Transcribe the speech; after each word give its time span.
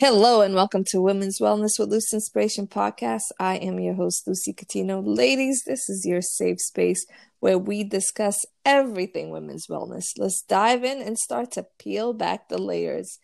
Hello 0.00 0.40
and 0.40 0.54
welcome 0.54 0.82
to 0.86 1.02
Women's 1.02 1.40
Wellness 1.42 1.78
with 1.78 1.90
Loose 1.90 2.14
Inspiration 2.14 2.66
podcast. 2.66 3.24
I 3.38 3.56
am 3.56 3.78
your 3.78 3.92
host, 3.92 4.26
Lucy 4.26 4.54
Catino. 4.54 5.02
Ladies, 5.04 5.62
this 5.66 5.90
is 5.90 6.06
your 6.06 6.22
safe 6.22 6.58
space 6.58 7.04
where 7.40 7.58
we 7.58 7.84
discuss 7.84 8.38
everything 8.64 9.28
women's 9.28 9.66
wellness. 9.66 10.04
Let's 10.16 10.40
dive 10.40 10.84
in 10.84 11.02
and 11.02 11.18
start 11.18 11.52
to 11.52 11.66
peel 11.78 12.14
back 12.14 12.48
the 12.48 12.56
layers. 12.56 13.18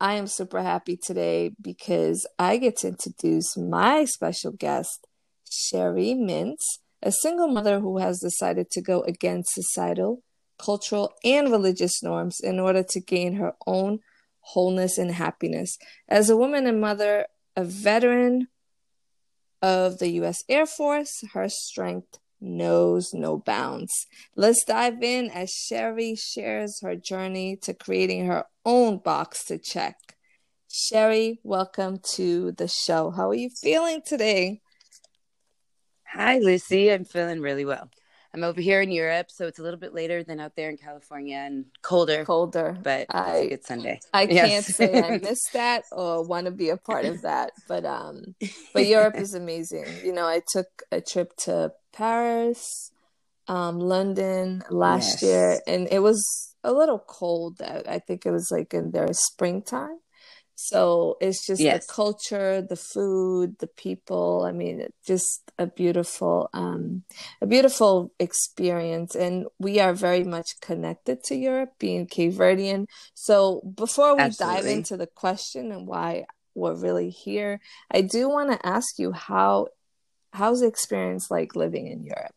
I 0.00 0.14
am 0.14 0.26
super 0.26 0.60
happy 0.60 0.98
today 1.00 1.52
because 1.62 2.26
I 2.36 2.56
get 2.56 2.78
to 2.78 2.88
introduce 2.88 3.56
my 3.56 4.04
special 4.04 4.50
guest, 4.50 5.06
Sherrie 5.48 6.14
Mendes, 6.14 6.80
a 7.00 7.12
single 7.12 7.46
mother 7.46 7.78
who 7.78 7.98
has 7.98 8.18
decided 8.18 8.72
to 8.72 8.82
go 8.82 9.02
against 9.02 9.54
societal, 9.54 10.24
cultural, 10.58 11.12
and 11.22 11.52
religious 11.52 12.02
norms 12.02 12.40
in 12.42 12.58
order 12.58 12.82
to 12.82 13.00
gain 13.00 13.34
her 13.34 13.52
own 13.68 14.00
wholeness, 14.52 14.98
and 14.98 15.12
happiness. 15.12 15.78
As 16.08 16.30
a 16.30 16.36
woman 16.36 16.66
and 16.66 16.80
mother, 16.80 17.26
a 17.56 17.64
veteran 17.64 18.48
of 19.60 19.98
the 19.98 20.08
U.S. 20.20 20.42
Air 20.48 20.66
Force, 20.66 21.22
her 21.34 21.48
strength 21.48 22.18
knows 22.40 23.12
no 23.12 23.36
bounds. 23.38 23.92
Let's 24.36 24.64
dive 24.64 25.02
in 25.02 25.30
as 25.30 25.50
Sherrie 25.50 26.16
shares 26.16 26.80
her 26.82 26.96
journey 26.96 27.56
to 27.62 27.74
creating 27.74 28.26
her 28.26 28.44
own 28.64 28.98
box 28.98 29.44
to 29.46 29.58
check. 29.58 29.96
Sherrie, 30.70 31.40
welcome 31.42 31.98
to 32.14 32.52
the 32.52 32.68
show. 32.68 33.10
How 33.10 33.30
are 33.30 33.34
you 33.34 33.50
feeling 33.50 34.02
today? 34.06 34.60
Hi, 36.06 36.38
Lucy. 36.38 36.90
I'm 36.90 37.04
feeling 37.04 37.40
really 37.40 37.64
well. 37.64 37.90
I'm 38.34 38.44
over 38.44 38.60
here 38.60 38.82
in 38.82 38.90
Europe, 38.90 39.30
so 39.30 39.46
it's 39.46 39.58
a 39.58 39.62
little 39.62 39.80
bit 39.80 39.94
later 39.94 40.22
than 40.22 40.38
out 40.38 40.54
there 40.54 40.68
in 40.68 40.76
California 40.76 41.38
and 41.38 41.64
colder. 41.80 42.24
Colder, 42.24 42.76
but 42.82 43.06
I, 43.10 43.48
it's 43.50 43.68
Sunday. 43.68 44.00
I 44.12 44.22
yes. 44.22 44.48
can't 44.48 44.64
say 44.64 45.02
I 45.02 45.18
miss 45.22 45.42
that 45.52 45.84
or 45.92 46.22
want 46.24 46.44
to 46.44 46.50
be 46.50 46.68
a 46.68 46.76
part 46.76 47.06
of 47.06 47.22
that, 47.22 47.52
but 47.66 47.86
um, 47.86 48.34
but 48.74 48.86
Europe 48.86 49.16
is 49.16 49.34
amazing. 49.34 49.86
You 50.04 50.12
know, 50.12 50.26
I 50.26 50.42
took 50.52 50.66
a 50.92 51.00
trip 51.00 51.36
to 51.44 51.72
Paris, 51.92 52.92
um, 53.48 53.80
London 53.80 54.62
last 54.68 55.22
yes. 55.22 55.22
year, 55.22 55.60
and 55.66 55.88
it 55.90 56.00
was 56.00 56.54
a 56.62 56.72
little 56.72 56.98
cold. 56.98 57.62
I 57.62 57.98
think 57.98 58.26
it 58.26 58.30
was 58.30 58.50
like 58.50 58.74
in 58.74 58.90
their 58.90 59.08
springtime. 59.12 60.00
So 60.60 61.18
it's 61.20 61.46
just 61.46 61.60
yes. 61.62 61.86
the 61.86 61.92
culture, 61.92 62.60
the 62.60 62.74
food, 62.74 63.60
the 63.60 63.68
people. 63.68 64.44
I 64.44 64.50
mean, 64.50 64.88
just 65.06 65.52
a 65.56 65.68
beautiful, 65.68 66.50
um, 66.52 67.04
a 67.40 67.46
beautiful 67.46 68.10
experience. 68.18 69.14
And 69.14 69.46
we 69.60 69.78
are 69.78 69.94
very 69.94 70.24
much 70.24 70.60
connected 70.60 71.22
to 71.24 71.36
Europe, 71.36 71.74
being 71.78 72.08
Cape 72.08 72.32
Verdean. 72.32 72.86
So 73.14 73.60
before 73.76 74.16
we 74.16 74.22
Absolutely. 74.22 74.56
dive 74.56 74.66
into 74.66 74.96
the 74.96 75.06
question 75.06 75.70
and 75.70 75.86
why 75.86 76.24
we're 76.56 76.74
really 76.74 77.10
here, 77.10 77.60
I 77.88 78.00
do 78.00 78.28
want 78.28 78.50
to 78.50 78.66
ask 78.66 78.98
you 78.98 79.12
how, 79.12 79.68
how's 80.32 80.58
the 80.62 80.66
experience 80.66 81.30
like 81.30 81.54
living 81.54 81.86
in 81.86 82.02
Europe? 82.02 82.34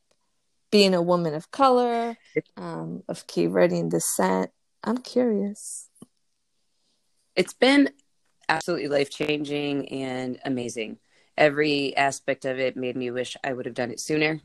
Being 0.69 0.93
a 0.93 1.01
woman 1.01 1.33
of 1.33 1.49
color, 1.49 2.17
um, 2.55 3.01
of 3.09 3.25
Cape 3.25 3.49
Verdean 3.49 3.89
descent. 3.89 4.51
I'm 4.83 4.99
curious. 4.99 5.87
It's 7.35 7.53
been 7.53 7.89
absolutely 8.51 8.87
life 8.87 9.09
changing 9.09 9.89
and 9.89 10.39
amazing. 10.45 10.97
Every 11.37 11.95
aspect 11.95 12.45
of 12.45 12.59
it 12.59 12.75
made 12.75 12.95
me 12.95 13.09
wish 13.09 13.37
I 13.43 13.53
would 13.53 13.65
have 13.65 13.75
done 13.75 13.91
it 13.91 13.99
sooner. 13.99 14.41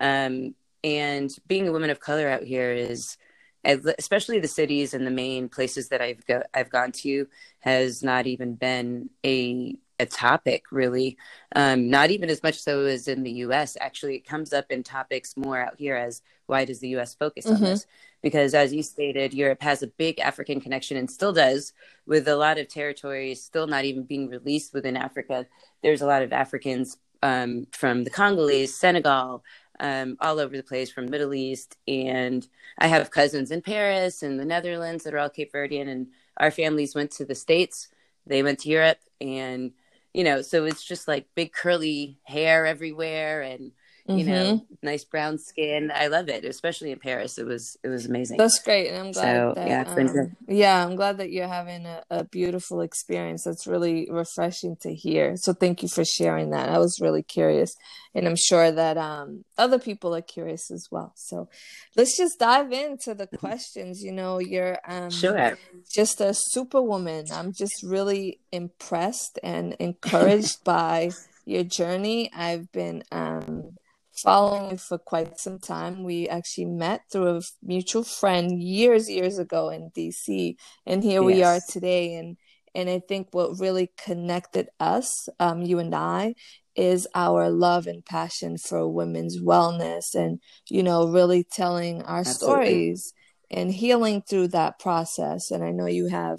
Um, 0.00 0.54
and 0.82 1.30
being 1.46 1.68
a 1.68 1.72
woman 1.72 1.90
of 1.90 2.00
color 2.00 2.28
out 2.28 2.42
here 2.42 2.72
is, 2.72 3.16
especially 3.64 4.40
the 4.40 4.48
cities 4.48 4.94
and 4.94 5.06
the 5.06 5.10
main 5.10 5.48
places 5.48 5.90
that 5.90 6.00
I've 6.00 6.24
go, 6.26 6.42
I've 6.52 6.70
gone 6.70 6.92
to, 7.02 7.28
has 7.60 8.02
not 8.02 8.26
even 8.26 8.54
been 8.54 9.10
a 9.24 9.76
a 10.00 10.06
topic 10.06 10.64
really. 10.72 11.16
Um, 11.54 11.88
not 11.88 12.10
even 12.10 12.28
as 12.28 12.42
much 12.42 12.58
so 12.58 12.86
as 12.86 13.06
in 13.06 13.22
the 13.22 13.30
U.S. 13.46 13.76
Actually, 13.80 14.16
it 14.16 14.26
comes 14.26 14.52
up 14.52 14.66
in 14.70 14.82
topics 14.82 15.36
more 15.36 15.60
out 15.60 15.74
here 15.78 15.94
as 15.94 16.22
why 16.46 16.64
does 16.64 16.80
the 16.80 16.88
U.S. 16.88 17.14
focus 17.14 17.46
mm-hmm. 17.46 17.56
on 17.56 17.60
this? 17.62 17.86
Because 18.22 18.54
as 18.54 18.72
you 18.72 18.82
stated 18.82 19.34
europe 19.34 19.62
has 19.62 19.82
a 19.82 19.86
big 19.86 20.18
african 20.20 20.60
connection 20.60 20.96
and 20.96 21.10
still 21.10 21.32
does 21.32 21.72
with 22.06 22.28
a 22.28 22.36
lot 22.36 22.58
of 22.58 22.68
territories 22.68 23.42
still 23.42 23.66
not 23.66 23.84
even 23.84 24.02
being 24.04 24.28
released 24.28 24.72
within 24.74 24.96
africa. 24.96 25.46
There's 25.82 26.02
a 26.02 26.06
lot 26.06 26.22
of 26.22 26.32
africans 26.32 26.96
um, 27.22 27.66
from 27.72 28.04
the 28.04 28.10
congolese 28.10 28.74
senegal 28.74 29.44
um, 29.80 30.16
all 30.20 30.38
over 30.38 30.56
the 30.56 30.62
place 30.62 30.90
from 30.90 31.10
middle 31.10 31.34
east. 31.34 31.76
And 31.86 32.46
i 32.78 32.86
have 32.86 33.10
cousins 33.10 33.50
in 33.50 33.62
paris 33.62 34.22
and 34.22 34.38
the 34.38 34.44
netherlands 34.44 35.04
that 35.04 35.14
are 35.14 35.18
all 35.18 35.30
cape 35.30 35.52
verdean 35.52 35.88
and 35.88 36.08
our 36.36 36.50
families 36.50 36.94
went 36.94 37.10
to 37.12 37.24
the 37.24 37.34
states. 37.34 37.88
They 38.26 38.42
went 38.42 38.60
to 38.60 38.68
europe 38.68 38.98
and 39.20 39.72
you 40.12 40.24
know 40.24 40.42
so 40.42 40.64
it's 40.64 40.84
just 40.84 41.08
like 41.08 41.26
big 41.34 41.52
curly 41.52 42.18
hair 42.24 42.66
everywhere 42.66 43.42
and 43.42 43.72
you 44.18 44.24
mm-hmm. 44.24 44.30
know 44.30 44.66
nice 44.82 45.04
brown 45.04 45.38
skin. 45.38 45.92
I 45.94 46.08
love 46.08 46.28
it 46.28 46.44
especially 46.44 46.92
in 46.92 46.98
paris. 46.98 47.38
It 47.38 47.46
was 47.46 47.76
it 47.82 47.88
was 47.88 48.06
amazing. 48.06 48.38
That's 48.38 48.58
great 48.60 48.88
and 48.88 48.98
i'm 48.98 49.12
glad 49.12 49.36
so, 49.36 49.52
that, 49.56 49.68
yeah, 49.68 49.94
um, 49.94 50.36
yeah 50.48 50.84
i'm 50.84 50.96
glad 50.96 51.18
that 51.18 51.30
you're 51.30 51.48
having 51.48 51.86
a, 51.86 52.02
a, 52.10 52.24
beautiful 52.24 52.80
experience. 52.80 53.44
That's 53.44 53.66
really 53.66 54.08
refreshing 54.10 54.76
to 54.82 54.94
hear. 54.94 55.36
So 55.36 55.52
thank 55.52 55.82
you 55.82 55.88
for 55.88 56.04
sharing 56.04 56.50
that. 56.50 56.68
I 56.68 56.78
was 56.78 57.00
really 57.00 57.22
curious 57.22 57.74
and 58.14 58.26
i'm 58.26 58.36
sure 58.36 58.70
that 58.70 58.98
um, 58.98 59.44
other 59.58 59.78
people 59.78 60.14
are 60.14 60.22
curious 60.22 60.70
as 60.70 60.88
well. 60.90 61.12
So 61.16 61.48
let's 61.96 62.16
just 62.16 62.38
dive 62.38 62.72
into 62.72 63.14
the 63.14 63.26
questions. 63.26 64.02
You 64.02 64.12
know 64.12 64.38
you're 64.38 64.78
um, 64.86 65.10
sure. 65.10 65.58
just 65.90 66.20
a 66.20 66.34
superwoman. 66.34 67.26
I'm 67.32 67.52
just 67.52 67.82
really 67.82 68.40
impressed 68.50 69.38
and 69.42 69.74
encouraged 69.78 70.64
by 70.64 71.10
your 71.44 71.64
journey. 71.64 72.30
I've 72.34 72.70
been 72.72 73.02
um, 73.10 73.76
following 74.22 74.78
for 74.78 74.98
quite 74.98 75.38
some 75.38 75.58
time. 75.58 76.04
We 76.04 76.28
actually 76.28 76.66
met 76.66 77.02
through 77.10 77.38
a 77.38 77.40
mutual 77.62 78.04
friend 78.04 78.62
years, 78.62 79.10
years 79.10 79.38
ago 79.38 79.68
in 79.70 79.90
DC, 79.90 80.56
and 80.86 81.02
here 81.02 81.22
yes. 81.22 81.26
we 81.26 81.42
are 81.42 81.60
today. 81.68 82.14
And 82.14 82.36
and 82.74 82.88
I 82.88 83.00
think 83.06 83.28
what 83.32 83.60
really 83.60 83.90
connected 84.02 84.68
us, 84.80 85.28
um, 85.38 85.62
you 85.62 85.78
and 85.78 85.94
I, 85.94 86.34
is 86.74 87.06
our 87.14 87.50
love 87.50 87.86
and 87.86 88.04
passion 88.04 88.56
for 88.56 88.88
women's 88.88 89.40
wellness, 89.40 90.14
and 90.14 90.40
you 90.68 90.82
know, 90.82 91.08
really 91.08 91.44
telling 91.44 92.02
our 92.02 92.20
Absolutely. 92.20 92.64
stories 92.64 93.14
and 93.50 93.70
healing 93.70 94.22
through 94.22 94.48
that 94.48 94.78
process. 94.78 95.50
And 95.50 95.62
I 95.62 95.70
know 95.70 95.86
you 95.86 96.08
have 96.08 96.38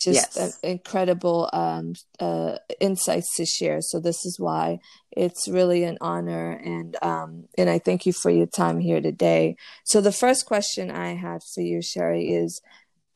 just 0.00 0.36
yes. 0.36 0.58
incredible 0.62 1.48
um, 1.52 1.94
uh, 2.20 2.56
insights 2.80 3.34
to 3.36 3.46
share. 3.46 3.80
So 3.80 4.00
this 4.00 4.24
is 4.24 4.38
why 4.38 4.78
it's 5.10 5.48
really 5.48 5.84
an 5.84 5.98
honor, 6.00 6.50
and 6.52 6.96
um, 7.02 7.44
and 7.56 7.70
I 7.70 7.78
thank 7.78 8.06
you 8.06 8.12
for 8.12 8.30
your 8.30 8.46
time 8.46 8.80
here 8.80 9.00
today. 9.00 9.56
So 9.84 10.00
the 10.00 10.12
first 10.12 10.46
question 10.46 10.90
I 10.90 11.14
had 11.14 11.42
for 11.42 11.60
you, 11.60 11.80
Sherrie, 11.82 12.32
is 12.32 12.60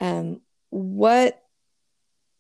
um, 0.00 0.40
what 0.70 1.42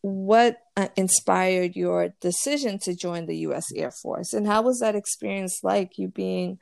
what 0.00 0.58
uh, 0.76 0.88
inspired 0.96 1.74
your 1.74 2.14
decision 2.20 2.78
to 2.80 2.94
join 2.94 3.26
the 3.26 3.36
U.S. 3.38 3.66
Air 3.74 3.90
Force, 3.90 4.32
and 4.32 4.46
how 4.46 4.62
was 4.62 4.80
that 4.80 4.94
experience 4.94 5.60
like? 5.62 5.98
You 5.98 6.08
being 6.08 6.58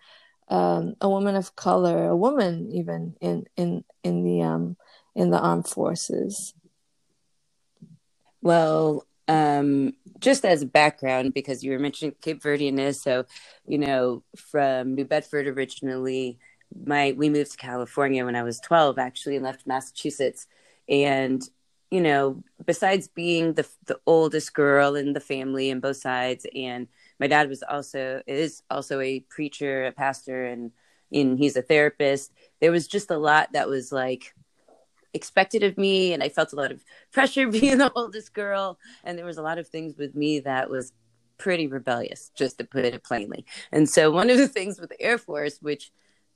um, 0.49 0.95
a 1.01 1.09
woman 1.09 1.37
of 1.37 1.57
color, 1.57 2.09
a 2.09 2.17
woman 2.17 2.69
even 2.73 3.15
in 3.21 3.45
in 3.57 3.85
in 4.03 4.25
the 4.25 4.43
um, 4.43 4.77
in 5.15 5.31
the 5.31 5.39
armed 5.39 5.69
forces. 5.69 6.55
Well, 8.47 9.07
um, 9.29 9.95
just 10.21 10.47
as 10.47 10.65
background, 10.67 11.35
because 11.35 11.65
you 11.65 11.73
were 11.73 11.81
mentioning 11.81 12.17
Cape 12.23 12.43
Verdeanness, 12.43 13.03
so 13.03 13.27
you 13.69 13.79
know, 13.79 14.25
from 14.37 14.97
New 14.97 15.07
Bedford 15.07 15.49
originally, 15.49 16.39
my 16.87 17.15
we 17.19 17.31
moved 17.31 17.53
to 17.53 17.59
California 17.59 18.25
when 18.27 18.37
I 18.37 18.45
was 18.45 18.61
twelve, 18.61 18.99
actually, 18.99 19.37
and 19.37 19.45
left 19.47 19.69
Massachusetts. 19.69 20.49
And 20.89 21.43
you 21.93 22.03
know, 22.03 22.45
besides 22.67 23.09
being 23.09 23.55
the 23.55 23.69
the 23.87 24.01
oldest 24.07 24.55
girl 24.55 24.97
in 24.97 25.15
the 25.15 25.21
family 25.21 25.71
in 25.71 25.81
both 25.81 25.99
sides, 25.99 26.47
and 26.57 26.89
my 27.21 27.29
dad 27.29 27.51
was 27.51 27.65
also 27.65 28.23
is 28.29 28.63
also 28.71 29.01
a 29.01 29.21
preacher, 29.31 29.87
a 29.87 29.93
pastor, 29.93 30.47
and 30.47 30.73
and 31.13 31.39
he's 31.39 31.59
a 31.59 31.63
therapist. 31.63 32.33
There 32.63 32.73
was 32.73 32.89
just 32.89 33.13
a 33.13 33.19
lot 33.19 33.55
that 33.55 33.69
was 33.69 33.93
like 33.93 34.35
expected 35.17 35.63
of 35.65 35.77
me 35.77 36.13
and 36.13 36.23
i 36.23 36.29
felt 36.29 36.53
a 36.53 36.57
lot 36.57 36.71
of 36.71 36.85
pressure 37.13 37.49
being 37.49 37.79
the 37.79 37.93
oldest 37.95 38.33
girl. 38.33 38.79
And 39.05 39.19
there 39.19 39.25
was 39.25 39.39
a 39.39 39.43
lot 39.43 39.59
of 39.59 39.67
things 39.67 39.97
with 39.97 40.15
me 40.15 40.41
that 40.41 40.71
was 40.71 40.93
pretty 41.39 41.67
rebellious 41.67 42.31
just 42.35 42.59
to 42.59 42.65
put 42.65 42.85
it 42.85 43.03
plainly. 43.03 43.45
And 43.73 43.89
so 43.89 44.11
one 44.11 44.31
of 44.31 44.39
the 44.39 44.49
things 44.49 44.81
with 44.81 44.91
the 44.91 45.01
air 45.01 45.19
force 45.19 45.59
which 45.61 45.91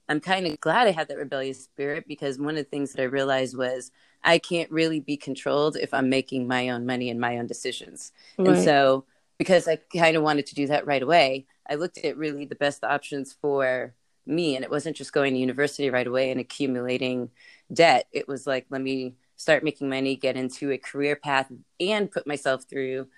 i'm 0.08 0.20
kind 0.20 0.46
of 0.46 0.60
glad 0.60 0.88
i 0.88 0.90
had 0.90 1.06
that 1.08 1.16
rebellious 1.16 1.62
spirit 1.62 2.04
because 2.08 2.38
one 2.38 2.56
of 2.56 2.64
the 2.64 2.70
things 2.70 2.92
that 2.92 3.02
i 3.02 3.04
realized 3.04 3.56
was 3.56 3.92
i 4.24 4.38
can't 4.38 4.70
really 4.70 4.98
be 4.98 5.16
controlled 5.16 5.76
if 5.76 5.94
i'm 5.94 6.08
making 6.08 6.48
my 6.48 6.70
own 6.70 6.84
money 6.84 7.10
and 7.10 7.20
my 7.20 7.38
own 7.38 7.46
decisions. 7.46 8.12
Right. 8.36 8.48
and 8.48 8.64
so 8.64 9.04
because 9.38 9.68
i 9.68 9.76
kind 9.96 10.16
of 10.16 10.24
wanted 10.24 10.46
to 10.46 10.54
do 10.56 10.66
that 10.66 10.86
right 10.86 11.02
away 11.02 11.46
i 11.68 11.76
looked 11.76 11.98
at 11.98 12.16
really 12.16 12.44
the 12.44 12.56
best 12.56 12.82
options 12.82 13.32
for 13.32 13.94
me. 14.26 14.56
And 14.56 14.64
it 14.64 14.70
wasn't 14.70 14.96
just 14.96 15.12
going 15.12 15.34
to 15.34 15.40
university 15.40 15.90
right 15.90 16.06
away 16.06 16.30
and 16.30 16.40
accumulating 16.40 17.30
debt 17.72 18.06
it 18.12 18.26
was 18.26 18.46
like 18.46 18.66
let 18.70 18.80
me 18.82 19.14
start 19.40 19.64
making 19.64 19.88
money, 19.88 20.16
get 20.16 20.36
into 20.36 20.70
a 20.70 20.78
career 20.78 21.16
path, 21.16 21.50
and 21.80 22.10
put 22.10 22.26
myself 22.26 22.64
through 22.68 23.08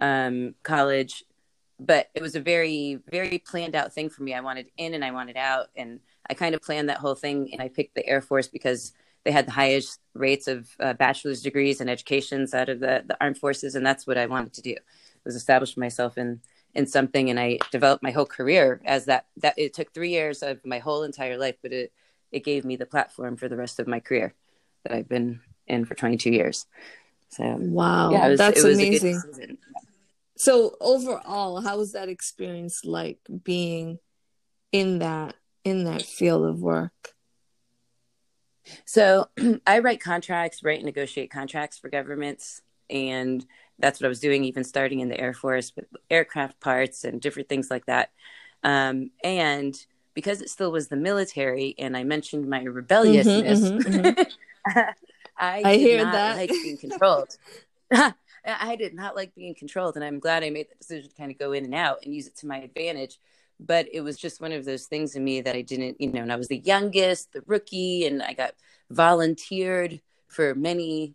um, 0.00 0.54
college. 0.62 1.24
But 1.78 2.10
it 2.14 2.20
was 2.20 2.34
a 2.34 2.40
very, 2.40 2.98
very 3.10 3.38
planned 3.38 3.74
out 3.74 3.94
thing 3.94 4.10
for 4.10 4.22
me. 4.22 4.34
I 4.34 4.40
wanted 4.40 4.66
in 4.76 4.92
and 4.92 5.02
I 5.02 5.10
wanted 5.10 5.38
out. 5.38 5.68
And 5.74 6.00
I 6.28 6.34
kind 6.34 6.54
of 6.54 6.60
planned 6.60 6.90
that 6.90 6.98
whole 6.98 7.14
thing. 7.14 7.48
And 7.52 7.62
I 7.62 7.68
picked 7.68 7.94
the 7.94 8.06
Air 8.06 8.20
Force 8.20 8.48
because 8.48 8.92
they 9.24 9.32
had 9.32 9.46
the 9.46 9.52
highest 9.52 10.00
rates 10.12 10.48
of 10.48 10.68
uh, 10.80 10.92
bachelor's 10.92 11.40
degrees 11.40 11.80
and 11.80 11.88
educations 11.88 12.52
out 12.52 12.68
of 12.68 12.80
the, 12.80 13.02
the 13.06 13.16
armed 13.18 13.38
forces. 13.38 13.74
And 13.74 13.84
that's 13.84 14.06
what 14.06 14.18
I 14.18 14.26
wanted 14.26 14.52
to 14.54 14.62
do 14.62 14.76
was 15.24 15.34
establish 15.34 15.78
myself 15.78 16.18
in, 16.18 16.40
in 16.74 16.86
something. 16.86 17.30
And 17.30 17.40
I 17.40 17.58
developed 17.70 18.02
my 18.02 18.10
whole 18.10 18.26
career 18.26 18.82
as 18.84 19.06
that, 19.06 19.26
that 19.38 19.54
it 19.56 19.72
took 19.72 19.94
three 19.94 20.10
years 20.10 20.42
of 20.42 20.64
my 20.66 20.78
whole 20.78 21.04
entire 21.04 21.38
life, 21.38 21.56
but 21.62 21.72
it, 21.72 21.92
it 22.32 22.44
gave 22.44 22.64
me 22.64 22.76
the 22.76 22.86
platform 22.86 23.36
for 23.36 23.48
the 23.48 23.56
rest 23.56 23.80
of 23.80 23.86
my 23.86 24.00
career 24.00 24.34
that 24.84 24.92
I've 24.92 25.08
been 25.08 25.40
in 25.66 25.84
for 25.84 25.94
22 25.94 26.30
years. 26.30 26.66
So 27.30 27.56
wow, 27.58 28.10
yeah, 28.10 28.28
was, 28.28 28.38
that's 28.38 28.64
amazing. 28.64 29.58
So 30.36 30.76
overall, 30.80 31.60
how 31.60 31.78
was 31.78 31.92
that 31.92 32.08
experience 32.08 32.84
like 32.84 33.18
being 33.44 33.98
in 34.72 35.00
that 35.00 35.34
in 35.64 35.84
that 35.84 36.02
field 36.02 36.46
of 36.46 36.60
work? 36.60 37.14
So 38.84 39.28
I 39.66 39.78
write 39.80 40.00
contracts, 40.00 40.62
write 40.62 40.78
and 40.78 40.86
negotiate 40.86 41.30
contracts 41.30 41.78
for 41.78 41.88
governments, 41.88 42.62
and 42.88 43.44
that's 43.78 44.00
what 44.00 44.06
I 44.06 44.08
was 44.08 44.20
doing, 44.20 44.44
even 44.44 44.64
starting 44.64 45.00
in 45.00 45.08
the 45.08 45.20
Air 45.20 45.34
Force 45.34 45.72
with 45.76 45.86
aircraft 46.10 46.60
parts 46.60 47.04
and 47.04 47.20
different 47.20 47.48
things 47.48 47.70
like 47.70 47.86
that. 47.86 48.10
Um, 48.62 49.10
and 49.22 49.74
because 50.20 50.42
it 50.42 50.50
still 50.50 50.70
was 50.70 50.88
the 50.88 50.96
military, 50.96 51.74
and 51.78 51.96
I 51.96 52.04
mentioned 52.04 52.46
my 52.46 52.62
rebelliousness, 52.62 53.60
mm-hmm, 53.60 53.78
mm-hmm, 53.78 54.06
mm-hmm. 54.06 54.90
I, 55.38 55.62
I 55.64 55.76
hear 55.78 56.04
that. 56.04 56.36
like 56.36 56.50
being 56.50 56.76
controlled. 56.76 57.38
I 58.44 58.76
did 58.76 58.92
not 58.92 59.16
like 59.16 59.34
being 59.34 59.54
controlled, 59.54 59.96
and 59.96 60.04
I'm 60.04 60.18
glad 60.18 60.44
I 60.44 60.50
made 60.50 60.68
the 60.70 60.76
decision 60.76 61.08
to 61.08 61.16
kind 61.16 61.30
of 61.30 61.38
go 61.38 61.52
in 61.52 61.64
and 61.64 61.74
out 61.74 62.04
and 62.04 62.14
use 62.14 62.26
it 62.26 62.36
to 62.38 62.46
my 62.46 62.58
advantage. 62.58 63.18
But 63.58 63.88
it 63.92 64.02
was 64.02 64.18
just 64.18 64.42
one 64.42 64.52
of 64.52 64.66
those 64.66 64.84
things 64.84 65.16
in 65.16 65.24
me 65.24 65.40
that 65.40 65.56
I 65.56 65.62
didn't, 65.62 65.98
you 66.00 66.12
know, 66.12 66.20
and 66.20 66.32
I 66.32 66.36
was 66.36 66.48
the 66.48 66.58
youngest, 66.58 67.32
the 67.32 67.42
rookie, 67.46 68.06
and 68.06 68.22
I 68.22 68.34
got 68.34 68.52
volunteered 68.90 70.00
for 70.28 70.54
many 70.54 71.14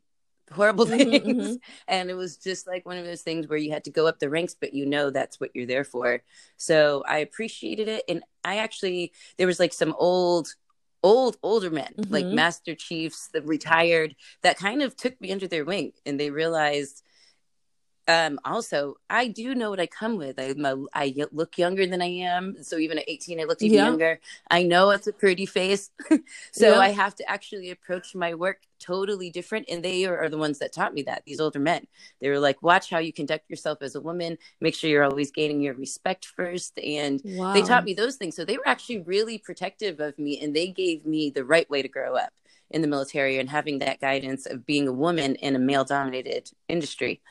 horrible 0.51 0.85
mm-hmm, 0.85 0.97
things. 0.97 1.25
Mm-hmm. 1.25 1.55
And 1.87 2.09
it 2.09 2.13
was 2.13 2.37
just 2.37 2.67
like 2.67 2.85
one 2.85 2.97
of 2.97 3.05
those 3.05 3.21
things 3.21 3.47
where 3.47 3.57
you 3.57 3.71
had 3.71 3.83
to 3.85 3.91
go 3.91 4.07
up 4.07 4.19
the 4.19 4.29
ranks, 4.29 4.55
but 4.59 4.73
you 4.73 4.85
know 4.85 5.09
that's 5.09 5.39
what 5.39 5.51
you're 5.53 5.65
there 5.65 5.83
for. 5.83 6.21
So 6.57 7.03
I 7.07 7.19
appreciated 7.19 7.87
it. 7.87 8.03
And 8.07 8.23
I 8.43 8.57
actually, 8.57 9.11
there 9.37 9.47
was 9.47 9.59
like 9.59 9.73
some 9.73 9.95
old 9.97 10.53
old 11.03 11.37
older 11.43 11.69
men 11.69 11.93
mm-hmm. 11.95 12.11
like 12.11 12.25
master 12.25 12.73
chiefs 12.73 13.29
the 13.31 13.41
retired 13.43 14.15
that 14.41 14.57
kind 14.57 14.81
of 14.81 14.95
took 14.95 15.19
me 15.21 15.31
under 15.31 15.47
their 15.47 15.63
wing 15.63 15.91
and 16.03 16.19
they 16.19 16.31
realized 16.31 17.03
um 18.07 18.39
also 18.45 18.95
i 19.09 19.27
do 19.27 19.55
know 19.55 19.69
what 19.69 19.79
i 19.79 19.87
come 19.87 20.17
with. 20.17 20.39
I'm 20.39 20.65
a, 20.65 20.85
i 20.93 21.13
look 21.31 21.57
younger 21.57 21.85
than 21.87 22.01
i 22.01 22.05
am. 22.05 22.63
So 22.63 22.77
even 22.77 22.97
at 22.99 23.05
18 23.07 23.39
i 23.39 23.43
looked 23.43 23.61
even 23.61 23.77
yeah. 23.77 23.85
younger. 23.85 24.19
I 24.49 24.63
know 24.63 24.91
it's 24.91 25.07
a 25.07 25.13
pretty 25.13 25.45
face. 25.45 25.91
So 26.51 26.71
yeah. 26.71 26.79
i 26.79 26.89
have 26.89 27.15
to 27.15 27.29
actually 27.29 27.71
approach 27.71 28.15
my 28.15 28.33
work 28.33 28.61
totally 28.79 29.29
different 29.29 29.65
and 29.69 29.83
they 29.83 30.05
are, 30.05 30.17
are, 30.17 30.29
the 30.29 30.37
ones 30.37 30.59
that 30.59 30.71
taught 30.73 30.93
me 30.93 31.01
that 31.03 31.23
these 31.25 31.39
older 31.39 31.59
men. 31.59 31.87
They 32.19 32.29
were 32.29 32.39
like 32.39 32.61
watch 32.61 32.89
how 32.89 32.99
you 32.99 33.13
conduct 33.13 33.49
yourself 33.49 33.79
as 33.81 33.95
a 33.95 34.01
woman. 34.01 34.37
Make 34.61 34.75
sure 34.75 34.89
you're 34.89 35.03
always 35.03 35.31
gaining 35.31 35.61
your 35.61 35.73
respect 35.73 36.25
first. 36.25 36.77
And 36.79 37.21
wow. 37.23 37.53
they 37.53 37.61
taught 37.61 37.85
me 37.85 37.93
those 37.93 38.15
things. 38.15 38.35
So 38.35 38.45
they 38.45 38.57
were 38.57 38.67
actually 38.67 38.99
really 38.99 39.37
protective 39.37 39.99
of 39.99 40.17
me 40.19 40.39
and 40.41 40.55
they 40.55 40.67
gave 40.67 41.05
me 41.05 41.29
the 41.29 41.45
right 41.45 41.69
way 41.69 41.81
to 41.81 41.87
grow 41.87 42.15
up 42.15 42.33
in 42.71 42.81
the 42.81 42.87
military 42.87 43.37
and 43.39 43.49
having 43.49 43.79
that 43.79 44.01
guidance 44.01 44.45
of 44.45 44.65
being 44.65 44.87
a 44.87 44.93
woman 44.93 45.35
in 45.35 45.55
a 45.55 45.59
male 45.59 45.85
dominated 45.85 46.51
industry 46.67 47.21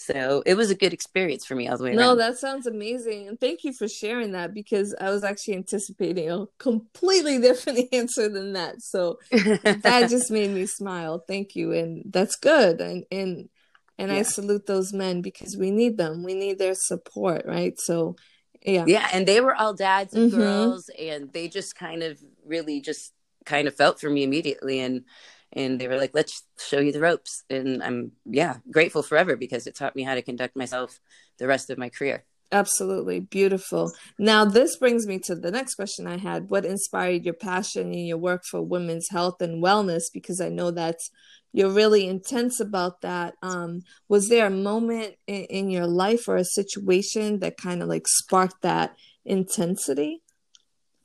so 0.00 0.42
it 0.46 0.54
was 0.54 0.70
a 0.70 0.74
good 0.74 0.94
experience 0.94 1.44
for 1.44 1.54
me 1.54 1.68
all 1.68 1.76
the 1.76 1.84
way 1.84 1.92
no, 1.92 1.98
around. 1.98 2.08
No, 2.08 2.24
that 2.24 2.38
sounds 2.38 2.66
amazing. 2.66 3.28
And 3.28 3.38
thank 3.38 3.64
you 3.64 3.74
for 3.74 3.86
sharing 3.86 4.32
that 4.32 4.54
because 4.54 4.94
I 4.98 5.10
was 5.10 5.22
actually 5.22 5.56
anticipating 5.56 6.30
a 6.30 6.46
completely 6.58 7.38
different 7.42 7.80
answer 7.92 8.26
than 8.30 8.54
that. 8.54 8.80
So 8.80 9.18
that 9.30 10.06
just 10.08 10.30
made 10.30 10.52
me 10.52 10.64
smile. 10.64 11.22
Thank 11.28 11.54
you. 11.54 11.72
And 11.72 12.02
that's 12.06 12.36
good. 12.36 12.80
And 12.80 13.04
and 13.12 13.50
and 13.98 14.10
yeah. 14.10 14.20
I 14.20 14.22
salute 14.22 14.64
those 14.66 14.94
men 14.94 15.20
because 15.20 15.58
we 15.58 15.70
need 15.70 15.98
them. 15.98 16.22
We 16.22 16.32
need 16.32 16.58
their 16.58 16.74
support, 16.74 17.44
right? 17.44 17.78
So 17.78 18.16
yeah. 18.62 18.84
Yeah, 18.86 19.06
and 19.12 19.28
they 19.28 19.42
were 19.42 19.54
all 19.54 19.74
dads 19.74 20.14
and 20.14 20.32
mm-hmm. 20.32 20.40
girls 20.40 20.90
and 20.98 21.30
they 21.34 21.48
just 21.48 21.76
kind 21.76 22.02
of 22.02 22.18
really 22.46 22.80
just 22.80 23.12
kind 23.44 23.68
of 23.68 23.76
felt 23.76 24.00
for 24.00 24.08
me 24.08 24.22
immediately 24.22 24.80
and 24.80 25.04
and 25.52 25.80
they 25.80 25.88
were 25.88 25.96
like 25.96 26.12
let's 26.14 26.44
show 26.58 26.80
you 26.80 26.92
the 26.92 27.00
ropes. 27.00 27.44
And 27.50 27.82
i'm 27.82 28.12
yeah 28.24 28.56
grateful 28.70 29.02
forever 29.02 29.36
because 29.36 29.66
it 29.66 29.76
taught 29.76 29.96
me 29.96 30.02
how 30.02 30.14
to 30.14 30.22
conduct 30.22 30.56
myself 30.56 31.00
the 31.38 31.46
rest 31.46 31.70
of 31.70 31.78
my 31.78 31.88
career. 31.88 32.24
Absolutely. 32.52 33.20
Beautiful. 33.20 33.92
Now 34.18 34.44
this 34.44 34.76
brings 34.76 35.06
me 35.06 35.20
to 35.20 35.36
the 35.36 35.52
next 35.52 35.76
question 35.76 36.08
i 36.08 36.16
had. 36.16 36.50
What 36.50 36.64
inspired 36.64 37.24
your 37.24 37.34
passion 37.34 37.92
in 37.94 38.06
your 38.06 38.18
work 38.18 38.42
for 38.44 38.60
women's 38.60 39.08
health 39.10 39.40
and 39.40 39.62
wellness? 39.62 40.04
Because 40.12 40.40
i 40.40 40.48
know 40.48 40.70
that's 40.70 41.10
you're 41.52 41.70
really 41.70 42.06
intense 42.06 42.60
about 42.60 43.00
that. 43.00 43.34
Um, 43.42 43.82
was 44.08 44.28
there 44.28 44.46
a 44.46 44.50
moment 44.50 45.16
in, 45.26 45.44
in 45.44 45.70
your 45.70 45.86
life 45.86 46.28
or 46.28 46.36
a 46.36 46.44
situation 46.44 47.40
that 47.40 47.56
kind 47.56 47.82
of 47.82 47.88
like 47.88 48.06
sparked 48.06 48.62
that 48.62 48.96
intensity 49.24 50.22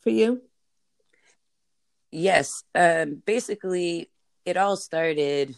for 0.01 0.11
you? 0.11 0.41
Yes. 2.11 2.51
Um, 2.75 3.21
basically 3.25 4.11
it 4.45 4.57
all 4.57 4.77
started 4.77 5.55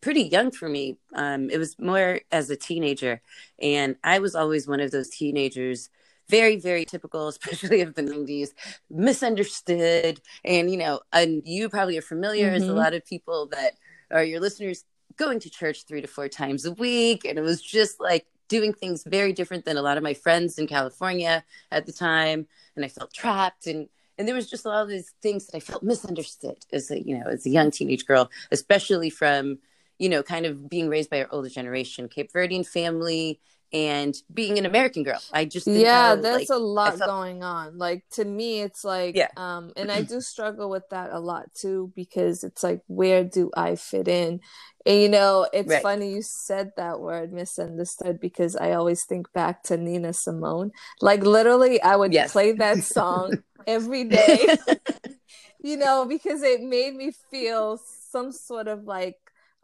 pretty 0.00 0.22
young 0.22 0.50
for 0.50 0.68
me. 0.68 0.98
Um, 1.14 1.50
it 1.50 1.58
was 1.58 1.78
more 1.78 2.20
as 2.30 2.50
a 2.50 2.56
teenager, 2.56 3.20
and 3.60 3.96
I 4.04 4.18
was 4.18 4.34
always 4.34 4.68
one 4.68 4.80
of 4.80 4.90
those 4.90 5.08
teenagers, 5.08 5.90
very, 6.28 6.56
very 6.56 6.84
typical, 6.84 7.28
especially 7.34 7.80
of 7.80 7.94
the 7.94 8.02
'90s, 8.02 8.50
misunderstood. 8.90 10.20
And 10.44 10.70
you 10.70 10.76
know, 10.76 11.00
and 11.12 11.42
you 11.44 11.68
probably 11.68 11.98
are 11.98 12.02
familiar 12.02 12.46
mm-hmm. 12.46 12.56
as 12.56 12.62
a 12.64 12.66
mm-hmm. 12.66 12.76
lot 12.76 12.94
of 12.94 13.04
people 13.06 13.46
that 13.52 13.72
are 14.10 14.24
your 14.24 14.40
listeners 14.40 14.84
going 15.16 15.40
to 15.40 15.50
church 15.50 15.84
three 15.84 16.02
to 16.02 16.08
four 16.08 16.28
times 16.28 16.64
a 16.64 16.72
week, 16.72 17.24
and 17.24 17.38
it 17.38 17.42
was 17.42 17.62
just 17.62 18.00
like 18.00 18.26
doing 18.48 18.72
things 18.72 19.02
very 19.04 19.32
different 19.32 19.64
than 19.64 19.76
a 19.76 19.82
lot 19.82 19.96
of 19.96 20.02
my 20.02 20.14
friends 20.14 20.58
in 20.58 20.66
California 20.66 21.44
at 21.72 21.86
the 21.86 21.92
time, 21.92 22.46
and 22.76 22.84
I 22.84 22.88
felt 22.88 23.12
trapped 23.12 23.66
and 23.66 23.88
and 24.18 24.26
there 24.26 24.34
was 24.34 24.48
just 24.48 24.64
a 24.64 24.68
lot 24.68 24.82
of 24.82 24.88
these 24.88 25.12
things 25.22 25.46
that 25.46 25.56
I 25.56 25.60
felt 25.60 25.82
misunderstood 25.82 26.58
as 26.72 26.90
a 26.90 27.02
you 27.02 27.18
know 27.18 27.26
as 27.26 27.46
a 27.46 27.50
young 27.50 27.70
teenage 27.70 28.06
girl, 28.06 28.30
especially 28.50 29.10
from 29.10 29.58
you 29.98 30.08
know 30.08 30.22
kind 30.22 30.46
of 30.46 30.68
being 30.68 30.88
raised 30.88 31.10
by 31.10 31.22
our 31.22 31.28
older 31.30 31.48
generation, 31.48 32.08
Cape 32.08 32.32
Verdean 32.32 32.66
family, 32.66 33.40
and 33.72 34.16
being 34.32 34.58
an 34.58 34.66
American 34.66 35.02
girl. 35.02 35.20
I 35.32 35.44
just 35.44 35.66
yeah, 35.66 36.14
there's 36.14 36.48
like, 36.48 36.56
a 36.56 36.58
lot 36.58 36.98
felt... 36.98 37.10
going 37.10 37.42
on. 37.42 37.78
Like 37.78 38.04
to 38.12 38.24
me, 38.24 38.60
it's 38.60 38.84
like 38.84 39.16
yeah. 39.16 39.28
um, 39.36 39.72
and 39.76 39.90
I 39.90 40.02
do 40.02 40.20
struggle 40.20 40.70
with 40.70 40.88
that 40.90 41.12
a 41.12 41.18
lot 41.18 41.52
too 41.54 41.92
because 41.94 42.44
it's 42.44 42.62
like 42.62 42.82
where 42.86 43.24
do 43.24 43.50
I 43.56 43.76
fit 43.76 44.08
in? 44.08 44.40
And 44.86 45.00
you 45.00 45.08
know, 45.08 45.48
it's 45.52 45.68
right. 45.68 45.82
funny 45.82 46.12
you 46.12 46.22
said 46.22 46.70
that 46.76 47.00
word 47.00 47.32
misunderstood 47.32 48.20
because 48.20 48.54
I 48.54 48.72
always 48.72 49.04
think 49.04 49.32
back 49.32 49.64
to 49.64 49.76
Nina 49.76 50.12
Simone. 50.12 50.70
Like 51.00 51.24
literally, 51.24 51.82
I 51.82 51.96
would 51.96 52.12
yes. 52.12 52.32
play 52.32 52.52
that 52.52 52.78
song 52.84 53.42
every 53.66 54.04
day. 54.04 54.56
you 55.62 55.76
know, 55.76 56.06
because 56.06 56.42
it 56.42 56.62
made 56.62 56.94
me 56.94 57.12
feel 57.30 57.80
some 58.10 58.32
sort 58.32 58.68
of 58.68 58.84
like 58.84 59.16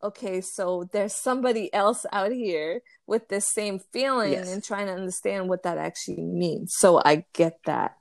okay, 0.04 0.40
so 0.40 0.88
there's 0.92 1.14
somebody 1.14 1.72
else 1.72 2.04
out 2.12 2.32
here 2.32 2.82
with 3.06 3.28
this 3.28 3.46
same 3.46 3.78
feeling 3.92 4.32
yes. 4.32 4.52
and 4.52 4.62
trying 4.62 4.86
to 4.86 4.92
understand 4.92 5.48
what 5.48 5.62
that 5.62 5.78
actually 5.78 6.22
means. 6.22 6.74
So 6.76 7.00
I 7.04 7.24
get 7.32 7.58
that. 7.66 7.96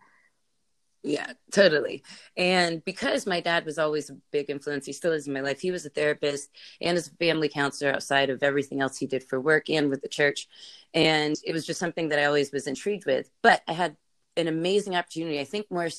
Yeah, 1.03 1.33
totally. 1.51 2.03
And 2.37 2.85
because 2.85 3.25
my 3.25 3.39
dad 3.39 3.65
was 3.65 3.79
always 3.79 4.09
a 4.09 4.17
big 4.31 4.51
influence, 4.51 4.85
he 4.85 4.93
still 4.93 5.13
is 5.13 5.25
in 5.25 5.33
my 5.33 5.41
life. 5.41 5.59
He 5.59 5.71
was 5.71 5.85
a 5.85 5.89
therapist 5.89 6.49
and 6.79 6.95
as 6.95 7.07
a 7.07 7.15
family 7.15 7.49
counselor 7.49 7.91
outside 7.91 8.29
of 8.29 8.43
everything 8.43 8.81
else 8.81 8.97
he 8.97 9.07
did 9.07 9.23
for 9.23 9.39
work 9.39 9.69
and 9.69 9.89
with 9.89 10.01
the 10.01 10.07
church. 10.07 10.47
And 10.93 11.35
it 11.43 11.53
was 11.53 11.65
just 11.65 11.79
something 11.79 12.09
that 12.09 12.19
I 12.19 12.25
always 12.25 12.51
was 12.51 12.67
intrigued 12.67 13.07
with. 13.07 13.31
But 13.41 13.63
I 13.67 13.73
had 13.73 13.97
an 14.37 14.47
amazing 14.47 14.95
opportunity, 14.95 15.39
I 15.39 15.45
think 15.45 15.67
more 15.69 15.89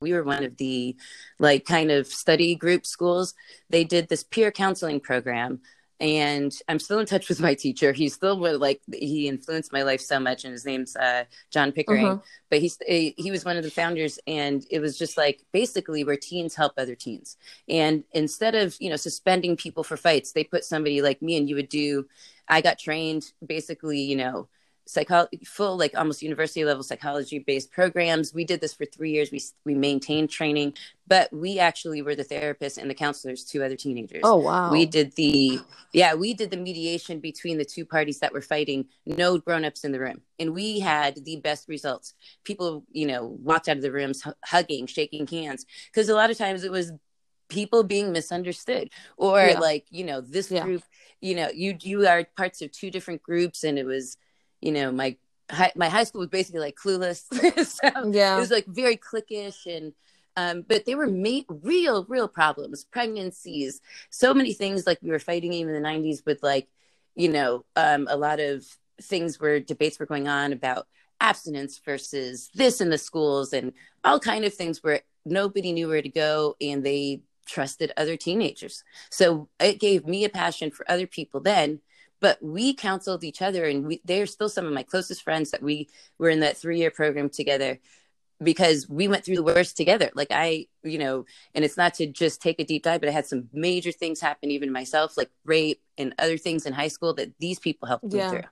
we 0.00 0.12
were 0.12 0.24
one 0.24 0.44
of 0.44 0.56
the 0.56 0.96
like 1.38 1.64
kind 1.64 1.90
of 1.90 2.06
study 2.06 2.54
group 2.54 2.86
schools. 2.86 3.34
They 3.68 3.84
did 3.84 4.08
this 4.08 4.24
peer 4.24 4.50
counseling 4.50 5.00
program 5.00 5.60
and 6.00 6.54
i'm 6.66 6.78
still 6.78 6.98
in 6.98 7.06
touch 7.06 7.28
with 7.28 7.40
my 7.40 7.54
teacher. 7.54 7.92
He's 7.92 8.14
still 8.14 8.36
like 8.58 8.80
he 8.92 9.28
influenced 9.28 9.72
my 9.72 9.82
life 9.82 10.00
so 10.00 10.18
much 10.18 10.44
and 10.44 10.52
his 10.52 10.64
name's 10.64 10.96
uh, 10.96 11.24
john 11.50 11.72
pickering. 11.72 12.06
Uh-huh. 12.06 12.22
but 12.48 12.60
he's 12.60 12.78
he 12.88 13.30
was 13.30 13.44
one 13.44 13.56
of 13.56 13.64
the 13.64 13.70
founders 13.70 14.18
and 14.26 14.64
it 14.70 14.80
was 14.80 14.98
just 14.98 15.16
like 15.16 15.42
basically 15.52 16.04
where 16.04 16.16
teens 16.16 16.54
help 16.54 16.72
other 16.78 16.94
teens. 16.94 17.36
And 17.68 18.04
instead 18.12 18.54
of 18.54 18.76
you 18.80 18.90
know 18.90 18.96
suspending 18.96 19.56
people 19.56 19.84
for 19.84 19.96
fights 19.96 20.32
they 20.32 20.44
put 20.44 20.64
somebody 20.64 21.02
like 21.02 21.20
me 21.20 21.36
and 21.36 21.48
you 21.48 21.56
would 21.56 21.68
do 21.68 22.06
i 22.48 22.60
got 22.60 22.78
trained 22.78 23.24
basically 23.46 24.00
you 24.00 24.16
know 24.16 24.48
psychology, 24.90 25.40
full 25.44 25.76
like 25.76 25.96
almost 25.96 26.20
university 26.20 26.64
level 26.64 26.82
psychology 26.82 27.38
based 27.38 27.70
programs. 27.70 28.34
We 28.34 28.44
did 28.44 28.60
this 28.60 28.74
for 28.74 28.84
three 28.84 29.12
years. 29.12 29.30
We 29.30 29.40
we 29.64 29.74
maintained 29.74 30.30
training, 30.30 30.74
but 31.06 31.32
we 31.32 31.58
actually 31.58 32.02
were 32.02 32.16
the 32.16 32.24
therapists 32.24 32.76
and 32.76 32.90
the 32.90 32.94
counselors 32.94 33.44
to 33.44 33.64
other 33.64 33.76
teenagers. 33.76 34.22
Oh 34.24 34.36
wow! 34.36 34.70
We 34.70 34.86
did 34.86 35.14
the 35.14 35.60
yeah 35.92 36.14
we 36.14 36.34
did 36.34 36.50
the 36.50 36.56
mediation 36.56 37.20
between 37.20 37.56
the 37.56 37.64
two 37.64 37.84
parties 37.84 38.18
that 38.18 38.32
were 38.32 38.40
fighting. 38.40 38.86
No 39.06 39.38
grown 39.38 39.64
ups 39.64 39.84
in 39.84 39.92
the 39.92 40.00
room, 40.00 40.22
and 40.38 40.54
we 40.54 40.80
had 40.80 41.24
the 41.24 41.36
best 41.36 41.68
results. 41.68 42.14
People 42.44 42.84
you 42.90 43.06
know 43.06 43.24
walked 43.24 43.68
out 43.68 43.76
of 43.76 43.82
the 43.82 43.92
rooms 43.92 44.26
hugging, 44.44 44.86
shaking 44.86 45.26
hands 45.26 45.66
because 45.92 46.08
a 46.08 46.14
lot 46.14 46.30
of 46.30 46.38
times 46.38 46.64
it 46.64 46.72
was 46.72 46.92
people 47.48 47.82
being 47.82 48.12
misunderstood 48.12 48.90
or 49.16 49.40
yeah. 49.40 49.58
like 49.58 49.84
you 49.90 50.04
know 50.04 50.20
this 50.20 50.52
yeah. 50.52 50.62
group 50.62 50.84
you 51.20 51.34
know 51.34 51.48
you 51.52 51.76
you 51.80 52.06
are 52.06 52.24
parts 52.36 52.62
of 52.62 52.70
two 52.70 52.92
different 52.92 53.20
groups 53.24 53.64
and 53.64 53.76
it 53.76 53.84
was 53.84 54.16
you 54.60 54.72
know 54.72 54.92
my 54.92 55.16
high, 55.50 55.72
my 55.76 55.88
high 55.88 56.04
school 56.04 56.20
was 56.20 56.28
basically 56.28 56.60
like 56.60 56.76
clueless 56.76 57.24
so 57.66 58.10
yeah 58.10 58.36
it 58.36 58.40
was 58.40 58.50
like 58.50 58.66
very 58.66 58.96
cliquish 58.96 59.66
and 59.66 59.92
um, 60.36 60.64
but 60.66 60.86
they 60.86 60.94
were 60.94 61.08
made 61.08 61.44
real 61.48 62.04
real 62.04 62.28
problems 62.28 62.84
pregnancies 62.84 63.80
so 64.10 64.32
many 64.32 64.52
things 64.52 64.86
like 64.86 64.98
we 65.02 65.10
were 65.10 65.18
fighting 65.18 65.52
even 65.52 65.74
in 65.74 65.82
the 65.82 65.88
90s 65.88 66.24
with 66.24 66.42
like 66.42 66.68
you 67.16 67.28
know 67.28 67.64
um, 67.76 68.06
a 68.10 68.16
lot 68.16 68.40
of 68.40 68.64
things 69.02 69.40
where 69.40 69.60
debates 69.60 69.98
were 69.98 70.06
going 70.06 70.28
on 70.28 70.52
about 70.52 70.86
abstinence 71.20 71.80
versus 71.84 72.50
this 72.54 72.80
in 72.80 72.90
the 72.90 72.98
schools 72.98 73.52
and 73.52 73.72
all 74.04 74.18
kind 74.18 74.44
of 74.44 74.54
things 74.54 74.82
where 74.82 75.00
nobody 75.24 75.72
knew 75.72 75.88
where 75.88 76.02
to 76.02 76.08
go 76.08 76.56
and 76.60 76.84
they 76.84 77.20
trusted 77.46 77.92
other 77.96 78.16
teenagers. 78.16 78.84
So 79.10 79.48
it 79.58 79.80
gave 79.80 80.06
me 80.06 80.24
a 80.24 80.28
passion 80.28 80.70
for 80.70 80.90
other 80.90 81.06
people 81.06 81.40
then. 81.40 81.80
But 82.20 82.42
we 82.42 82.74
counseled 82.74 83.24
each 83.24 83.42
other, 83.42 83.64
and 83.64 83.86
we, 83.86 84.00
they're 84.04 84.26
still 84.26 84.48
some 84.48 84.66
of 84.66 84.72
my 84.72 84.82
closest 84.82 85.22
friends 85.22 85.50
that 85.50 85.62
we 85.62 85.88
were 86.18 86.28
in 86.28 86.40
that 86.40 86.56
three 86.56 86.78
year 86.78 86.90
program 86.90 87.30
together 87.30 87.80
because 88.42 88.88
we 88.88 89.06
went 89.06 89.24
through 89.24 89.36
the 89.36 89.42
worst 89.42 89.76
together. 89.76 90.10
Like 90.14 90.28
I, 90.30 90.66
you 90.82 90.98
know, 90.98 91.26
and 91.54 91.64
it's 91.64 91.76
not 91.76 91.94
to 91.94 92.06
just 92.06 92.40
take 92.40 92.58
a 92.58 92.64
deep 92.64 92.82
dive, 92.82 93.00
but 93.00 93.08
I 93.08 93.12
had 93.12 93.26
some 93.26 93.48
major 93.52 93.92
things 93.92 94.20
happen 94.20 94.50
even 94.50 94.72
myself, 94.72 95.16
like 95.16 95.30
rape 95.44 95.82
and 95.98 96.14
other 96.18 96.38
things 96.38 96.64
in 96.64 96.72
high 96.72 96.88
school 96.88 97.12
that 97.14 97.32
these 97.38 97.58
people 97.58 97.86
helped 97.86 98.04
me 98.04 98.18
yeah. 98.18 98.30
through. 98.30 98.42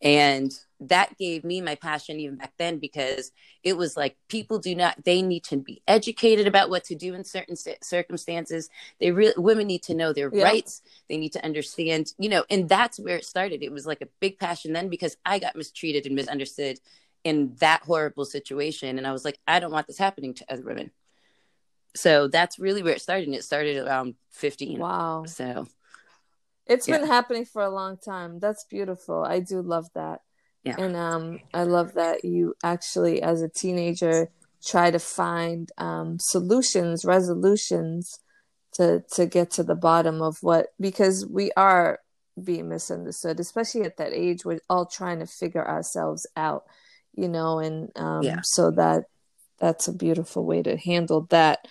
And 0.00 0.52
that 0.88 1.16
gave 1.18 1.44
me 1.44 1.60
my 1.60 1.74
passion 1.74 2.18
even 2.20 2.36
back 2.36 2.52
then 2.58 2.78
because 2.78 3.32
it 3.62 3.76
was 3.76 3.96
like 3.96 4.16
people 4.28 4.58
do 4.58 4.74
not 4.74 5.04
they 5.04 5.22
need 5.22 5.44
to 5.44 5.56
be 5.56 5.82
educated 5.86 6.46
about 6.46 6.70
what 6.70 6.84
to 6.84 6.94
do 6.94 7.14
in 7.14 7.24
certain 7.24 7.54
circumstances 7.82 8.68
they 8.98 9.12
really 9.12 9.34
women 9.36 9.66
need 9.66 9.82
to 9.82 9.94
know 9.94 10.12
their 10.12 10.30
yeah. 10.34 10.42
rights 10.42 10.82
they 11.08 11.16
need 11.16 11.32
to 11.32 11.44
understand 11.44 12.12
you 12.18 12.28
know 12.28 12.44
and 12.50 12.68
that's 12.68 12.98
where 12.98 13.16
it 13.16 13.24
started 13.24 13.62
it 13.62 13.70
was 13.70 13.86
like 13.86 14.00
a 14.00 14.08
big 14.18 14.38
passion 14.40 14.72
then 14.72 14.88
because 14.88 15.16
i 15.24 15.38
got 15.38 15.54
mistreated 15.54 16.04
and 16.04 16.16
misunderstood 16.16 16.80
in 17.24 17.54
that 17.60 17.82
horrible 17.82 18.24
situation 18.24 18.98
and 18.98 19.06
i 19.06 19.12
was 19.12 19.24
like 19.24 19.38
i 19.46 19.60
don't 19.60 19.72
want 19.72 19.86
this 19.86 19.98
happening 19.98 20.34
to 20.34 20.44
other 20.52 20.64
women. 20.64 20.90
So 21.94 22.28
that's 22.28 22.58
really 22.58 22.82
where 22.82 22.94
it 22.94 23.02
started 23.02 23.26
and 23.26 23.34
it 23.34 23.44
started 23.44 23.76
around 23.76 24.14
15 24.30 24.78
wow. 24.78 25.24
So 25.26 25.66
it's 26.66 26.88
yeah. 26.88 26.98
been 26.98 27.06
happening 27.06 27.44
for 27.44 27.62
a 27.62 27.70
long 27.70 27.98
time. 27.98 28.38
That's 28.38 28.64
beautiful. 28.64 29.24
I 29.24 29.40
do 29.40 29.60
love 29.60 29.88
that. 29.94 30.20
Yeah. 30.64 30.76
and 30.78 30.94
um 30.94 31.40
i 31.52 31.64
love 31.64 31.94
that 31.94 32.24
you 32.24 32.54
actually 32.62 33.20
as 33.20 33.42
a 33.42 33.48
teenager 33.48 34.28
try 34.64 34.92
to 34.92 35.00
find 35.00 35.72
um 35.76 36.20
solutions 36.20 37.04
resolutions 37.04 38.20
to 38.74 39.02
to 39.14 39.26
get 39.26 39.50
to 39.50 39.64
the 39.64 39.74
bottom 39.74 40.22
of 40.22 40.38
what 40.40 40.68
because 40.78 41.26
we 41.26 41.50
are 41.56 41.98
being 42.44 42.68
misunderstood 42.68 43.40
especially 43.40 43.82
at 43.82 43.96
that 43.96 44.12
age 44.12 44.44
we're 44.44 44.60
all 44.70 44.86
trying 44.86 45.18
to 45.18 45.26
figure 45.26 45.66
ourselves 45.66 46.28
out 46.36 46.62
you 47.14 47.28
know, 47.28 47.58
and 47.58 47.90
um, 47.96 48.22
yeah. 48.22 48.40
so 48.42 48.70
that 48.72 49.04
that's 49.58 49.88
a 49.88 49.92
beautiful 49.92 50.44
way 50.44 50.62
to 50.62 50.76
handle 50.76 51.26
that. 51.30 51.66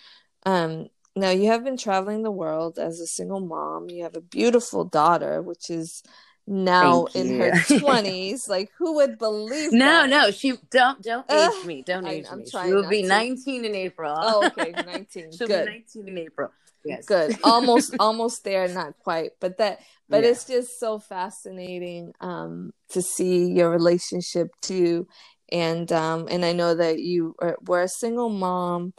Um, 0.45 0.87
now 1.15 1.29
you 1.29 1.47
have 1.47 1.63
been 1.63 1.77
traveling 1.77 2.23
the 2.23 2.31
world 2.31 2.79
as 2.79 2.99
a 2.99 3.07
single 3.07 3.41
mom. 3.41 3.89
You 3.89 4.03
have 4.03 4.15
a 4.15 4.21
beautiful 4.21 4.85
daughter, 4.85 5.41
which 5.41 5.69
is 5.69 6.03
now 6.47 7.05
Thank 7.05 7.27
in 7.27 7.33
you. 7.33 7.39
her 7.39 7.79
twenties. 7.79 8.47
like 8.47 8.71
who 8.77 8.95
would 8.95 9.17
believe? 9.17 9.71
No, 9.71 9.85
that? 9.85 10.09
no, 10.09 10.31
she 10.31 10.53
don't 10.69 11.01
don't 11.01 11.29
age 11.29 11.65
me. 11.65 11.83
Don't 11.85 12.07
age 12.07 12.25
I, 12.31 12.35
me. 12.35 12.45
She 12.45 12.73
will 12.73 12.87
be 12.87 13.01
to. 13.03 13.07
nineteen 13.07 13.65
in 13.65 13.75
April. 13.75 14.13
Oh, 14.17 14.47
okay, 14.47 14.71
nineteen. 14.85 15.31
She'll 15.31 15.47
Good. 15.47 15.65
be 15.65 15.71
nineteen 15.71 16.07
in 16.07 16.17
April. 16.17 16.51
Yes. 16.83 17.05
Good. 17.05 17.37
Almost 17.43 17.95
almost 17.99 18.43
there, 18.43 18.67
not 18.67 18.97
quite. 19.03 19.31
But 19.39 19.57
that 19.57 19.79
but 20.09 20.23
yeah. 20.23 20.29
it's 20.29 20.45
just 20.45 20.79
so 20.79 20.99
fascinating 20.99 22.13
um 22.19 22.71
to 22.89 23.01
see 23.01 23.51
your 23.51 23.71
relationship 23.71 24.49
too 24.61 25.07
and 25.51 25.91
um 25.91 26.27
and 26.29 26.45
I 26.45 26.51
know 26.53 26.75
that 26.75 26.99
you 26.99 27.35
were 27.65 27.81
a 27.81 27.87
single 27.87 28.29
mom 28.29 28.93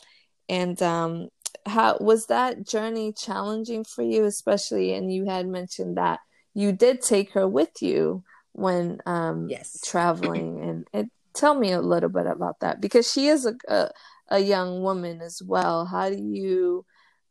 and 0.48 0.80
um 0.82 1.28
how 1.66 1.96
was 2.00 2.26
that 2.26 2.66
journey 2.66 3.12
challenging 3.12 3.84
for 3.84 4.02
you 4.02 4.24
especially 4.24 4.94
and 4.94 5.12
you 5.12 5.26
had 5.26 5.46
mentioned 5.46 5.96
that 5.96 6.18
you 6.54 6.72
did 6.72 7.00
take 7.00 7.32
her 7.32 7.46
with 7.46 7.70
you 7.80 8.24
when 8.52 8.98
um 9.06 9.48
yes 9.48 9.80
traveling 9.84 10.62
and, 10.62 10.86
and 10.92 11.10
tell 11.34 11.54
me 11.54 11.72
a 11.72 11.80
little 11.80 12.10
bit 12.10 12.26
about 12.26 12.60
that 12.60 12.80
because 12.80 13.10
she 13.10 13.28
is 13.28 13.46
a, 13.46 13.54
a, 13.68 13.90
a 14.28 14.38
young 14.38 14.82
woman 14.82 15.20
as 15.20 15.40
well 15.46 15.86
how 15.86 16.10
do 16.10 16.18
you 16.18 16.84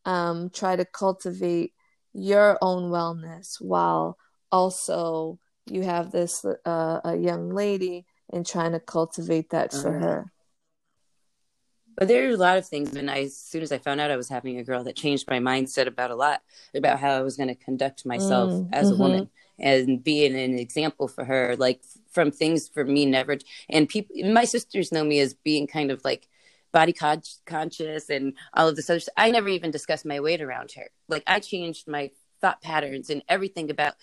um 0.05 0.49
try 0.49 0.75
to 0.75 0.85
cultivate 0.85 1.73
your 2.13 2.57
own 2.61 2.91
wellness 2.91 3.61
while 3.61 4.17
also 4.51 5.39
you 5.65 5.83
have 5.83 6.11
this 6.11 6.43
uh, 6.43 6.99
a 7.03 7.15
young 7.15 7.49
lady 7.49 8.05
and 8.31 8.45
trying 8.45 8.71
to 8.71 8.79
cultivate 8.79 9.49
that 9.51 9.71
for 9.71 9.95
uh-huh. 9.95 10.07
her. 10.07 10.31
But 11.97 12.07
there 12.07 12.27
are 12.27 12.31
a 12.31 12.37
lot 12.37 12.57
of 12.57 12.65
things, 12.65 12.95
and 12.95 13.11
I, 13.11 13.23
as 13.23 13.37
soon 13.37 13.61
as 13.61 13.71
I 13.71 13.77
found 13.77 13.99
out 13.99 14.11
I 14.11 14.15
was 14.15 14.29
having 14.29 14.57
a 14.57 14.63
girl, 14.63 14.83
that 14.85 14.95
changed 14.95 15.29
my 15.29 15.39
mindset 15.39 15.87
about 15.87 16.09
a 16.09 16.15
lot 16.15 16.41
about 16.73 16.99
how 16.99 17.11
I 17.11 17.21
was 17.21 17.37
going 17.37 17.49
to 17.49 17.55
conduct 17.55 18.05
myself 18.05 18.51
mm, 18.51 18.69
as 18.71 18.89
mm-hmm. 18.89 19.01
a 19.01 19.03
woman 19.03 19.29
and 19.59 20.03
being 20.03 20.35
an 20.35 20.57
example 20.57 21.07
for 21.07 21.25
her, 21.25 21.55
like 21.57 21.81
from 22.09 22.31
things 22.31 22.67
for 22.67 22.85
me 22.85 23.05
never. 23.05 23.37
And 23.69 23.87
people, 23.87 24.15
my 24.31 24.45
sisters 24.45 24.91
know 24.91 25.03
me 25.03 25.19
as 25.19 25.33
being 25.33 25.67
kind 25.67 25.91
of 25.91 26.03
like 26.03 26.27
body 26.71 26.93
con- 26.93 27.21
conscious 27.45 28.09
and 28.09 28.33
all 28.53 28.67
of 28.67 28.75
this 28.75 28.89
other 28.89 28.99
stuff. 28.99 29.13
I 29.17 29.31
never 29.31 29.49
even 29.49 29.71
discussed 29.71 30.05
my 30.05 30.19
weight 30.19 30.41
around 30.41 30.71
her. 30.73 30.89
Like 31.07 31.23
I 31.27 31.39
changed 31.39 31.87
my 31.87 32.11
thought 32.39 32.61
patterns 32.61 33.09
and 33.09 33.23
everything 33.27 33.69
about 33.69 33.93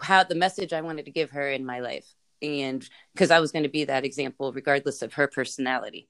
how 0.00 0.24
the 0.24 0.34
message 0.34 0.72
I 0.72 0.80
wanted 0.80 1.04
to 1.04 1.12
give 1.12 1.30
her 1.30 1.48
in 1.48 1.64
my 1.64 1.80
life 1.80 2.06
and 2.42 2.86
because 3.14 3.30
I 3.30 3.40
was 3.40 3.52
going 3.52 3.62
to 3.62 3.68
be 3.68 3.84
that 3.84 4.04
example 4.04 4.52
regardless 4.52 5.02
of 5.02 5.14
her 5.14 5.28
personality. 5.28 6.08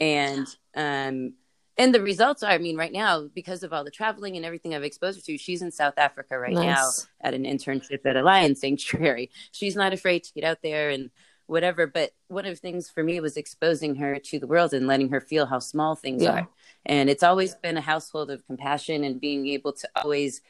And 0.00 0.46
um 0.74 1.34
and 1.78 1.94
the 1.94 2.00
results 2.00 2.42
are, 2.42 2.52
I 2.52 2.58
mean, 2.58 2.76
right 2.78 2.92
now, 2.92 3.28
because 3.34 3.62
of 3.62 3.72
all 3.72 3.84
the 3.84 3.90
traveling 3.90 4.36
and 4.36 4.46
everything 4.46 4.74
I've 4.74 4.82
exposed 4.82 5.18
her 5.18 5.22
to, 5.26 5.36
she's 5.36 5.60
in 5.60 5.70
South 5.70 5.98
Africa 5.98 6.38
right 6.38 6.54
nice. 6.54 6.64
now 6.64 6.88
at 7.20 7.34
an 7.34 7.44
internship 7.44 8.06
at 8.06 8.16
a 8.16 8.22
lion 8.22 8.54
sanctuary. 8.54 9.30
She's 9.52 9.76
not 9.76 9.92
afraid 9.92 10.24
to 10.24 10.32
get 10.32 10.44
out 10.44 10.62
there 10.62 10.88
and 10.88 11.10
whatever. 11.46 11.86
But 11.86 12.12
one 12.28 12.46
of 12.46 12.52
the 12.52 12.60
things 12.60 12.90
for 12.90 13.02
me 13.02 13.20
was 13.20 13.36
exposing 13.36 13.96
her 13.96 14.18
to 14.18 14.38
the 14.38 14.46
world 14.46 14.72
and 14.74 14.86
letting 14.86 15.10
her 15.10 15.20
feel 15.20 15.46
how 15.46 15.58
small 15.58 15.94
things 15.94 16.22
yeah. 16.22 16.32
are. 16.32 16.48
And 16.84 17.08
it's 17.08 17.22
always 17.22 17.54
been 17.54 17.76
a 17.76 17.82
household 17.82 18.30
of 18.30 18.46
compassion 18.46 19.04
and 19.04 19.20
being 19.20 19.46
able 19.48 19.72
to 19.72 19.88
always 19.96 20.40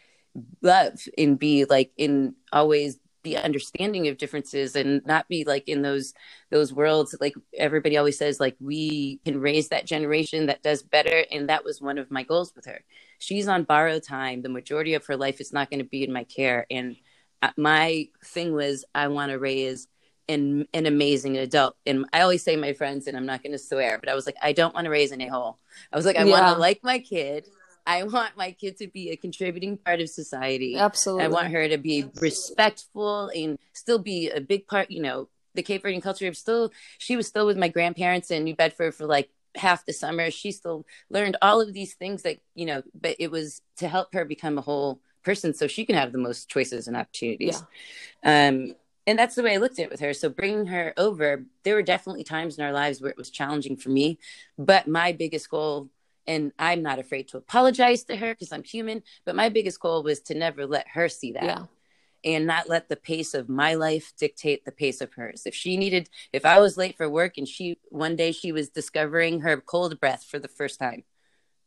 love 0.63 1.01
and 1.17 1.39
be 1.39 1.65
like 1.65 1.93
in 1.97 2.35
always 2.53 2.99
be 3.27 3.37
understanding 3.37 4.07
of 4.07 4.19
differences 4.19 4.77
and 4.77 5.05
not 5.05 5.27
be 5.29 5.43
like 5.43 5.69
in 5.69 5.83
those 5.83 6.15
those 6.51 6.73
worlds 6.73 7.17
like 7.21 7.35
everybody 7.59 7.97
always 7.97 8.17
says 8.17 8.39
like 8.39 8.55
we 8.61 9.19
can 9.25 9.41
raise 9.41 9.69
that 9.69 9.85
generation 9.85 10.47
that 10.47 10.63
does 10.63 10.83
better 10.83 11.25
and 11.33 11.49
that 11.49 11.65
was 11.65 11.83
one 11.83 11.99
of 11.99 12.09
my 12.09 12.23
goals 12.23 12.55
with 12.55 12.67
her 12.67 12.85
she's 13.19 13.49
on 13.49 13.65
borrowed 13.65 14.05
time 14.05 14.43
the 14.43 14.49
majority 14.49 14.95
of 14.95 15.05
her 15.07 15.17
life 15.17 15.41
is 15.41 15.53
not 15.53 15.69
going 15.71 15.81
to 15.81 15.89
be 15.89 16.05
in 16.05 16.13
my 16.13 16.23
care 16.23 16.67
and 16.71 16.95
uh, 17.43 17.51
my 17.57 18.07
thing 18.25 18.53
was 18.53 18.85
i 18.95 19.09
want 19.09 19.33
to 19.33 19.41
raise 19.41 19.89
an, 20.29 20.67
an 20.75 20.87
amazing 20.87 21.37
adult 21.37 21.77
and 21.87 22.05
i 22.13 22.21
always 22.21 22.43
say 22.43 22.57
my 22.57 22.73
friends 22.73 23.07
and 23.07 23.17
i'm 23.17 23.27
not 23.27 23.43
going 23.43 23.53
to 23.53 23.59
swear 23.59 23.99
but 23.99 24.09
i 24.09 24.15
was 24.15 24.27
like 24.27 24.37
i 24.43 24.53
don't 24.53 24.75
want 24.75 24.85
to 24.85 24.91
raise 24.91 25.13
an 25.13 25.21
a-hole 25.21 25.59
i 25.93 25.97
was 25.97 26.05
like 26.05 26.17
i 26.17 26.25
yeah. 26.25 26.31
want 26.31 26.55
to 26.55 26.61
like 26.61 26.81
my 26.83 26.99
kid 26.99 27.47
I 27.87 28.03
want 28.03 28.37
my 28.37 28.51
kid 28.51 28.77
to 28.79 28.89
be 28.89 29.11
a 29.11 29.17
contributing 29.17 29.79
part 29.79 30.01
of 30.01 30.11
society. 30.11 30.77
Absolutely. 30.77 31.25
I 31.25 31.29
want 31.29 31.53
her 31.53 31.69
to 31.69 31.79
be 31.79 32.05
respectful 32.21 33.29
and 33.29 33.59
still 33.73 34.01
be 34.01 34.29
a 34.29 34.41
big 34.41 34.67
part, 34.67 34.91
you 34.91 35.01
know, 35.01 35.29
the 35.55 35.63
Cape 35.63 35.85
Verdean 35.85 36.03
culture. 36.03 36.33
Still, 36.35 36.73
she 36.99 37.17
was 37.17 37.29
still 37.29 37.47
with 37.47 37.57
my 37.57 37.69
grandparents 37.69 38.31
in 38.31 38.43
New 38.43 38.57
Bedford 38.57 38.95
for 38.95 39.07
like 39.07 39.31
half 39.55 39.87
the 39.87 39.93
summer. 39.93 40.33
She 40.33 40.51
still 40.51 40.85
learned 41.11 41.37
all 41.41 41.61
of 41.61 41.73
these 41.73 41.95
things 41.95 42.23
that, 42.23 42.39
you 42.57 42.67
know, 42.67 42.83
but 43.01 43.17
it 43.21 43.31
was 43.31 43.63
to 43.77 43.87
help 43.87 44.13
her 44.15 44.25
become 44.25 44.59
a 44.59 44.63
whole 44.63 45.01
person 45.23 45.55
so 45.55 45.67
she 45.67 45.85
can 45.85 45.95
have 45.95 46.13
the 46.13 46.19
most 46.19 46.49
choices 46.49 46.89
and 46.89 46.97
opportunities. 46.97 47.63
Yeah. 48.25 48.49
Um, 48.49 48.75
and 49.07 49.19
that's 49.19 49.35
the 49.37 49.43
way 49.43 49.55
I 49.55 49.59
looked 49.59 49.79
at 49.79 49.85
it 49.85 49.91
with 49.91 50.01
her. 50.01 50.13
So 50.15 50.29
bringing 50.29 50.67
her 50.67 50.93
over, 50.97 51.45
there 51.63 51.75
were 51.75 51.83
definitely 51.83 52.25
times 52.25 52.59
in 52.59 52.65
our 52.65 52.73
lives 52.73 53.01
where 53.01 53.11
it 53.11 53.17
was 53.17 53.31
challenging 53.31 53.77
for 53.77 53.91
me. 53.91 54.19
But 54.59 54.89
my 54.89 55.13
biggest 55.13 55.49
goal 55.51 55.91
and 56.27 56.53
I'm 56.59 56.83
not 56.83 56.99
afraid 56.99 57.29
to 57.29 57.37
apologize 57.39 58.03
to 58.05 58.17
her 58.17 58.35
because 58.35 58.53
I'm 58.53 58.65
human. 58.65 59.03
But 59.25 59.37
my 59.37 59.49
biggest 59.49 59.81
goal 59.81 60.03
was 60.03 60.21
to 60.23 60.35
never 60.35 60.67
let 60.67 60.89
her 60.89 61.09
see 61.09 61.33
that. 61.33 61.45
Yeah. 61.45 61.65
and 62.25 62.47
not 62.47 62.69
let 62.69 62.89
the 62.89 62.97
pace 62.97 63.35
of 63.35 63.49
my 63.49 63.75
life 63.75 64.13
dictate 64.19 64.65
the 64.65 64.73
pace 64.73 65.01
of 65.01 65.15
hers. 65.15 65.45
If 65.47 65.55
she 65.55 65.77
needed, 65.77 66.11
if 66.33 66.45
I 66.45 66.59
was 66.61 66.77
late 66.77 66.97
for 66.97 67.09
work 67.09 67.39
and 67.39 67.47
she 67.47 67.79
one 67.91 68.17
day 68.17 68.33
she 68.33 68.53
was 68.53 68.69
discovering 68.71 69.41
her 69.43 69.61
cold 69.61 70.01
breath 70.01 70.25
for 70.25 70.39
the 70.41 70.49
first 70.49 70.81
time, 70.81 71.05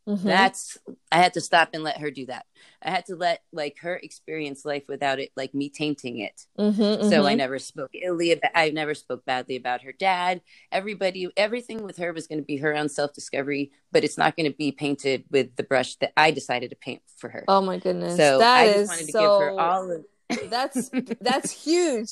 mm-hmm. 0.10 0.28
that's 0.28 0.78
I 1.12 1.18
had 1.18 1.34
to 1.34 1.42
stop 1.42 1.70
and 1.74 1.84
let 1.84 2.00
her 2.00 2.12
do 2.12 2.26
that. 2.26 2.46
I 2.82 2.92
had 2.92 3.06
to 3.06 3.16
let 3.16 3.44
like 3.52 3.78
her 3.82 3.96
experience 3.96 4.66
life 4.66 4.84
without 4.88 5.20
it 5.20 5.32
like 5.36 5.54
me 5.54 5.70
tainting 5.70 6.20
it. 6.20 6.46
Mm-hmm, 6.58 7.10
so 7.10 7.26
I 7.26 7.32
mm-hmm. 7.32 7.38
never 7.38 7.60
spoke 7.60 7.92
illy 7.94 8.32
about, 8.32 8.52
I 8.56 8.70
never 8.72 8.94
spoke 8.94 9.26
badly 9.26 9.56
about 9.56 9.84
her 9.84 9.92
dad. 9.92 10.42
Everybody, 10.72 11.30
everything 11.38 11.84
with 11.84 11.98
her 11.98 12.14
was 12.14 12.28
going 12.28 12.40
to 12.40 12.46
be 12.46 12.58
her 12.58 12.76
own 12.76 12.90
self 12.90 13.14
discovery, 13.14 13.72
but 13.92 14.04
it's 14.04 14.18
not 14.18 14.36
going 14.36 14.50
to 14.50 14.58
be 14.58 14.72
painted 14.72 15.26
with 15.30 15.56
the 15.56 15.64
brush 15.64 15.96
that 15.98 16.14
I 16.18 16.32
decided 16.32 16.72
to 16.72 16.76
paint 16.76 17.02
for 17.18 17.30
her. 17.30 17.46
Oh 17.48 17.62
my 17.62 17.78
goodness! 17.78 18.18
So 18.18 18.40
that 18.40 18.62
I 18.62 18.74
just 18.74 18.90
wanted 18.90 19.06
to 19.06 19.12
so... 19.12 19.40
give 19.40 19.48
her 19.48 19.60
all 19.60 19.92
of 19.92 20.06
that's 20.50 20.90
that's 21.22 21.52
huge. 21.52 22.10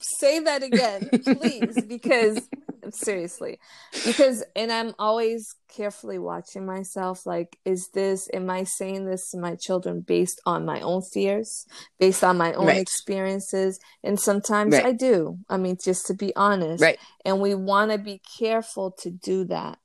Say 0.00 0.40
that 0.40 0.62
again, 0.62 1.08
please, 1.22 1.80
because 1.86 2.48
seriously, 2.92 3.58
because 4.04 4.44
and 4.54 4.72
I'm 4.72 4.94
always 4.98 5.54
carefully 5.68 6.18
watching 6.18 6.66
myself. 6.66 7.26
Like, 7.26 7.58
is 7.64 7.88
this? 7.94 8.28
Am 8.32 8.50
I 8.50 8.64
saying 8.64 9.06
this 9.06 9.30
to 9.30 9.38
my 9.38 9.56
children 9.56 10.00
based 10.00 10.40
on 10.46 10.64
my 10.64 10.80
own 10.80 11.02
fears, 11.02 11.66
based 11.98 12.24
on 12.24 12.36
my 12.36 12.52
own 12.54 12.66
right. 12.66 12.78
experiences? 12.78 13.78
And 14.02 14.18
sometimes 14.18 14.74
right. 14.74 14.86
I 14.86 14.92
do. 14.92 15.38
I 15.48 15.56
mean, 15.56 15.76
just 15.82 16.06
to 16.06 16.14
be 16.14 16.34
honest. 16.36 16.82
Right. 16.82 16.98
And 17.24 17.40
we 17.40 17.54
want 17.54 17.90
to 17.92 17.98
be 17.98 18.20
careful 18.38 18.92
to 19.02 19.10
do 19.10 19.44
that. 19.44 19.78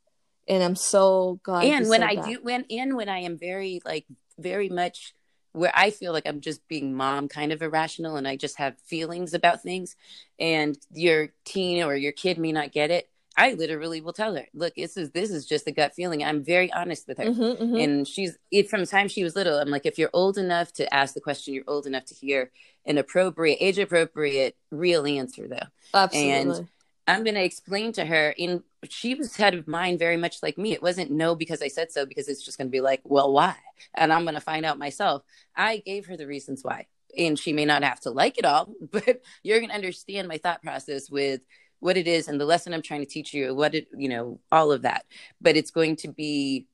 And 0.47 0.63
I'm 0.63 0.75
so 0.75 1.39
glad. 1.43 1.65
And 1.65 1.89
when 1.89 2.03
I 2.03 2.15
that. 2.15 2.25
do, 2.25 2.39
when 2.41 2.65
and 2.69 2.95
when 2.95 3.09
I 3.09 3.19
am 3.19 3.37
very 3.37 3.81
like 3.85 4.05
very 4.37 4.69
much 4.69 5.13
where 5.53 5.71
I 5.73 5.91
feel 5.91 6.11
like 6.13 6.27
I'm 6.27 6.41
just 6.41 6.67
being 6.67 6.95
mom 6.95 7.27
kind 7.27 7.51
of 7.51 7.61
irrational 7.61 8.17
and 8.17 8.27
I 8.27 8.35
just 8.35 8.57
have 8.57 8.77
feelings 8.79 9.33
about 9.33 9.61
things 9.61 9.95
and 10.39 10.77
your 10.91 11.29
teen 11.45 11.83
or 11.83 11.95
your 11.95 12.11
kid 12.11 12.37
may 12.37 12.51
not 12.51 12.71
get 12.71 12.91
it. 12.91 13.09
I 13.35 13.53
literally 13.53 14.01
will 14.01 14.13
tell 14.13 14.35
her, 14.35 14.47
look, 14.53 14.75
this 14.75 14.95
is 14.95 15.11
this 15.11 15.31
is 15.31 15.45
just 15.45 15.67
a 15.67 15.71
gut 15.71 15.95
feeling. 15.95 16.23
I'm 16.23 16.43
very 16.43 16.71
honest 16.71 17.07
with 17.07 17.17
her. 17.17 17.25
Mm-hmm, 17.25 17.63
mm-hmm. 17.63 17.75
And 17.77 18.07
she's 18.07 18.37
it, 18.51 18.69
from 18.69 18.81
the 18.81 18.87
time 18.87 19.07
she 19.07 19.23
was 19.23 19.35
little, 19.35 19.57
I'm 19.57 19.69
like, 19.69 19.87
if 19.87 19.97
you're 19.97 20.11
old 20.13 20.37
enough 20.37 20.71
to 20.73 20.93
ask 20.93 21.15
the 21.15 21.21
question, 21.21 21.53
you're 21.53 21.63
old 21.67 21.87
enough 21.87 22.05
to 22.05 22.15
hear 22.15 22.51
an 22.85 22.97
appropriate, 22.97 23.57
age 23.59 23.79
appropriate, 23.79 24.55
real 24.69 25.07
answer 25.07 25.47
though. 25.47 25.67
Absolutely. 25.93 26.31
And 26.31 26.67
I'm 27.07 27.23
going 27.23 27.35
to 27.35 27.43
explain 27.43 27.91
to 27.93 28.05
her 28.05 28.29
in 28.29 28.63
she 28.89 29.15
was 29.15 29.35
head 29.35 29.53
of 29.53 29.67
mind 29.67 29.99
very 29.99 30.17
much 30.17 30.43
like 30.43 30.57
me. 30.57 30.73
It 30.73 30.81
wasn't 30.81 31.11
no 31.11 31.35
because 31.35 31.61
I 31.61 31.67
said 31.67 31.91
so 31.91 32.05
because 32.05 32.27
it's 32.27 32.43
just 32.43 32.57
going 32.57 32.67
to 32.67 32.71
be 32.71 32.81
like, 32.81 33.01
well, 33.03 33.31
why? 33.31 33.55
And 33.93 34.11
I'm 34.11 34.23
going 34.23 34.35
to 34.35 34.41
find 34.41 34.65
out 34.65 34.77
myself. 34.77 35.23
I 35.55 35.77
gave 35.77 36.07
her 36.07 36.17
the 36.17 36.27
reasons 36.27 36.63
why. 36.63 36.87
And 37.17 37.37
she 37.37 37.53
may 37.53 37.65
not 37.65 37.83
have 37.83 37.99
to 38.01 38.11
like 38.11 38.37
it 38.37 38.45
all, 38.45 38.73
but 38.91 39.21
you're 39.43 39.59
going 39.59 39.69
to 39.69 39.75
understand 39.75 40.27
my 40.27 40.37
thought 40.37 40.63
process 40.63 41.09
with 41.09 41.41
what 41.79 41.97
it 41.97 42.07
is 42.07 42.27
and 42.27 42.39
the 42.39 42.45
lesson 42.45 42.73
I'm 42.73 42.81
trying 42.81 43.01
to 43.01 43.05
teach 43.05 43.33
you, 43.33 43.53
what 43.53 43.75
it, 43.75 43.87
you 43.95 44.09
know, 44.09 44.39
all 44.51 44.71
of 44.71 44.83
that. 44.83 45.05
But 45.41 45.57
it's 45.57 45.71
going 45.71 45.97
to 45.97 46.07
be 46.07 46.67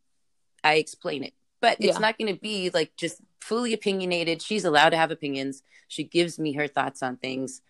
I 0.64 0.76
explain 0.76 1.24
it. 1.24 1.34
But 1.62 1.78
it's 1.80 1.96
yeah. 1.96 2.00
not 2.00 2.18
going 2.18 2.34
to 2.34 2.40
be 2.40 2.70
like 2.74 2.96
just 2.96 3.22
fully 3.42 3.74
opinionated. 3.74 4.42
She's 4.42 4.66
allowed 4.66 4.90
to 4.90 4.98
have 4.98 5.12
opinions. 5.12 5.64
She 5.88 6.04
gives 6.04 6.40
me 6.40 6.54
her 6.54 6.68
thoughts 6.68 7.04
on 7.04 7.18
things 7.18 7.62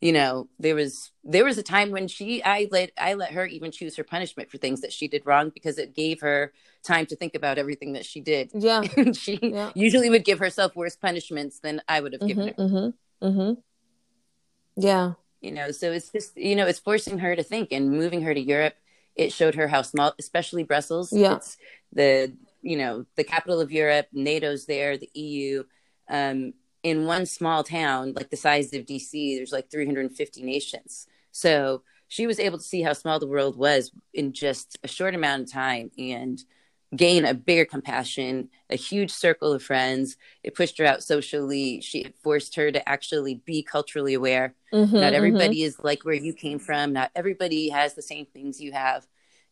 you 0.00 0.12
know 0.12 0.48
there 0.58 0.74
was 0.74 1.12
there 1.24 1.44
was 1.44 1.58
a 1.58 1.62
time 1.62 1.90
when 1.90 2.08
she 2.08 2.42
i 2.42 2.66
let 2.70 2.90
i 2.98 3.14
let 3.14 3.32
her 3.32 3.44
even 3.46 3.70
choose 3.70 3.96
her 3.96 4.04
punishment 4.04 4.50
for 4.50 4.58
things 4.58 4.80
that 4.80 4.92
she 4.92 5.08
did 5.08 5.24
wrong 5.26 5.50
because 5.50 5.78
it 5.78 5.94
gave 5.94 6.20
her 6.20 6.52
time 6.82 7.04
to 7.06 7.16
think 7.16 7.34
about 7.34 7.58
everything 7.58 7.92
that 7.92 8.06
she 8.06 8.20
did. 8.20 8.50
Yeah. 8.54 8.82
She 9.12 9.38
yeah. 9.42 9.70
usually 9.74 10.08
would 10.08 10.24
give 10.24 10.38
herself 10.38 10.74
worse 10.74 10.96
punishments 10.96 11.60
than 11.60 11.82
i 11.88 12.00
would 12.00 12.12
have 12.14 12.26
given 12.26 12.48
mm-hmm, 12.48 12.62
her. 12.62 12.92
mm-hmm, 13.22 13.26
mm-hmm. 13.26 13.60
yeah. 14.76 15.12
You 15.40 15.52
know 15.52 15.70
so 15.70 15.92
it's 15.92 16.10
just 16.10 16.36
you 16.36 16.56
know 16.56 16.66
it's 16.66 16.78
forcing 16.78 17.18
her 17.18 17.36
to 17.36 17.42
think 17.42 17.72
and 17.72 17.90
moving 17.90 18.22
her 18.22 18.34
to 18.34 18.40
europe. 18.40 18.74
It 19.16 19.32
showed 19.32 19.56
her 19.56 19.68
how 19.68 19.82
small 19.82 20.14
especially 20.18 20.62
brussels. 20.62 21.12
Yeah. 21.12 21.36
It's 21.36 21.58
the 21.92 22.32
you 22.62 22.76
know 22.76 23.04
the 23.16 23.24
capital 23.24 23.60
of 23.60 23.72
europe 23.72 24.06
nato's 24.12 24.66
there 24.66 24.98
the 24.98 25.10
eu 25.14 25.64
um, 26.10 26.52
in 26.82 27.06
one 27.06 27.26
small 27.26 27.62
town 27.62 28.14
like 28.14 28.30
the 28.30 28.36
size 28.36 28.72
of 28.72 28.86
DC, 28.86 29.36
there's 29.36 29.52
like 29.52 29.70
350 29.70 30.42
nations. 30.42 31.06
So 31.32 31.82
she 32.08 32.26
was 32.26 32.40
able 32.40 32.58
to 32.58 32.64
see 32.64 32.82
how 32.82 32.92
small 32.92 33.18
the 33.18 33.26
world 33.26 33.56
was 33.56 33.92
in 34.12 34.32
just 34.32 34.78
a 34.82 34.88
short 34.88 35.14
amount 35.14 35.42
of 35.42 35.52
time 35.52 35.90
and 35.98 36.42
gain 36.96 37.24
a 37.24 37.34
bigger 37.34 37.64
compassion, 37.64 38.48
a 38.68 38.76
huge 38.76 39.12
circle 39.12 39.52
of 39.52 39.62
friends. 39.62 40.16
It 40.42 40.54
pushed 40.54 40.78
her 40.78 40.84
out 40.84 41.02
socially. 41.02 41.80
She 41.80 42.12
forced 42.22 42.56
her 42.56 42.72
to 42.72 42.88
actually 42.88 43.36
be 43.36 43.62
culturally 43.62 44.14
aware. 44.14 44.54
Mm-hmm, 44.72 44.96
Not 44.96 45.12
everybody 45.12 45.58
mm-hmm. 45.58 45.66
is 45.66 45.78
like 45.80 46.04
where 46.04 46.14
you 46.14 46.32
came 46.32 46.58
from. 46.58 46.92
Not 46.92 47.12
everybody 47.14 47.68
has 47.68 47.94
the 47.94 48.02
same 48.02 48.26
things 48.26 48.60
you 48.60 48.72
have. 48.72 49.06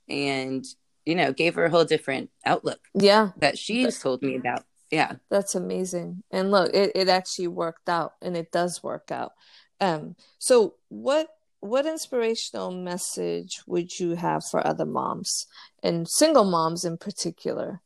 And, 0.09 0.65
you 1.07 1.15
know, 1.15 1.33
gave 1.33 1.55
her 1.55 1.67
a 1.67 1.71
whole 1.71 1.85
different 1.85 2.31
outlook. 2.45 2.81
Yeah. 2.95 3.31
That 3.37 3.57
she's 3.57 4.01
told 4.01 4.23
me 4.23 4.37
about 4.37 4.65
yeah. 4.91 5.17
That's 5.31 5.55
amazing. 5.55 6.23
And 6.31 6.51
look 6.51 6.75
it, 6.75 6.93
it 6.95 7.09
actually 7.09 7.49
worked 7.49 7.89
out 7.89 8.15
and 8.23 8.37
it 8.37 8.53
does 8.53 8.83
work 8.83 9.11
out. 9.11 9.33
Um 9.81 10.17
so 10.39 10.75
what 10.89 11.29
what 11.61 11.87
inspirational 11.87 12.71
message 12.71 13.63
would 13.67 13.99
you 13.99 14.15
have 14.15 14.45
for 14.45 14.65
other 14.65 14.87
moms 14.87 15.47
and 15.83 16.09
single 16.09 16.45
moms 16.45 16.85
in 16.85 16.97
particular? 16.97 17.81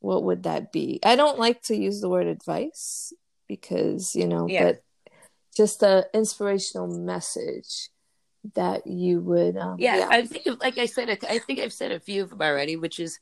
What 0.00 0.24
would 0.24 0.44
that 0.44 0.72
be? 0.72 0.98
I 1.04 1.16
don't 1.16 1.38
like 1.38 1.62
to 1.64 1.76
use 1.76 2.00
the 2.00 2.08
word 2.08 2.26
advice 2.26 3.12
because 3.48 4.14
you 4.14 4.26
know 4.26 4.46
yeah. 4.48 4.64
but 4.64 4.82
just 5.56 5.82
a 5.82 6.06
inspirational 6.14 6.86
message 6.86 7.90
that 8.54 8.86
you 8.86 9.20
would 9.20 9.56
um, 9.56 9.76
yeah, 9.78 9.98
yeah, 9.98 10.08
i 10.10 10.24
think 10.24 10.62
like 10.62 10.78
i 10.78 10.86
said 10.86 11.10
i 11.28 11.38
think 11.38 11.58
i've 11.58 11.72
said 11.72 11.92
a 11.92 12.00
few 12.00 12.22
of 12.22 12.30
them 12.30 12.40
already 12.40 12.74
which 12.74 12.98
is 12.98 13.18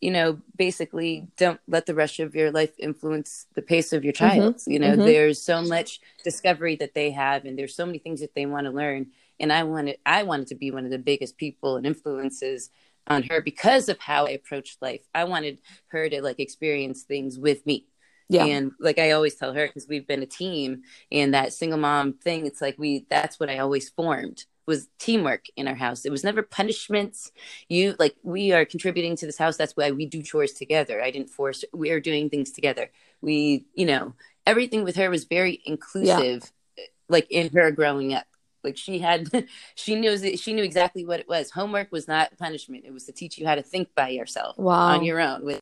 you 0.00 0.10
know 0.10 0.38
basically 0.56 1.26
don't 1.36 1.60
let 1.68 1.84
the 1.84 1.94
rest 1.94 2.18
of 2.18 2.34
your 2.34 2.50
life 2.50 2.72
influence 2.78 3.46
the 3.54 3.60
pace 3.60 3.92
of 3.92 4.02
your 4.02 4.14
child 4.14 4.56
mm-hmm. 4.56 4.70
you 4.70 4.78
know 4.78 4.92
mm-hmm. 4.92 5.04
there's 5.04 5.42
so 5.42 5.60
much 5.60 6.00
discovery 6.24 6.74
that 6.76 6.94
they 6.94 7.10
have 7.10 7.44
and 7.44 7.58
there's 7.58 7.76
so 7.76 7.84
many 7.84 7.98
things 7.98 8.20
that 8.20 8.34
they 8.34 8.46
want 8.46 8.66
to 8.66 8.72
learn 8.72 9.06
and 9.38 9.52
i 9.52 9.62
wanted 9.62 9.98
i 10.06 10.22
wanted 10.22 10.46
to 10.46 10.54
be 10.54 10.70
one 10.70 10.86
of 10.86 10.90
the 10.90 10.98
biggest 10.98 11.36
people 11.36 11.76
and 11.76 11.86
influences 11.86 12.70
on 13.08 13.22
her 13.24 13.42
because 13.42 13.90
of 13.90 13.98
how 13.98 14.26
i 14.26 14.30
approached 14.30 14.80
life 14.80 15.02
i 15.14 15.24
wanted 15.24 15.60
her 15.88 16.08
to 16.08 16.22
like 16.22 16.40
experience 16.40 17.02
things 17.02 17.38
with 17.38 17.64
me 17.66 17.86
yeah. 18.28 18.46
And 18.46 18.72
like 18.80 18.98
I 18.98 19.10
always 19.10 19.34
tell 19.34 19.52
her, 19.52 19.66
because 19.66 19.86
we've 19.86 20.06
been 20.06 20.22
a 20.22 20.26
team 20.26 20.84
and 21.10 21.34
that 21.34 21.52
single 21.52 21.78
mom 21.78 22.14
thing, 22.14 22.46
it's 22.46 22.62
like 22.62 22.78
we, 22.78 23.04
that's 23.10 23.38
what 23.38 23.50
I 23.50 23.58
always 23.58 23.90
formed 23.90 24.46
was 24.66 24.88
teamwork 24.98 25.46
in 25.56 25.66
our 25.68 25.74
house. 25.74 26.04
It 26.04 26.10
was 26.10 26.24
never 26.24 26.42
punishments. 26.42 27.32
You 27.68 27.94
like 27.98 28.16
we 28.22 28.52
are 28.52 28.64
contributing 28.64 29.16
to 29.16 29.26
this 29.26 29.38
house. 29.38 29.56
That's 29.56 29.76
why 29.76 29.90
we 29.90 30.06
do 30.06 30.22
chores 30.22 30.52
together. 30.52 31.02
I 31.02 31.10
didn't 31.10 31.30
force. 31.30 31.64
We 31.72 31.90
are 31.90 32.00
doing 32.00 32.30
things 32.30 32.52
together. 32.52 32.90
We, 33.20 33.66
you 33.74 33.86
know, 33.86 34.14
everything 34.46 34.84
with 34.84 34.96
her 34.96 35.10
was 35.10 35.24
very 35.24 35.60
inclusive. 35.64 36.52
Yeah. 36.76 36.84
Like 37.08 37.30
in 37.30 37.50
her 37.52 37.70
growing 37.70 38.14
up, 38.14 38.26
like 38.64 38.76
she 38.76 38.98
had, 39.00 39.28
she 39.74 39.96
knew 39.96 40.16
she 40.36 40.52
knew 40.52 40.62
exactly 40.62 41.04
what 41.04 41.20
it 41.20 41.28
was. 41.28 41.50
Homework 41.50 41.92
was 41.92 42.08
not 42.08 42.36
punishment. 42.38 42.84
It 42.86 42.92
was 42.92 43.04
to 43.04 43.12
teach 43.12 43.38
you 43.38 43.46
how 43.46 43.54
to 43.54 43.62
think 43.62 43.94
by 43.94 44.08
yourself 44.10 44.56
wow. 44.56 44.94
on 44.94 45.04
your 45.04 45.20
own. 45.20 45.44
With, 45.44 45.60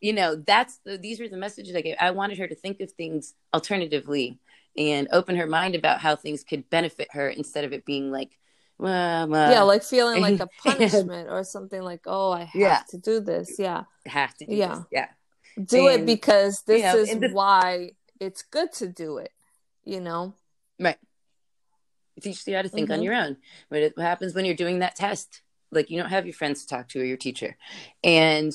you 0.00 0.12
know, 0.12 0.34
that's 0.34 0.80
the, 0.84 0.98
these 0.98 1.20
were 1.20 1.28
the 1.28 1.36
messages 1.36 1.76
I 1.76 1.82
gave. 1.82 1.96
I 2.00 2.10
wanted 2.10 2.38
her 2.38 2.48
to 2.48 2.54
think 2.54 2.80
of 2.80 2.90
things 2.92 3.34
alternatively 3.52 4.38
and 4.76 5.08
open 5.12 5.36
her 5.36 5.46
mind 5.46 5.74
about 5.74 6.00
how 6.00 6.16
things 6.16 6.44
could 6.44 6.68
benefit 6.70 7.08
her 7.12 7.28
instead 7.28 7.64
of 7.64 7.72
it 7.72 7.84
being 7.84 8.10
like 8.10 8.38
yeah 8.80 9.62
like 9.62 9.84
feeling 9.84 10.20
like 10.20 10.40
a 10.40 10.48
punishment 10.64 11.28
or 11.30 11.44
something 11.44 11.80
like 11.82 12.02
oh 12.06 12.32
i 12.32 12.40
have 12.40 12.54
yeah. 12.54 12.80
to 12.88 12.98
do 12.98 13.20
this. 13.20 13.56
Yeah. 13.58 13.84
Have 14.06 14.34
to 14.38 14.52
yeah. 14.52 14.74
this. 14.74 14.84
yeah. 14.90 15.08
Do 15.64 15.88
and, 15.88 16.02
it 16.02 16.06
because 16.06 16.62
this 16.62 16.82
you 16.82 16.84
know, 16.84 16.98
is 16.98 17.18
the, 17.18 17.30
why 17.30 17.92
it's 18.20 18.42
good 18.42 18.72
to 18.74 18.88
do 18.88 19.18
it 19.18 19.30
you 19.84 20.00
know? 20.00 20.34
Right. 20.80 20.96
Teach 22.20 22.46
you 22.46 22.56
how 22.56 22.62
to 22.62 22.68
think 22.68 22.88
mm-hmm. 22.88 23.00
on 23.00 23.02
your 23.02 23.14
own. 23.14 23.36
What, 23.68 23.92
what 23.94 24.04
happens 24.04 24.34
when 24.34 24.44
you're 24.44 24.54
doing 24.54 24.80
that 24.80 24.96
test? 24.96 25.42
Like 25.70 25.90
you 25.90 26.00
don't 26.00 26.10
have 26.10 26.26
your 26.26 26.34
friends 26.34 26.62
to 26.62 26.68
talk 26.68 26.88
to 26.90 27.00
or 27.00 27.04
your 27.04 27.16
teacher. 27.16 27.56
And 28.02 28.52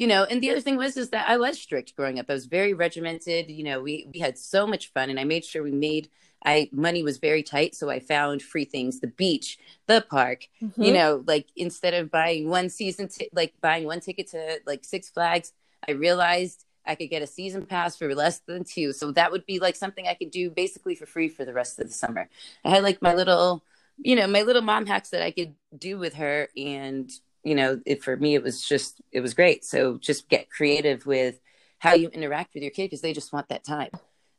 you 0.00 0.06
know 0.06 0.24
and 0.24 0.42
the 0.42 0.50
other 0.50 0.60
thing 0.60 0.76
was 0.76 0.96
is 0.96 1.10
that 1.10 1.28
i 1.28 1.36
was 1.36 1.58
strict 1.58 1.94
growing 1.94 2.18
up. 2.18 2.26
I 2.28 2.32
was 2.32 2.46
very 2.46 2.72
regimented. 2.74 3.50
You 3.50 3.64
know 3.64 3.80
we 3.80 4.08
we 4.12 4.18
had 4.18 4.38
so 4.38 4.66
much 4.66 4.92
fun 4.92 5.10
and 5.10 5.20
i 5.20 5.24
made 5.24 5.44
sure 5.44 5.62
we 5.62 5.72
made 5.72 6.08
i 6.44 6.70
money 6.72 7.02
was 7.02 7.18
very 7.18 7.42
tight 7.42 7.74
so 7.74 7.90
i 7.90 8.00
found 8.00 8.42
free 8.42 8.64
things 8.64 9.00
the 9.00 9.06
beach 9.06 9.58
the 9.86 10.04
park 10.08 10.48
mm-hmm. 10.62 10.82
you 10.82 10.92
know 10.92 11.22
like 11.26 11.48
instead 11.54 11.92
of 11.92 12.10
buying 12.10 12.48
one 12.48 12.70
season 12.70 13.08
t- 13.08 13.28
like 13.32 13.52
buying 13.60 13.84
one 13.84 14.00
ticket 14.00 14.26
to 14.30 14.58
like 14.66 14.84
six 14.84 15.10
flags 15.10 15.52
i 15.86 15.92
realized 15.92 16.64
i 16.86 16.94
could 16.94 17.10
get 17.10 17.20
a 17.20 17.26
season 17.26 17.66
pass 17.66 17.96
for 17.96 18.14
less 18.14 18.38
than 18.40 18.64
two. 18.64 18.92
So 18.92 19.12
that 19.12 19.30
would 19.32 19.44
be 19.44 19.58
like 19.58 19.76
something 19.76 20.08
i 20.08 20.14
could 20.14 20.30
do 20.30 20.50
basically 20.50 20.94
for 20.94 21.06
free 21.06 21.28
for 21.28 21.44
the 21.44 21.52
rest 21.52 21.78
of 21.78 21.86
the 21.86 21.92
summer. 21.92 22.28
I 22.64 22.70
had 22.70 22.82
like 22.82 23.02
my 23.02 23.14
little 23.14 23.62
you 23.98 24.16
know 24.16 24.26
my 24.26 24.42
little 24.42 24.62
mom 24.62 24.86
hacks 24.86 25.10
that 25.10 25.22
i 25.22 25.30
could 25.30 25.54
do 25.76 25.98
with 25.98 26.14
her 26.14 26.48
and 26.56 27.10
you 27.44 27.54
know, 27.54 27.80
it, 27.86 28.02
for 28.02 28.16
me, 28.16 28.34
it 28.34 28.42
was 28.42 28.66
just, 28.66 29.00
it 29.12 29.20
was 29.20 29.34
great. 29.34 29.64
So 29.64 29.98
just 29.98 30.28
get 30.28 30.50
creative 30.50 31.06
with 31.06 31.40
how 31.78 31.94
you 31.94 32.08
interact 32.08 32.54
with 32.54 32.62
your 32.62 32.70
kid 32.70 32.84
because 32.84 33.00
they 33.00 33.12
just 33.12 33.32
want 33.32 33.48
that 33.48 33.64
time. 33.64 33.90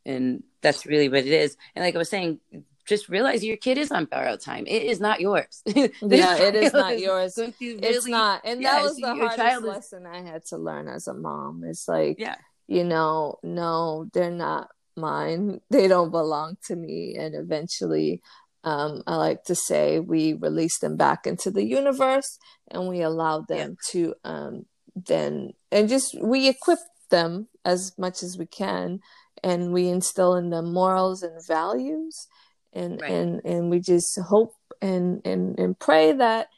and 0.04 0.42
that's 0.62 0.86
really 0.86 1.08
what 1.08 1.20
it 1.20 1.26
is. 1.32 1.56
And 1.74 1.84
like 1.84 1.94
i 1.94 1.98
was 1.98 2.08
saying 2.08 2.40
just 2.84 3.08
realize 3.08 3.44
your 3.44 3.56
kid 3.56 3.78
is 3.78 3.92
on 3.92 4.06
borrowed 4.06 4.40
time. 4.40 4.64
It 4.66 4.82
is 4.82 5.00
not 5.00 5.20
yours. 5.20 5.62
Yeah 5.66 6.36
it 6.36 6.54
is 6.54 6.72
not 6.72 6.98
yours. 6.98 7.38
really, 7.38 7.54
it's 7.60 8.06
not 8.06 8.42
and 8.44 8.60
yeah, 8.60 8.72
that 8.72 8.82
was 8.82 8.96
the 8.96 9.14
hardest 9.14 9.62
lesson 9.62 10.06
i 10.06 10.20
had 10.20 10.44
to 10.46 10.56
learn 10.56 10.88
as 10.88 11.06
a 11.06 11.14
mom. 11.14 11.62
It's 11.64 11.86
like 11.88 12.18
yeah. 12.18 12.36
you 12.66 12.84
know 12.84 13.38
no 13.42 14.08
they're 14.12 14.30
not 14.30 14.68
mine. 14.96 15.60
They 15.70 15.88
don't 15.88 16.10
belong 16.10 16.56
to 16.66 16.76
me. 16.76 17.16
And 17.18 17.34
eventually 17.34 18.22
um, 18.64 19.02
I 19.06 19.16
like 19.16 19.44
to 19.44 19.54
say 19.54 19.98
we 19.98 20.34
release 20.34 20.78
them 20.78 20.96
back 20.96 21.26
into 21.26 21.50
the 21.50 21.64
universe 21.64 22.38
and 22.70 22.88
we 22.88 23.02
allow 23.02 23.40
them 23.40 23.70
yeah. 23.70 23.90
to 23.90 24.14
um, 24.24 24.66
then 24.94 25.52
and 25.70 25.88
just 25.88 26.16
we 26.22 26.48
equip 26.48 26.78
them 27.10 27.48
as 27.64 27.92
much 27.98 28.22
as 28.22 28.38
we 28.38 28.46
can 28.46 29.00
and 29.42 29.72
we 29.72 29.88
instill 29.88 30.34
in 30.34 30.50
them 30.50 30.72
morals 30.72 31.22
and 31.22 31.44
values 31.46 32.28
and 32.72 33.00
right. 33.00 33.10
and 33.10 33.40
and 33.44 33.70
we 33.70 33.80
just 33.80 34.18
hope 34.28 34.54
and 34.80 35.22
and 35.24 35.58
and 35.58 35.78
pray 35.78 36.12
that 36.12 36.48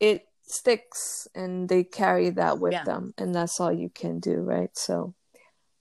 it 0.00 0.26
sticks 0.42 1.26
and 1.34 1.68
they 1.68 1.84
carry 1.84 2.30
that 2.30 2.58
with 2.58 2.72
yeah. 2.72 2.84
them 2.84 3.14
and 3.16 3.34
that's 3.34 3.60
all 3.60 3.72
you 3.72 3.88
can 3.88 4.18
do 4.18 4.36
right 4.36 4.76
so 4.76 5.14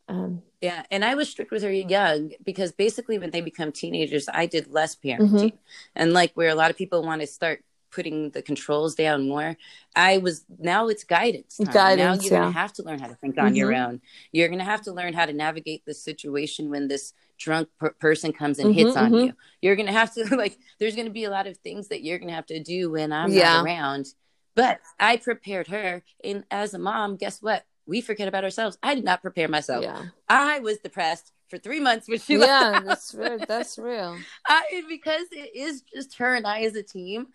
um 0.07 0.41
yeah, 0.61 0.83
and 0.91 1.03
I 1.03 1.15
was 1.15 1.27
strict 1.27 1.51
with 1.51 1.63
her 1.63 1.71
young 1.71 2.31
because 2.43 2.71
basically 2.71 3.17
when 3.17 3.31
they 3.31 3.41
become 3.41 3.71
teenagers, 3.71 4.29
I 4.31 4.45
did 4.45 4.67
less 4.67 4.95
parenting. 4.95 5.29
Mm-hmm. 5.29 5.55
And 5.95 6.13
like 6.13 6.31
where 6.35 6.49
a 6.49 6.55
lot 6.55 6.69
of 6.69 6.77
people 6.77 7.03
want 7.03 7.21
to 7.21 7.27
start 7.27 7.63
putting 7.91 8.29
the 8.29 8.43
controls 8.43 8.93
down 8.93 9.27
more, 9.27 9.57
I 9.95 10.19
was 10.19 10.45
now 10.59 10.87
it's 10.87 11.03
guidance. 11.03 11.57
Time. 11.57 11.73
Guidance. 11.73 12.19
Now 12.19 12.23
you're 12.23 12.33
yeah. 12.33 12.39
gonna 12.45 12.51
have 12.51 12.73
to 12.73 12.83
learn 12.83 12.99
how 12.99 13.07
to 13.07 13.15
think 13.15 13.39
on 13.39 13.47
mm-hmm. 13.47 13.55
your 13.55 13.73
own. 13.73 14.01
You're 14.31 14.49
gonna 14.49 14.63
have 14.63 14.83
to 14.83 14.93
learn 14.93 15.13
how 15.13 15.25
to 15.25 15.33
navigate 15.33 15.83
the 15.85 15.95
situation 15.95 16.69
when 16.69 16.87
this 16.87 17.13
drunk 17.39 17.69
per- 17.79 17.93
person 17.93 18.31
comes 18.31 18.59
and 18.59 18.69
mm-hmm, 18.69 18.85
hits 18.85 18.95
on 18.95 19.11
mm-hmm. 19.11 19.25
you. 19.25 19.33
You're 19.61 19.75
gonna 19.75 19.91
have 19.91 20.13
to 20.13 20.23
like. 20.35 20.59
There's 20.79 20.95
gonna 20.95 21.09
be 21.09 21.23
a 21.23 21.31
lot 21.31 21.47
of 21.47 21.57
things 21.57 21.87
that 21.87 22.03
you're 22.03 22.19
gonna 22.19 22.33
have 22.33 22.45
to 22.47 22.61
do 22.61 22.91
when 22.91 23.11
I'm 23.11 23.31
yeah. 23.31 23.53
not 23.53 23.65
around. 23.65 24.07
But 24.53 24.79
I 24.99 25.17
prepared 25.17 25.67
her, 25.67 26.03
and 26.23 26.43
as 26.51 26.73
a 26.73 26.79
mom, 26.79 27.15
guess 27.15 27.41
what? 27.41 27.65
We 27.91 27.99
forget 27.99 28.29
about 28.29 28.45
ourselves. 28.45 28.77
I 28.81 28.95
did 28.95 29.03
not 29.03 29.21
prepare 29.21 29.49
myself. 29.49 29.83
Yeah. 29.83 30.05
I 30.29 30.59
was 30.59 30.77
depressed 30.77 31.33
for 31.49 31.57
three 31.57 31.81
months 31.81 32.07
when 32.07 32.19
she 32.19 32.37
yeah, 32.39 32.79
that's 32.85 33.13
real. 33.13 33.37
That's 33.45 33.77
real. 33.77 34.17
I, 34.47 34.83
because 34.87 35.25
it 35.33 35.53
is 35.53 35.83
just 35.93 36.17
her 36.17 36.33
and 36.33 36.47
I 36.47 36.61
as 36.61 36.75
a 36.75 36.83
team, 36.83 37.27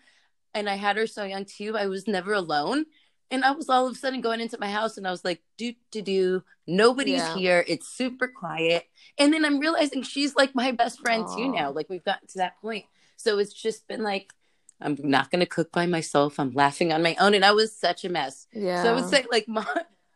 and 0.55 0.67
I 0.67 0.73
had 0.73 0.97
her 0.97 1.05
so 1.05 1.25
young 1.25 1.45
too. 1.45 1.77
I 1.77 1.85
was 1.85 2.07
never 2.07 2.33
alone, 2.33 2.85
and 3.29 3.45
I 3.45 3.51
was 3.51 3.69
all 3.69 3.85
of 3.85 3.93
a 3.93 3.95
sudden 3.95 4.19
going 4.19 4.41
into 4.41 4.57
my 4.59 4.71
house, 4.71 4.97
and 4.97 5.07
I 5.07 5.11
was 5.11 5.23
like, 5.23 5.43
"Do 5.59 5.73
do 5.91 6.01
do." 6.01 6.43
Nobody's 6.65 7.19
yeah. 7.19 7.35
here. 7.35 7.65
It's 7.67 7.87
super 7.87 8.27
quiet, 8.27 8.85
and 9.19 9.31
then 9.31 9.45
I'm 9.45 9.59
realizing 9.59 10.01
she's 10.01 10.35
like 10.35 10.55
my 10.55 10.71
best 10.71 10.99
friend 10.99 11.23
Aww. 11.25 11.37
too 11.37 11.51
now. 11.51 11.71
Like 11.71 11.87
we've 11.87 12.03
gotten 12.03 12.27
to 12.29 12.39
that 12.39 12.59
point, 12.61 12.85
so 13.15 13.37
it's 13.37 13.53
just 13.53 13.87
been 13.87 14.01
like. 14.01 14.33
I'm 14.79 14.95
not 15.03 15.31
going 15.31 15.39
to 15.39 15.47
cook 15.47 15.71
by 15.71 15.87
myself. 15.87 16.39
I'm 16.39 16.51
laughing 16.51 16.93
on 16.93 17.01
my 17.01 17.15
own. 17.19 17.33
And 17.33 17.43
I 17.43 17.51
was 17.51 17.75
such 17.75 18.05
a 18.05 18.09
mess. 18.09 18.45
Yeah. 18.53 18.83
So 18.83 18.91
I 18.91 18.93
would 18.93 19.09
say, 19.09 19.25
like, 19.31 19.47
mom, 19.47 19.65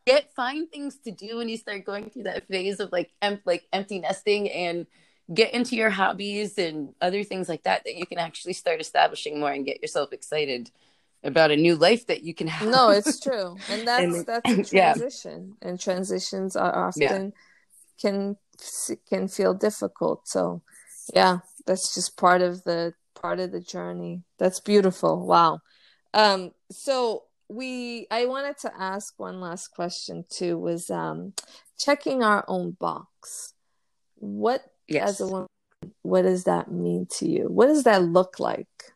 get 0.05 0.33
find 0.35 0.69
things 0.69 0.97
to 0.99 1.11
do 1.11 1.37
when 1.37 1.49
you 1.49 1.57
start 1.57 1.85
going 1.85 2.09
through 2.09 2.23
that 2.23 2.47
phase 2.47 2.79
of 2.79 2.91
like 2.91 3.11
em- 3.21 3.41
like 3.45 3.67
empty 3.71 3.99
nesting 3.99 4.49
and 4.49 4.87
get 5.33 5.53
into 5.53 5.75
your 5.75 5.89
hobbies 5.89 6.57
and 6.57 6.93
other 7.01 7.23
things 7.23 7.47
like 7.47 7.63
that 7.63 7.83
that 7.85 7.95
you 7.95 8.05
can 8.05 8.17
actually 8.17 8.53
start 8.53 8.81
establishing 8.81 9.39
more 9.39 9.51
and 9.51 9.65
get 9.65 9.81
yourself 9.81 10.11
excited 10.11 10.71
about 11.23 11.51
a 11.51 11.55
new 11.55 11.75
life 11.75 12.07
that 12.07 12.23
you 12.23 12.33
can 12.33 12.47
have. 12.47 12.67
No, 12.67 12.89
it's 12.89 13.19
true. 13.19 13.55
And 13.69 13.87
that's 13.87 14.03
and, 14.15 14.25
that's 14.25 14.49
a 14.49 14.63
transition. 14.63 15.55
Yeah. 15.61 15.67
And 15.67 15.79
transitions 15.79 16.55
are 16.55 16.87
often 16.87 17.01
yeah. 17.01 17.29
can 17.99 18.37
can 19.07 19.27
feel 19.27 19.53
difficult. 19.53 20.27
So 20.27 20.61
yeah, 21.13 21.39
that's 21.65 21.93
just 21.93 22.17
part 22.17 22.41
of 22.41 22.63
the 22.63 22.93
part 23.13 23.39
of 23.39 23.51
the 23.51 23.61
journey. 23.61 24.23
That's 24.39 24.59
beautiful. 24.59 25.25
Wow. 25.25 25.59
Um 26.13 26.51
so 26.71 27.23
we 27.51 28.07
i 28.09 28.25
wanted 28.25 28.57
to 28.57 28.71
ask 28.79 29.13
one 29.17 29.41
last 29.41 29.67
question 29.69 30.23
too 30.29 30.57
was 30.57 30.89
um 30.89 31.33
checking 31.77 32.23
our 32.23 32.45
own 32.47 32.71
box. 32.71 33.53
What 34.15 34.63
yes. 34.87 35.09
as 35.09 35.21
a 35.21 35.27
woman 35.27 35.47
what 36.03 36.21
does 36.21 36.43
that 36.43 36.71
mean 36.71 37.07
to 37.17 37.27
you? 37.27 37.47
What 37.49 37.67
does 37.67 37.83
that 37.83 38.03
look 38.03 38.39
like? 38.39 38.93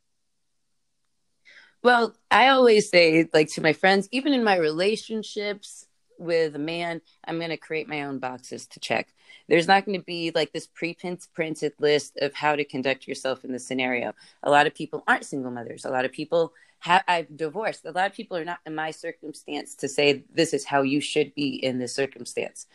Well 1.84 2.16
i 2.32 2.48
always 2.48 2.90
say 2.90 3.28
like 3.34 3.50
to 3.54 3.62
my 3.62 3.74
friends 3.74 4.08
even 4.12 4.34
in 4.34 4.44
my 4.44 4.56
relationships 4.56 5.86
with 6.18 6.56
a 6.56 6.60
man 6.60 7.02
i'm 7.26 7.40
going 7.40 7.50
to 7.50 7.58
create 7.58 7.90
my 7.90 8.04
own 8.04 8.20
boxes 8.20 8.68
to 8.68 8.80
check. 8.80 9.10
There's 9.50 9.68
not 9.68 9.86
going 9.86 10.00
to 10.00 10.06
be 10.06 10.32
like 10.34 10.54
this 10.54 10.66
pre-printed 10.66 11.74
list 11.80 12.18
of 12.22 12.34
how 12.34 12.56
to 12.56 12.64
conduct 12.64 13.08
yourself 13.08 13.44
in 13.44 13.52
the 13.52 13.60
scenario. 13.60 14.14
A 14.42 14.50
lot 14.50 14.66
of 14.66 14.74
people 14.74 15.04
aren't 15.08 15.26
single 15.26 15.52
mothers. 15.52 15.86
A 15.86 15.92
lot 15.92 16.06
of 16.06 16.12
people 16.12 16.54
I've 16.86 17.36
divorced. 17.36 17.86
A 17.86 17.92
lot 17.92 18.10
of 18.10 18.16
people 18.16 18.38
are 18.38 18.46
not 18.46 18.60
in 18.66 18.76
my 18.76 18.92
circumstance 18.92 19.76
to 19.76 19.88
say 19.88 20.24
this 20.34 20.54
is 20.54 20.66
how 20.66 20.82
you 20.82 21.02
should 21.02 21.34
be 21.34 21.56
in 21.56 21.80
this 21.80 21.96
circumstance. 21.96 22.68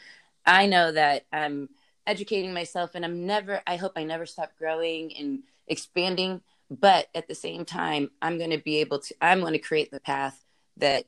I 0.44 0.66
know 0.66 0.92
that 0.92 1.26
I'm 1.32 1.68
educating 2.06 2.52
myself 2.52 2.94
and 2.94 3.04
I'm 3.04 3.26
never, 3.26 3.60
I 3.66 3.76
hope 3.76 3.92
I 3.96 4.04
never 4.04 4.26
stop 4.26 4.52
growing 4.58 5.16
and 5.16 5.40
expanding. 5.66 6.40
But 6.70 7.08
at 7.14 7.28
the 7.28 7.34
same 7.34 7.64
time, 7.64 8.10
I'm 8.22 8.38
going 8.38 8.50
to 8.50 8.58
be 8.58 8.78
able 8.78 9.00
to, 9.00 9.14
I'm 9.20 9.40
going 9.40 9.52
to 9.52 9.58
create 9.58 9.90
the 9.90 10.00
path 10.00 10.44
that 10.76 11.04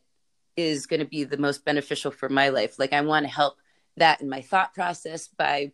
is 0.56 0.86
going 0.86 1.00
to 1.00 1.06
be 1.06 1.24
the 1.24 1.36
most 1.36 1.64
beneficial 1.64 2.10
for 2.10 2.28
my 2.28 2.50
life. 2.50 2.78
Like 2.78 2.92
I 2.92 3.00
want 3.00 3.24
to 3.24 3.32
help 3.32 3.56
that 3.96 4.20
in 4.20 4.28
my 4.28 4.42
thought 4.42 4.74
process 4.74 5.28
by 5.28 5.72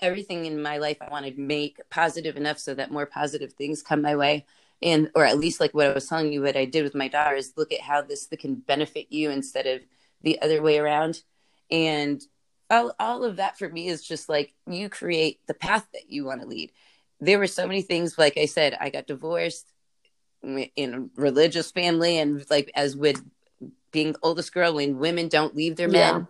everything 0.00 0.46
in 0.46 0.62
my 0.62 0.78
life. 0.78 0.98
I 1.00 1.10
want 1.10 1.26
to 1.26 1.40
make 1.40 1.78
positive 1.90 2.36
enough 2.36 2.58
so 2.58 2.74
that 2.74 2.90
more 2.90 3.06
positive 3.06 3.52
things 3.52 3.82
come 3.82 4.02
my 4.02 4.16
way 4.16 4.46
and 4.82 5.10
or 5.14 5.24
at 5.24 5.38
least 5.38 5.60
like 5.60 5.72
what 5.72 5.86
I 5.86 5.94
was 5.94 6.08
telling 6.08 6.32
you 6.32 6.42
what 6.42 6.56
I 6.56 6.64
did 6.64 6.84
with 6.84 6.94
my 6.94 7.08
daughter 7.08 7.36
is 7.36 7.54
look 7.56 7.72
at 7.72 7.80
how 7.80 8.02
this 8.02 8.28
can 8.38 8.56
benefit 8.56 9.06
you 9.10 9.30
instead 9.30 9.66
of 9.66 9.80
the 10.22 10.40
other 10.42 10.62
way 10.62 10.78
around. 10.78 11.22
And 11.70 12.22
all, 12.70 12.92
all 12.98 13.24
of 13.24 13.36
that 13.36 13.58
for 13.58 13.68
me 13.68 13.88
is 13.88 14.06
just 14.06 14.28
like 14.28 14.54
you 14.66 14.88
create 14.88 15.40
the 15.46 15.54
path 15.54 15.86
that 15.92 16.10
you 16.10 16.24
want 16.24 16.42
to 16.42 16.46
lead. 16.46 16.72
There 17.20 17.38
were 17.38 17.46
so 17.46 17.66
many 17.66 17.82
things 17.82 18.18
like 18.18 18.36
I 18.36 18.46
said 18.46 18.76
I 18.78 18.90
got 18.90 19.06
divorced 19.06 19.70
in 20.42 20.94
a 20.94 21.20
religious 21.20 21.70
family 21.70 22.18
and 22.18 22.44
like 22.50 22.70
as 22.74 22.94
with 22.94 23.24
being 23.90 24.12
the 24.12 24.18
oldest 24.22 24.52
girl 24.52 24.74
when 24.74 24.98
women 24.98 25.28
don't 25.28 25.56
leave 25.56 25.76
their 25.76 25.88
men 25.88 26.28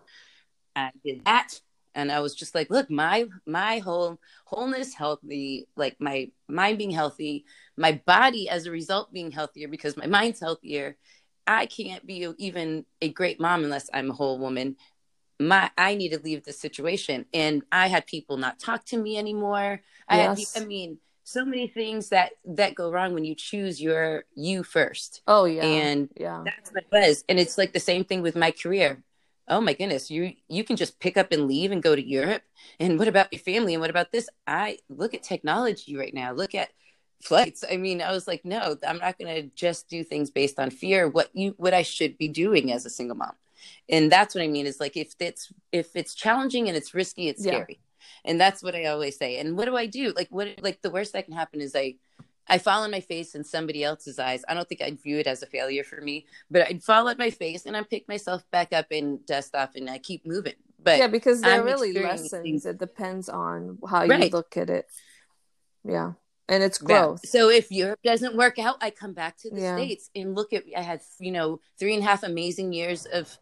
yeah. 0.77 0.85
I 0.85 0.91
did 1.05 1.25
that. 1.25 1.61
And 1.95 2.13
I 2.13 2.21
was 2.21 2.35
just 2.35 2.55
like 2.55 2.71
look 2.71 2.91
my 2.91 3.27
my 3.47 3.79
whole 3.79 4.21
wholeness 4.45 4.95
healthy 4.95 5.67
like 5.77 5.97
my 5.99 6.31
mind 6.47 6.79
being 6.79 6.91
healthy 6.91 7.47
my 7.77 8.01
body 8.07 8.49
as 8.49 8.67
a 8.67 8.71
result 8.71 9.13
being 9.13 9.31
healthier 9.31 9.69
because 9.69 9.97
my 9.97 10.07
mind's 10.07 10.41
healthier 10.41 10.97
i 11.47 11.67
can't 11.67 12.07
be 12.07 12.27
even 12.39 12.85
a 13.01 13.09
great 13.09 13.41
mom 13.41 13.65
unless 13.65 13.89
i'm 13.93 14.11
a 14.11 14.15
whole 14.15 14.39
woman. 14.39 14.77
My 15.39 15.71
i 15.77 15.95
need 15.95 16.11
to 16.11 16.19
leave 16.19 16.45
the 16.45 16.53
situation. 16.53 17.27
And 17.33 17.63
i 17.71 17.89
had 17.89 18.07
people 18.07 18.37
not 18.37 18.59
talk 18.59 18.85
to 18.87 18.97
me 18.97 19.19
anymore. 19.19 19.81
I 20.09 20.17
yes. 20.19 20.55
had 20.55 20.63
i 20.63 20.67
mean 20.67 20.99
so 21.25 21.45
many 21.45 21.67
things 21.67 22.11
that 22.11 22.33
that 22.45 22.75
go 22.75 22.91
wrong 22.91 23.13
when 23.13 23.25
you 23.25 23.35
choose 23.35 23.81
your 23.81 24.25
you 24.35 24.63
first. 24.63 25.23
Oh 25.27 25.45
yeah. 25.45 25.65
And 25.65 26.09
yeah. 26.17 26.43
that's 26.45 26.71
what 26.73 26.85
it 26.85 26.89
was. 26.93 27.25
And 27.29 27.39
it's 27.39 27.59
like 27.59 27.73
the 27.73 27.81
same 27.81 28.05
thing 28.05 28.23
with 28.23 28.37
my 28.37 28.51
career. 28.51 29.03
Oh 29.49 29.61
my 29.61 29.75
goodness 29.75 30.11
you 30.11 30.33
you 30.49 30.65
can 30.65 30.77
just 30.77 30.99
pick 30.99 31.17
up 31.17 31.33
and 31.33 31.47
leave 31.47 31.71
and 31.71 31.83
go 31.83 31.95
to 31.95 32.05
europe. 32.05 32.43
And 32.81 32.99
what 32.99 33.09
about 33.09 33.33
your 33.33 33.41
family? 33.41 33.75
And 33.75 33.81
what 33.81 33.91
about 33.91 34.13
this? 34.13 34.29
I 34.47 34.79
look 34.89 35.15
at 35.15 35.23
technology 35.23 35.97
right 35.97 36.15
now. 36.15 36.33
Look 36.33 36.55
at 36.55 36.71
flights. 37.23 37.65
I 37.71 37.77
mean, 37.77 38.03
I 38.03 38.13
was 38.13 38.27
like, 38.27 38.45
no, 38.45 38.77
I'm 38.87 38.99
not 38.99 39.19
going 39.19 39.35
to 39.35 39.49
just 39.55 39.89
do 39.89 40.05
things 40.05 40.31
based 40.31 40.59
on 40.59 40.71
fear. 40.71 41.09
What 41.09 41.31
you, 41.35 41.55
what 41.57 41.75
I 41.75 41.83
should 41.83 42.19
be 42.19 42.29
doing 42.29 42.73
as 42.73 42.87
a 42.87 42.91
single 42.91 43.17
mom, 43.17 43.33
and 43.89 44.11
that's 44.11 44.35
what 44.35 44.43
I 44.43 44.49
mean 44.49 44.67
is 44.67 44.81
like 44.81 44.97
if 44.97 45.15
it's 45.21 45.53
if 45.73 45.97
it's 45.97 46.15
challenging 46.15 46.69
and 46.69 46.77
it's 46.77 46.95
risky, 46.95 47.29
it's 47.29 47.43
scary, 47.43 47.81
and 48.25 48.41
that's 48.41 48.63
what 48.63 48.75
I 48.75 48.87
always 48.87 49.17
say. 49.17 49.39
And 49.39 49.57
what 49.57 49.67
do 49.67 49.77
I 49.77 49.87
do? 49.87 50.13
Like 50.15 50.29
what? 50.31 50.49
Like 50.63 50.83
the 50.83 50.91
worst 50.91 51.13
that 51.15 51.25
can 51.25 51.35
happen 51.35 51.61
is 51.61 51.75
I. 51.75 51.97
I 52.49 52.59
fall 52.59 52.85
on 52.85 52.93
my 52.93 53.01
face 53.01 53.35
in 53.35 53.43
somebody 53.43 53.83
else's 53.83 54.21
eyes. 54.21 54.45
I 54.49 54.55
don't 54.55 54.69
think 54.69 54.81
I'd 54.81 55.03
view 55.03 55.19
it 55.19 55.27
as 55.27 55.43
a 55.43 55.47
failure 55.47 55.83
for 55.83 56.01
me, 56.01 56.27
but 56.49 56.63
I'd 56.63 56.81
fall 56.81 57.09
on 57.09 57.19
my 57.19 57.31
face 57.31 57.67
and 57.67 57.77
I 57.77 57.83
pick 57.83 58.07
myself 58.07 58.49
back 58.53 58.73
up 58.73 58.87
and 58.93 59.27
dust 59.27 59.57
off 59.57 59.75
and 59.75 59.91
I 59.91 59.99
keep 59.99 60.25
moving. 60.25 60.55
But 60.81 61.01
yeah, 61.01 61.09
because 61.09 61.41
they're 61.41 61.59
I'm 61.59 61.67
really 61.67 61.93
lessons. 61.93 62.65
It 62.65 62.79
depends 62.79 63.29
on 63.29 63.79
how 63.91 64.07
right. 64.07 64.23
you 64.23 64.29
look 64.29 64.57
at 64.57 64.71
it. 64.71 64.87
Yeah 65.85 66.13
and 66.49 66.63
it's 66.63 66.79
growth. 66.79 67.21
Yeah. 67.25 67.31
So 67.31 67.51
if 67.51 67.71
Europe 67.71 68.01
doesn't 68.05 68.37
work 68.37 68.59
out, 68.59 68.77
I 68.81 68.91
come 68.91 69.13
back 69.13 69.37
to 69.39 69.51
the 69.51 69.61
yeah. 69.61 69.77
states 69.77 70.11
and 70.15 70.35
look 70.35 70.53
at. 70.53 70.65
I 70.77 70.83
had 70.83 71.01
you 71.19 71.33
know 71.33 71.61
three 71.79 71.95
and 71.95 72.03
a 72.03 72.07
half 72.07 72.23
amazing 72.23 72.73
years 72.73 73.07
of 73.07 73.37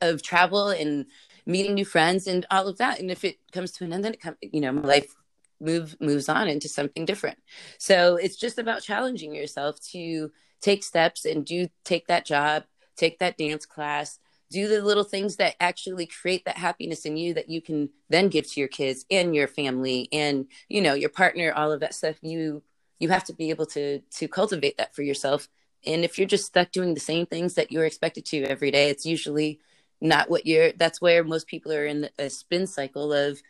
of 0.00 0.22
travel 0.22 0.68
and 0.68 1.06
meeting 1.44 1.74
new 1.74 1.84
friends 1.84 2.26
and 2.26 2.46
all 2.50 2.68
of 2.68 2.78
that. 2.78 3.00
And 3.00 3.10
if 3.10 3.24
it 3.24 3.38
comes 3.52 3.72
to 3.72 3.84
an 3.84 3.92
end, 3.92 4.04
then 4.04 4.14
it 4.14 4.20
comes. 4.20 4.36
You 4.40 4.60
know, 4.60 4.72
my 4.72 4.82
life 4.82 5.14
move 5.60 5.96
moves 6.00 6.28
on 6.28 6.48
into 6.48 6.68
something 6.68 7.04
different. 7.04 7.38
So 7.78 8.16
it's 8.16 8.36
just 8.36 8.58
about 8.58 8.82
challenging 8.82 9.34
yourself 9.34 9.80
to 9.92 10.30
take 10.60 10.84
steps 10.84 11.24
and 11.24 11.44
do 11.44 11.68
take 11.84 12.06
that 12.06 12.24
job, 12.24 12.64
take 12.96 13.18
that 13.18 13.36
dance 13.36 13.66
class, 13.66 14.18
do 14.52 14.68
the 14.68 14.82
little 14.82 15.04
things 15.04 15.36
that 15.36 15.56
actually 15.60 16.06
create 16.06 16.44
that 16.44 16.58
happiness 16.58 17.06
in 17.06 17.16
you 17.16 17.32
that 17.34 17.48
you 17.48 17.62
can 17.62 17.88
then 18.10 18.28
give 18.28 18.46
to 18.52 18.60
your 18.60 18.68
kids 18.68 19.04
and 19.10 19.34
your 19.34 19.48
family 19.48 20.08
and 20.12 20.46
you 20.68 20.80
know 20.82 20.94
your 20.94 21.08
partner 21.08 21.52
all 21.52 21.72
of 21.72 21.80
that 21.80 21.94
stuff. 21.94 22.16
You 22.20 22.62
you 22.98 23.08
have 23.08 23.24
to 23.24 23.32
be 23.32 23.50
able 23.50 23.66
to 23.66 24.00
to 24.00 24.28
cultivate 24.28 24.76
that 24.76 24.94
for 24.94 25.02
yourself. 25.02 25.48
And 25.84 26.04
if 26.04 26.18
you're 26.18 26.28
just 26.28 26.46
stuck 26.46 26.70
doing 26.70 26.94
the 26.94 27.00
same 27.00 27.26
things 27.26 27.54
that 27.54 27.72
you're 27.72 27.86
expected 27.86 28.24
to 28.26 28.44
every 28.44 28.70
day 28.70 28.90
it's 28.90 29.06
usually 29.06 29.58
not 30.00 30.28
what 30.30 30.46
you're 30.46 30.72
that's 30.72 31.00
where 31.00 31.24
most 31.24 31.46
people 31.46 31.72
are 31.72 31.86
in 31.86 32.10
a 32.18 32.28
spin 32.28 32.66
cycle 32.66 33.12
of 33.12 33.42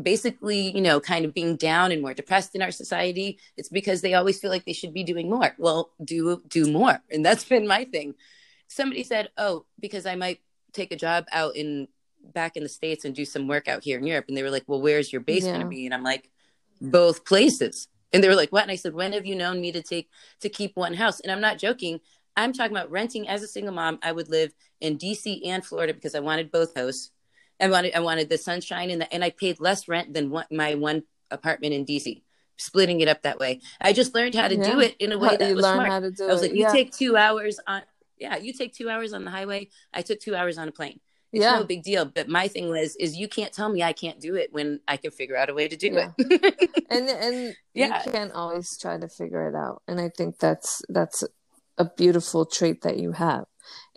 basically 0.00 0.74
you 0.74 0.80
know 0.80 0.98
kind 0.98 1.26
of 1.26 1.34
being 1.34 1.56
down 1.56 1.92
and 1.92 2.00
more 2.00 2.14
depressed 2.14 2.54
in 2.54 2.62
our 2.62 2.72
society. 2.72 3.38
It's 3.58 3.68
because 3.68 4.00
they 4.00 4.14
always 4.14 4.40
feel 4.40 4.50
like 4.50 4.64
they 4.64 4.72
should 4.72 4.94
be 4.94 5.04
doing 5.04 5.28
more. 5.28 5.54
Well 5.58 5.90
do 6.02 6.42
do 6.48 6.72
more. 6.72 7.02
And 7.10 7.24
that's 7.24 7.44
been 7.44 7.66
my 7.66 7.84
thing 7.84 8.14
somebody 8.72 9.02
said 9.02 9.28
oh 9.36 9.64
because 9.80 10.06
i 10.06 10.14
might 10.14 10.40
take 10.72 10.92
a 10.92 10.96
job 10.96 11.24
out 11.32 11.56
in 11.56 11.88
back 12.34 12.56
in 12.56 12.62
the 12.62 12.68
states 12.68 13.04
and 13.04 13.14
do 13.14 13.24
some 13.24 13.48
work 13.48 13.68
out 13.68 13.82
here 13.82 13.98
in 13.98 14.06
europe 14.06 14.24
and 14.28 14.36
they 14.36 14.42
were 14.42 14.50
like 14.50 14.64
well 14.66 14.80
where's 14.80 15.12
your 15.12 15.20
base 15.20 15.44
yeah. 15.44 15.50
going 15.50 15.62
to 15.62 15.68
be 15.68 15.84
and 15.84 15.94
i'm 15.94 16.04
like 16.04 16.30
both 16.80 17.24
places 17.24 17.88
and 18.12 18.22
they 18.22 18.28
were 18.28 18.36
like 18.36 18.50
what 18.50 18.62
and 18.62 18.70
i 18.70 18.76
said 18.76 18.94
when 18.94 19.12
have 19.12 19.26
you 19.26 19.34
known 19.34 19.60
me 19.60 19.72
to 19.72 19.82
take 19.82 20.08
to 20.40 20.48
keep 20.48 20.76
one 20.76 20.94
house 20.94 21.20
and 21.20 21.32
i'm 21.32 21.40
not 21.40 21.58
joking 21.58 22.00
i'm 22.36 22.52
talking 22.52 22.76
about 22.76 22.90
renting 22.90 23.28
as 23.28 23.42
a 23.42 23.48
single 23.48 23.74
mom 23.74 23.98
i 24.02 24.12
would 24.12 24.28
live 24.28 24.52
in 24.80 24.96
dc 24.96 25.46
and 25.46 25.64
florida 25.64 25.92
because 25.92 26.14
i 26.14 26.20
wanted 26.20 26.50
both 26.50 26.74
hosts 26.76 27.10
I 27.62 27.68
wanted 27.68 27.94
I 27.94 28.00
wanted 28.00 28.28
the 28.28 28.38
sunshine 28.38 28.90
and 28.90 29.00
the, 29.00 29.12
and 29.12 29.24
I 29.24 29.30
paid 29.30 29.60
less 29.60 29.88
rent 29.88 30.12
than 30.12 30.30
what 30.30 30.50
my 30.50 30.74
one 30.74 31.04
apartment 31.30 31.72
in 31.72 31.86
DC. 31.86 32.22
Splitting 32.58 33.00
it 33.00 33.08
up 33.08 33.22
that 33.22 33.38
way, 33.38 33.60
I 33.80 33.92
just 33.92 34.14
learned 34.14 34.34
how 34.34 34.46
to 34.46 34.56
yeah. 34.56 34.70
do 34.70 34.80
it 34.80 34.96
in 34.98 35.10
a 35.10 35.18
way 35.18 35.36
that 35.36 35.54
was 35.54 35.64
smart. 35.64 35.90
I 35.90 35.98
was 36.00 36.20
it. 36.20 36.28
like, 36.28 36.50
you 36.52 36.58
yeah. 36.58 36.72
take 36.72 36.92
two 36.92 37.16
hours 37.16 37.58
on, 37.66 37.82
yeah, 38.22 38.36
you 38.36 38.52
take 38.52 38.72
two 38.72 38.88
hours 38.88 39.12
on 39.12 39.24
the 39.24 39.30
highway. 39.30 39.68
I 39.92 40.02
took 40.02 40.20
two 40.20 40.36
hours 40.36 40.56
on 40.56 40.68
a 40.68 40.72
plane. 40.72 41.00
It's 41.32 41.42
yeah. 41.42 41.56
no 41.56 41.64
big 41.64 41.82
deal. 41.82 42.04
But 42.04 42.28
my 42.28 42.46
thing 42.46 42.68
was, 42.68 42.94
is 42.96 43.16
you 43.16 43.26
can't 43.26 43.52
tell 43.52 43.68
me 43.68 43.82
I 43.82 43.92
can't 43.92 44.20
do 44.20 44.36
it 44.36 44.52
when 44.52 44.80
I 44.86 44.96
can 44.96 45.10
figure 45.10 45.36
out 45.36 45.50
a 45.50 45.54
way 45.54 45.66
to 45.66 45.76
do 45.76 45.88
yeah. 45.88 46.10
it. 46.16 46.84
and 46.88 47.08
and 47.26 47.56
yeah. 47.74 48.02
you 48.04 48.12
can't 48.12 48.32
always 48.32 48.78
try 48.78 48.96
to 48.96 49.08
figure 49.08 49.48
it 49.48 49.56
out. 49.56 49.82
And 49.88 50.00
I 50.00 50.08
think 50.16 50.38
that's 50.38 50.82
that's 50.88 51.24
a 51.78 51.90
beautiful 51.96 52.46
trait 52.46 52.82
that 52.82 52.98
you 52.98 53.12
have. 53.12 53.44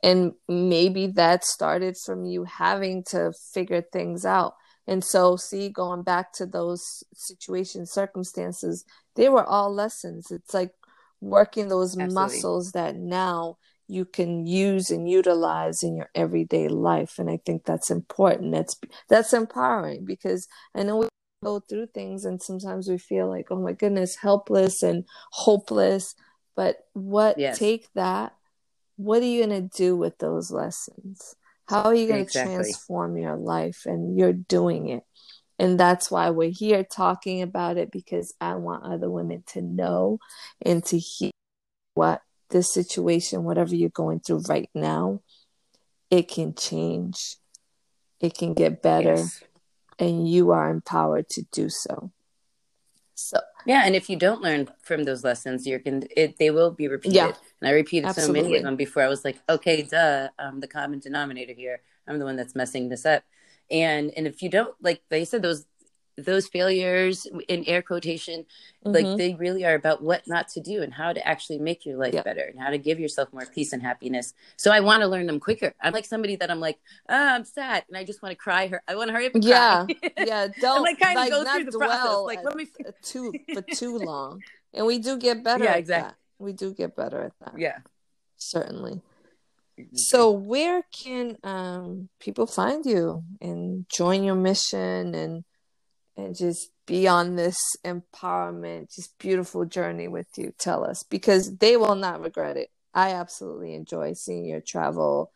And 0.01 0.33
maybe 0.47 1.07
that 1.07 1.43
started 1.43 1.97
from 2.03 2.25
you 2.25 2.45
having 2.45 3.03
to 3.09 3.31
figure 3.53 3.83
things 3.93 4.25
out. 4.25 4.53
And 4.87 5.03
so, 5.03 5.35
see, 5.35 5.69
going 5.69 6.03
back 6.03 6.31
to 6.33 6.45
those 6.45 7.03
situations, 7.13 7.91
circumstances, 7.91 8.85
they 9.15 9.29
were 9.29 9.43
all 9.43 9.73
lessons. 9.73 10.31
It's 10.31 10.53
like 10.53 10.71
working 11.21 11.67
those 11.67 11.97
Absolutely. 11.97 12.13
muscles 12.13 12.71
that 12.71 12.95
now 12.95 13.57
you 13.87 14.05
can 14.05 14.45
use 14.45 14.89
and 14.89 15.09
utilize 15.09 15.83
in 15.83 15.95
your 15.95 16.09
everyday 16.15 16.67
life. 16.67 17.19
And 17.19 17.29
I 17.29 17.39
think 17.45 17.65
that's 17.65 17.91
important. 17.91 18.51
That's 18.51 18.79
that's 19.09 19.33
empowering 19.33 20.05
because 20.05 20.47
I 20.73 20.83
know 20.83 20.97
we 20.97 21.09
go 21.43 21.59
through 21.59 21.87
things 21.87 22.25
and 22.25 22.41
sometimes 22.41 22.87
we 22.87 22.97
feel 22.97 23.29
like, 23.29 23.47
oh 23.51 23.61
my 23.61 23.73
goodness, 23.73 24.15
helpless 24.15 24.81
and 24.83 25.05
hopeless. 25.31 26.15
But 26.55 26.77
what 26.93 27.37
yes. 27.37 27.59
take 27.59 27.91
that 27.93 28.33
what 28.97 29.21
are 29.21 29.25
you 29.25 29.45
going 29.45 29.69
to 29.69 29.77
do 29.77 29.95
with 29.95 30.17
those 30.19 30.51
lessons? 30.51 31.35
How 31.67 31.83
are 31.83 31.95
you 31.95 32.07
going 32.07 32.19
to 32.19 32.23
exactly. 32.23 32.55
transform 32.55 33.17
your 33.17 33.35
life? 33.35 33.83
And 33.85 34.17
you're 34.17 34.33
doing 34.33 34.89
it. 34.89 35.03
And 35.57 35.79
that's 35.79 36.11
why 36.11 36.29
we're 36.29 36.51
here 36.51 36.83
talking 36.83 37.41
about 37.41 37.77
it 37.77 37.91
because 37.91 38.33
I 38.41 38.55
want 38.55 38.83
other 38.83 39.09
women 39.09 39.43
to 39.47 39.61
know 39.61 40.19
and 40.61 40.83
to 40.85 40.99
hear 40.99 41.31
what 41.93 42.21
this 42.55 42.73
situation, 42.73 43.43
whatever 43.43 43.75
you're 43.75 43.89
going 43.89 44.21
through 44.21 44.41
right 44.47 44.69
now, 44.73 45.19
it 46.09 46.29
can 46.29 46.55
change, 46.55 47.35
it 48.21 48.33
can 48.33 48.53
get 48.53 48.81
better, 48.81 49.17
yes. 49.17 49.43
and 49.99 50.29
you 50.29 50.51
are 50.51 50.69
empowered 50.69 51.27
to 51.27 51.43
do 51.51 51.67
so. 51.69 52.13
So 53.15 53.41
yeah, 53.65 53.83
and 53.85 53.93
if 53.93 54.09
you 54.09 54.15
don't 54.15 54.41
learn 54.41 54.69
from 54.81 55.03
those 55.03 55.21
lessons, 55.25 55.67
you're 55.67 55.79
going 55.79 56.07
it 56.15 56.37
they 56.37 56.49
will 56.49 56.71
be 56.71 56.87
repeated. 56.87 57.15
Yeah. 57.15 57.33
And 57.59 57.67
I 57.67 57.71
repeated 57.71 58.07
Absolutely. 58.07 58.39
so 58.39 58.43
many 58.43 58.57
of 58.57 58.63
them 58.63 58.77
before. 58.77 59.03
I 59.03 59.09
was 59.09 59.25
like, 59.25 59.37
okay, 59.49 59.81
duh, 59.81 60.29
I'm 60.39 60.61
the 60.61 60.67
common 60.67 60.99
denominator 60.99 61.53
here. 61.53 61.81
I'm 62.07 62.19
the 62.19 62.25
one 62.25 62.37
that's 62.37 62.55
messing 62.55 62.87
this 62.87 63.05
up. 63.05 63.23
And 63.69 64.13
and 64.15 64.27
if 64.27 64.41
you 64.41 64.49
don't 64.49 64.73
like 64.81 65.01
they 65.09 65.25
said 65.25 65.41
those 65.41 65.65
those 66.17 66.47
failures 66.47 67.27
in 67.47 67.65
air 67.65 67.81
quotation 67.81 68.45
mm-hmm. 68.85 68.91
like 68.91 69.17
they 69.17 69.33
really 69.33 69.65
are 69.65 69.75
about 69.75 70.01
what 70.01 70.23
not 70.27 70.47
to 70.47 70.61
do 70.61 70.81
and 70.81 70.93
how 70.93 71.11
to 71.11 71.25
actually 71.27 71.59
make 71.59 71.85
your 71.85 71.97
life 71.97 72.13
yep. 72.13 72.23
better 72.23 72.43
and 72.43 72.59
how 72.59 72.69
to 72.69 72.77
give 72.77 72.99
yourself 72.99 73.31
more 73.33 73.45
peace 73.45 73.73
and 73.73 73.81
happiness. 73.81 74.33
So 74.57 74.71
i 74.71 74.79
want 74.79 75.01
to 75.01 75.07
learn 75.07 75.27
them 75.27 75.39
quicker. 75.39 75.73
I'm 75.81 75.93
like 75.93 76.05
somebody 76.05 76.35
that 76.37 76.49
i'm 76.49 76.59
like 76.59 76.79
oh, 77.09 77.15
i'm 77.35 77.43
sad 77.43 77.83
and 77.87 77.97
i 77.97 78.03
just 78.03 78.21
want 78.21 78.31
to 78.31 78.37
cry 78.37 78.67
her 78.67 78.81
i 78.87 78.95
want 78.95 79.09
to 79.09 79.13
hurry 79.13 79.27
up 79.27 79.35
and 79.35 79.43
yeah. 79.43 79.85
Yeah 80.17 80.47
don't 80.61 80.83
like 80.83 80.99
kind 80.99 81.15
like, 81.15 81.31
of 81.31 81.45
go 81.45 81.51
through 81.51 81.71
the 81.71 81.77
process 81.77 82.15
like 82.25 82.43
let 82.43 82.55
me 82.55 82.67
too 83.01 83.33
for 83.53 83.61
too 83.61 83.97
long. 83.97 84.41
And 84.73 84.85
we 84.85 84.99
do 84.99 85.17
get 85.17 85.43
better 85.43 85.63
yeah 85.63 85.75
exactly 85.75 86.09
that. 86.09 86.43
we 86.43 86.53
do 86.53 86.73
get 86.73 86.95
better 86.95 87.21
at 87.23 87.33
that. 87.39 87.59
Yeah. 87.59 87.77
Certainly. 88.37 89.01
So 89.93 90.31
where 90.31 90.83
can 90.83 91.37
um, 91.43 92.09
people 92.19 92.47
find 92.47 92.85
you 92.85 93.23
and 93.41 93.85
join 93.89 94.23
your 94.23 94.35
mission 94.35 95.13
and 95.13 95.43
and 96.17 96.35
just 96.35 96.71
be 96.85 97.07
on 97.07 97.35
this 97.35 97.57
empowerment, 97.83 98.93
just 98.95 99.17
beautiful 99.17 99.65
journey 99.65 100.07
with 100.07 100.27
you. 100.37 100.53
Tell 100.57 100.85
us 100.85 101.03
because 101.03 101.57
they 101.57 101.77
will 101.77 101.95
not 101.95 102.21
regret 102.21 102.57
it. 102.57 102.69
I 102.93 103.11
absolutely 103.11 103.73
enjoy 103.73 104.13
seeing 104.13 104.45
your 104.45 104.61
travel, 104.61 105.31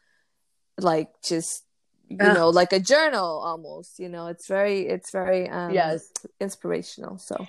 like 0.77 1.09
just 1.21 1.63
you 2.09 2.17
know, 2.17 2.49
like 2.49 2.73
a 2.73 2.79
journal 2.79 3.41
almost. 3.43 3.99
You 3.99 4.09
know, 4.09 4.27
it's 4.27 4.47
very, 4.47 4.87
it's 4.87 5.11
very 5.11 5.49
um, 5.49 5.73
yes 5.73 6.11
inspirational. 6.39 7.17
So. 7.17 7.47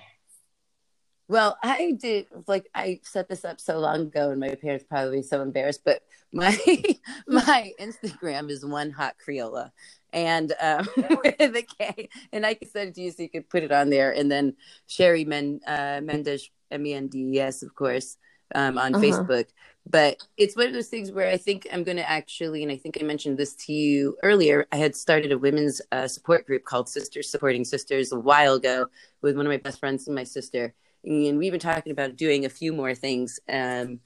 Well, 1.27 1.57
I 1.63 1.93
did 1.97 2.27
like 2.47 2.67
I 2.75 2.99
set 3.03 3.29
this 3.29 3.45
up 3.45 3.61
so 3.61 3.79
long 3.79 4.01
ago, 4.01 4.31
and 4.31 4.39
my 4.39 4.53
parents 4.55 4.83
probably 4.87 5.23
so 5.23 5.41
embarrassed. 5.41 5.81
But 5.85 6.01
my 6.33 6.57
my 7.27 7.71
Instagram 7.79 8.49
is 8.49 8.65
one 8.65 8.91
hot 8.91 9.15
Creola, 9.25 9.71
and 10.13 10.53
um, 10.61 10.87
with 10.95 11.55
a 11.55 11.65
K. 11.79 12.09
And 12.31 12.45
I 12.45 12.53
can 12.53 12.69
send 12.69 12.89
it 12.89 12.95
to 12.95 13.01
you 13.01 13.11
so 13.11 13.23
you 13.23 13.29
could 13.29 13.49
put 13.49 13.63
it 13.63 13.71
on 13.71 13.89
there. 13.89 14.11
And 14.11 14.31
then 14.31 14.55
Sherry 14.87 15.25
Men, 15.25 15.61
uh, 15.65 16.01
Mendes, 16.03 16.49
M 16.69 16.85
E 16.85 16.93
N 16.93 17.07
D 17.07 17.33
E 17.35 17.39
S, 17.39 17.63
of 17.63 17.75
course, 17.75 18.17
um, 18.55 18.77
on 18.77 18.95
uh-huh. 18.95 19.03
Facebook. 19.03 19.45
But 19.89 20.17
it's 20.37 20.55
one 20.55 20.67
of 20.67 20.73
those 20.73 20.89
things 20.89 21.11
where 21.11 21.29
I 21.29 21.37
think 21.37 21.67
I'm 21.73 21.83
going 21.83 21.97
to 21.97 22.07
actually, 22.07 22.61
and 22.61 22.71
I 22.71 22.77
think 22.77 22.97
I 22.99 23.03
mentioned 23.03 23.37
this 23.37 23.55
to 23.65 23.73
you 23.73 24.15
earlier. 24.21 24.67
I 24.71 24.77
had 24.77 24.95
started 24.95 25.31
a 25.31 25.39
women's 25.39 25.81
uh, 25.91 26.07
support 26.07 26.45
group 26.45 26.65
called 26.65 26.87
Sisters 26.87 27.31
Supporting 27.31 27.65
Sisters 27.65 28.11
a 28.11 28.19
while 28.19 28.55
ago 28.55 28.87
with 29.21 29.35
one 29.35 29.45
of 29.45 29.49
my 29.49 29.57
best 29.57 29.79
friends 29.79 30.07
and 30.07 30.15
my 30.15 30.23
sister. 30.23 30.73
And 31.03 31.39
we've 31.39 31.51
been 31.51 31.59
talking 31.59 31.91
about 31.91 32.15
doing 32.15 32.45
a 32.45 32.49
few 32.49 32.73
more 32.73 32.93
things. 32.93 33.39
Um, 33.49 34.01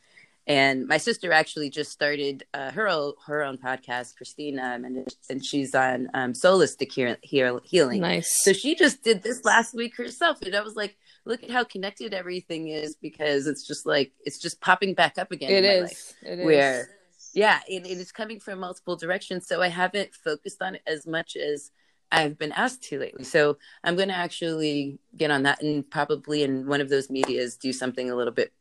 and 0.48 0.88
my 0.88 0.98
sister 0.98 1.32
actually 1.32 1.70
just 1.70 1.92
started 1.92 2.44
uh, 2.54 2.72
her 2.72 2.88
own, 2.88 3.14
her 3.26 3.44
own 3.44 3.58
podcast, 3.58 4.16
Christina, 4.16 4.80
and, 4.84 5.08
and 5.30 5.46
she's 5.46 5.74
on 5.74 6.10
um, 6.14 6.34
Solistic 6.34 6.92
heal, 6.92 7.16
heal, 7.22 7.62
Healing. 7.64 8.02
Nice. 8.02 8.44
So 8.44 8.54
she 8.54 8.76
just 8.76 9.04
did 9.04 9.24
this 9.24 9.44
last 9.44 9.74
week 9.74 9.98
herself, 9.98 10.42
and 10.42 10.56
I 10.56 10.62
was 10.62 10.76
like, 10.76 10.98
look 11.26 11.44
at 11.44 11.50
how 11.50 11.64
connected 11.64 12.14
everything 12.14 12.68
is 12.68 12.96
because 12.96 13.48
it's 13.48 13.66
just 13.66 13.86
like 13.86 14.12
it's 14.26 14.40
just 14.40 14.62
popping 14.62 14.94
back 14.94 15.18
up 15.18 15.32
again. 15.32 15.52
It 15.52 15.66
is. 15.66 16.14
It 16.22 16.40
is. 16.40 16.46
Where, 16.46 16.90
yeah, 17.34 17.60
it, 17.68 17.86
it 17.86 17.98
is 17.98 18.12
coming 18.12 18.40
from 18.40 18.60
multiple 18.60 18.96
directions. 18.96 19.48
So 19.48 19.62
I 19.62 19.68
haven't 19.68 20.14
focused 20.14 20.62
on 20.62 20.76
it 20.76 20.82
as 20.88 21.06
much 21.08 21.36
as 21.36 21.72
I've 22.12 22.38
been 22.38 22.52
asked 22.54 22.84
to 22.84 23.00
lately. 23.00 23.24
So 23.24 23.58
I'm 23.84 23.96
going 23.96 24.08
to 24.08 24.16
actually 24.16 25.00
get 25.18 25.32
on 25.32 25.44
that 25.44 25.62
and 25.62 25.90
probably 25.90 26.44
in 26.44 26.68
one 26.68 26.82
of 26.82 26.90
those 26.90 27.10
medias 27.10 27.58
do 27.58 27.74
something 27.74 28.10
a 28.10 28.16
little 28.16 28.34
bit 28.34 28.54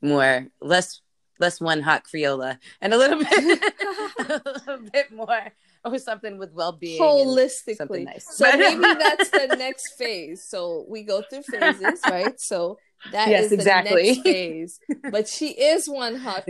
more 0.00 0.48
less 0.60 1.00
less 1.42 1.60
one 1.60 1.82
hot 1.82 2.04
Creola 2.04 2.56
and 2.80 2.94
a 2.94 2.96
little 2.96 3.18
bit 3.18 3.30
a 4.18 4.40
little 4.44 4.90
bit 4.90 5.12
more 5.12 5.52
or 5.84 5.98
something 5.98 6.38
with 6.38 6.52
well 6.52 6.72
being 6.72 7.00
holistically. 7.00 8.04
Nice. 8.04 8.36
So 8.36 8.44
maybe 8.56 8.80
that's 8.98 9.30
the 9.30 9.56
next 9.58 9.94
phase. 9.98 10.44
So 10.44 10.86
we 10.88 11.02
go 11.02 11.22
through 11.22 11.42
phases, 11.42 12.00
right? 12.08 12.38
So 12.40 12.78
that 13.10 13.28
yes, 13.28 13.46
is 13.46 13.52
exactly. 13.52 14.02
the 14.02 14.08
next 14.08 14.22
phase. 14.22 14.80
But 15.10 15.28
she 15.28 15.48
is 15.48 15.88
one 15.88 16.16
hot. 16.16 16.44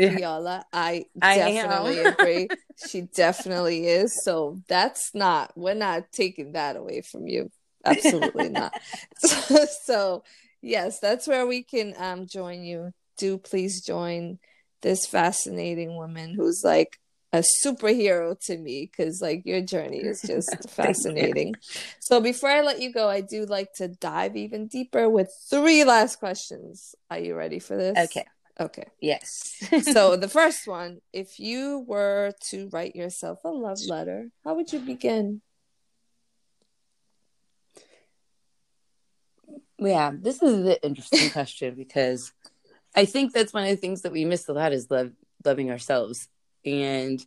I, 0.73 1.07
I 1.21 1.37
definitely 1.37 1.99
agree. 1.99 2.49
She 2.89 3.03
definitely 3.03 3.87
is. 3.87 4.23
So 4.23 4.61
that's 4.69 5.15
not 5.15 5.53
we're 5.57 5.75
not 5.75 6.13
taking 6.13 6.53
that 6.53 6.77
away 6.77 7.01
from 7.03 7.27
you. 7.27 7.51
Absolutely 7.85 8.49
not. 8.49 8.73
So, 9.19 9.67
so 9.85 10.25
yes, 10.61 11.01
that's 11.01 11.27
where 11.27 11.47
we 11.47 11.63
can 11.63 11.95
um 11.97 12.27
join 12.27 12.65
you. 12.65 12.93
Do 13.17 13.39
please 13.39 13.83
join 13.83 14.39
this 14.83 15.07
fascinating 15.07 15.97
woman 15.97 16.35
who's 16.35 16.63
like 16.65 16.99
a 17.33 17.43
superhero 17.65 18.39
to 18.47 18.59
me 18.59 18.91
because 18.91 19.23
like 19.23 19.43
your 19.47 19.63
journey 19.63 20.01
is 20.01 20.23
just 20.27 20.69
fascinating. 20.71 21.55
So 22.01 22.21
before 22.21 22.51
I 22.51 22.61
let 22.61 22.81
you 22.81 22.93
go, 22.93 23.09
I 23.09 23.23
do 23.23 23.47
like 23.47 23.73
to 23.77 23.89
dive 23.89 24.37
even 24.37 24.67
deeper 24.67 25.09
with 25.09 25.33
three 25.49 25.85
last 25.85 26.17
questions. 26.17 26.95
Are 27.11 27.19
you 27.19 27.35
ready 27.35 27.59
for 27.59 27.77
this? 27.77 27.99
Okay. 27.99 28.27
Okay. 28.61 28.85
Yes. 29.01 29.57
so 29.83 30.17
the 30.17 30.29
first 30.29 30.69
one, 30.69 31.01
if 31.13 31.39
you 31.41 31.85
were 31.87 32.33
to 32.51 32.69
write 32.71 32.95
yourself 32.95 33.41
a 33.45 33.49
love 33.49 33.79
letter, 33.89 34.29
how 34.45 34.55
would 34.55 34.73
you 34.73 34.81
begin? 34.81 35.41
Yeah, 39.79 40.13
this 40.15 40.43
is 40.43 40.67
an 40.67 40.77
interesting 40.83 41.31
question 41.31 41.75
because 41.75 42.33
I 42.95 43.05
think 43.05 43.33
that's 43.33 43.53
one 43.53 43.65
of 43.65 43.71
the 43.71 43.77
things 43.77 44.03
that 44.03 44.13
we 44.13 44.25
miss 44.25 44.49
a 44.49 44.53
lot 44.53 44.73
is 44.73 44.91
love 44.91 45.13
loving 45.45 45.71
ourselves. 45.71 46.29
And 46.65 47.25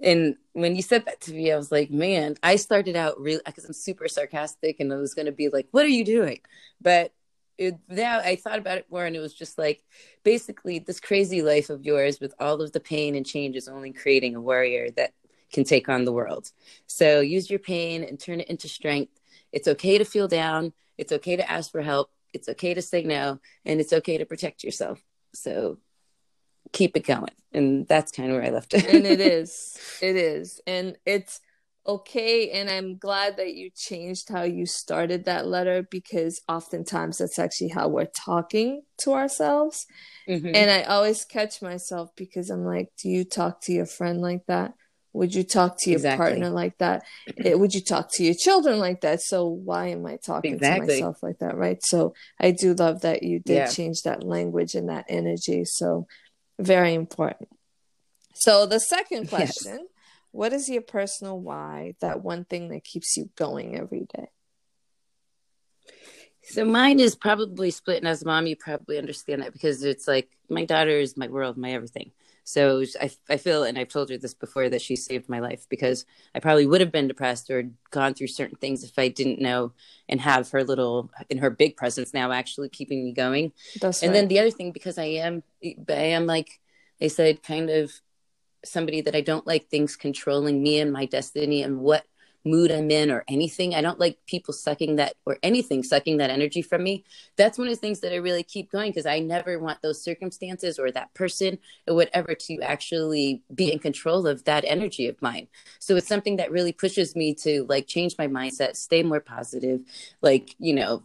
and 0.00 0.36
when 0.52 0.76
you 0.76 0.82
said 0.82 1.06
that 1.06 1.20
to 1.22 1.32
me, 1.32 1.50
I 1.52 1.56
was 1.56 1.72
like, 1.72 1.90
man, 1.90 2.36
I 2.42 2.56
started 2.56 2.94
out 2.96 3.20
really 3.20 3.40
because 3.44 3.64
I'm 3.64 3.72
super 3.72 4.06
sarcastic 4.08 4.78
and 4.80 4.92
I 4.92 4.96
was 4.96 5.14
gonna 5.14 5.32
be 5.32 5.48
like, 5.48 5.68
what 5.72 5.84
are 5.84 5.88
you 5.88 6.04
doing? 6.04 6.40
But 6.80 7.12
it, 7.58 7.74
now 7.88 8.20
I 8.20 8.36
thought 8.36 8.60
about 8.60 8.78
it 8.78 8.86
more 8.90 9.04
and 9.04 9.16
it 9.16 9.20
was 9.20 9.34
just 9.34 9.58
like 9.58 9.82
basically 10.22 10.78
this 10.78 11.00
crazy 11.00 11.42
life 11.42 11.70
of 11.70 11.84
yours 11.84 12.20
with 12.20 12.32
all 12.38 12.62
of 12.62 12.72
the 12.72 12.80
pain 12.80 13.16
and 13.16 13.26
change 13.26 13.56
is 13.56 13.68
only 13.68 13.92
creating 13.92 14.36
a 14.36 14.40
warrior 14.40 14.90
that 14.92 15.12
can 15.52 15.64
take 15.64 15.88
on 15.88 16.04
the 16.04 16.12
world. 16.12 16.52
So 16.86 17.20
use 17.20 17.50
your 17.50 17.58
pain 17.58 18.04
and 18.04 18.20
turn 18.20 18.40
it 18.40 18.48
into 18.48 18.68
strength. 18.68 19.20
It's 19.50 19.66
okay 19.66 19.98
to 19.98 20.04
feel 20.04 20.28
down. 20.28 20.72
It's 20.96 21.12
okay 21.12 21.36
to 21.36 21.50
ask 21.50 21.72
for 21.72 21.82
help. 21.82 22.10
It's 22.32 22.48
okay 22.48 22.74
to 22.74 22.82
say 22.82 23.02
no. 23.02 23.40
And 23.64 23.80
it's 23.80 23.92
okay 23.92 24.18
to 24.18 24.26
protect 24.26 24.62
yourself. 24.62 25.02
So 25.34 25.78
keep 26.72 26.96
it 26.96 27.06
going. 27.06 27.30
And 27.52 27.86
that's 27.88 28.12
kind 28.12 28.30
of 28.30 28.36
where 28.36 28.44
I 28.44 28.50
left 28.50 28.74
it. 28.74 28.86
and 28.86 29.06
it 29.06 29.20
is. 29.38 29.78
It 30.02 30.16
is. 30.16 30.60
And 30.66 30.96
it's 31.06 31.40
okay. 31.86 32.50
And 32.50 32.68
I'm 32.68 32.98
glad 32.98 33.38
that 33.38 33.54
you 33.54 33.70
changed 33.74 34.28
how 34.28 34.42
you 34.42 34.66
started 34.66 35.24
that 35.24 35.46
letter 35.46 35.86
because 35.90 36.42
oftentimes 36.48 37.18
that's 37.18 37.38
actually 37.38 37.68
how 37.68 37.88
we're 37.88 38.04
talking 38.04 38.82
to 38.98 39.14
ourselves. 39.14 39.86
Mm-hmm. 40.28 40.54
And 40.54 40.70
I 40.70 40.82
always 40.82 41.24
catch 41.24 41.62
myself 41.62 42.10
because 42.16 42.50
I'm 42.50 42.64
like, 42.64 42.90
do 43.02 43.08
you 43.08 43.24
talk 43.24 43.62
to 43.62 43.72
your 43.72 43.86
friend 43.86 44.20
like 44.20 44.44
that? 44.46 44.74
Would 45.12 45.34
you 45.34 45.42
talk 45.42 45.76
to 45.80 45.90
your 45.90 45.98
exactly. 45.98 46.26
partner 46.26 46.50
like 46.50 46.78
that? 46.78 47.04
It, 47.26 47.58
would 47.58 47.74
you 47.74 47.80
talk 47.80 48.10
to 48.14 48.24
your 48.24 48.34
children 48.34 48.78
like 48.78 49.00
that? 49.00 49.20
So 49.22 49.46
why 49.46 49.88
am 49.88 50.06
I 50.06 50.16
talking 50.16 50.54
exactly. 50.54 50.86
to 50.86 50.92
myself 50.94 51.22
like 51.22 51.38
that? 51.38 51.56
Right. 51.56 51.82
So 51.82 52.14
I 52.38 52.50
do 52.50 52.74
love 52.74 53.00
that 53.00 53.22
you 53.22 53.40
did 53.40 53.54
yeah. 53.54 53.68
change 53.68 54.02
that 54.02 54.22
language 54.22 54.74
and 54.74 54.88
that 54.90 55.06
energy. 55.08 55.64
So 55.64 56.06
very 56.58 56.94
important. 56.94 57.48
So 58.34 58.66
the 58.66 58.80
second 58.80 59.28
question 59.30 59.78
yes. 59.80 59.88
What 60.30 60.52
is 60.52 60.68
your 60.68 60.82
personal 60.82 61.40
why? 61.40 61.94
That 62.00 62.22
one 62.22 62.44
thing 62.44 62.68
that 62.68 62.84
keeps 62.84 63.16
you 63.16 63.30
going 63.36 63.76
every 63.76 64.06
day? 64.14 64.28
So 66.42 66.64
mine 66.64 67.00
is 67.00 67.14
probably 67.14 67.70
split, 67.70 67.98
and 67.98 68.08
as 68.08 68.22
a 68.22 68.26
mom, 68.26 68.46
you 68.46 68.56
probably 68.56 68.98
understand 68.98 69.42
that 69.42 69.52
because 69.52 69.82
it's 69.82 70.08
like 70.08 70.30
my 70.48 70.64
daughter 70.64 70.90
is 70.90 71.16
my 71.16 71.28
world, 71.28 71.58
my 71.58 71.72
everything. 71.72 72.12
So 72.48 72.82
I, 72.98 73.10
I 73.28 73.36
feel, 73.36 73.62
and 73.62 73.78
I've 73.78 73.88
told 73.88 74.08
her 74.08 74.16
this 74.16 74.32
before, 74.32 74.70
that 74.70 74.80
she 74.80 74.96
saved 74.96 75.28
my 75.28 75.38
life 75.38 75.66
because 75.68 76.06
I 76.34 76.40
probably 76.40 76.66
would 76.66 76.80
have 76.80 76.90
been 76.90 77.06
depressed 77.06 77.50
or 77.50 77.68
gone 77.90 78.14
through 78.14 78.28
certain 78.28 78.56
things 78.56 78.82
if 78.82 78.98
I 78.98 79.08
didn't 79.08 79.38
know 79.38 79.72
and 80.08 80.18
have 80.18 80.50
her 80.52 80.64
little, 80.64 81.10
in 81.28 81.36
her 81.36 81.50
big 81.50 81.76
presence 81.76 82.14
now, 82.14 82.32
actually 82.32 82.70
keeping 82.70 83.04
me 83.04 83.12
going. 83.12 83.52
That's 83.82 84.02
and 84.02 84.12
right. 84.12 84.20
then 84.20 84.28
the 84.28 84.38
other 84.38 84.50
thing, 84.50 84.72
because 84.72 84.96
I 84.96 85.04
am, 85.04 85.42
I 85.62 85.92
am 85.92 86.24
like 86.24 86.58
I 87.02 87.08
said, 87.08 87.42
kind 87.42 87.68
of 87.68 87.92
somebody 88.64 89.02
that 89.02 89.14
I 89.14 89.20
don't 89.20 89.46
like 89.46 89.68
things 89.68 89.94
controlling 89.94 90.62
me 90.62 90.80
and 90.80 90.90
my 90.90 91.04
destiny 91.04 91.62
and 91.62 91.80
what 91.80 92.04
mood 92.44 92.70
I'm 92.70 92.90
in 92.90 93.10
or 93.10 93.24
anything. 93.28 93.74
I 93.74 93.80
don't 93.80 93.98
like 93.98 94.18
people 94.26 94.54
sucking 94.54 94.96
that 94.96 95.14
or 95.26 95.38
anything 95.42 95.82
sucking 95.82 96.18
that 96.18 96.30
energy 96.30 96.62
from 96.62 96.82
me. 96.82 97.04
That's 97.36 97.58
one 97.58 97.68
of 97.68 97.74
the 97.74 97.80
things 97.80 98.00
that 98.00 98.12
I 98.12 98.16
really 98.16 98.42
keep 98.42 98.70
going 98.70 98.90
because 98.90 99.06
I 99.06 99.18
never 99.20 99.58
want 99.58 99.82
those 99.82 100.02
circumstances 100.02 100.78
or 100.78 100.90
that 100.92 101.12
person 101.14 101.58
or 101.86 101.94
whatever 101.94 102.34
to 102.34 102.60
actually 102.60 103.42
be 103.54 103.72
in 103.72 103.78
control 103.78 104.26
of 104.26 104.44
that 104.44 104.64
energy 104.66 105.08
of 105.08 105.20
mine. 105.20 105.48
So 105.78 105.96
it's 105.96 106.08
something 106.08 106.36
that 106.36 106.50
really 106.50 106.72
pushes 106.72 107.14
me 107.14 107.34
to 107.36 107.64
like 107.68 107.86
change 107.86 108.16
my 108.18 108.28
mindset, 108.28 108.76
stay 108.76 109.02
more 109.02 109.20
positive, 109.20 109.80
like, 110.22 110.54
you 110.58 110.74
know, 110.74 111.02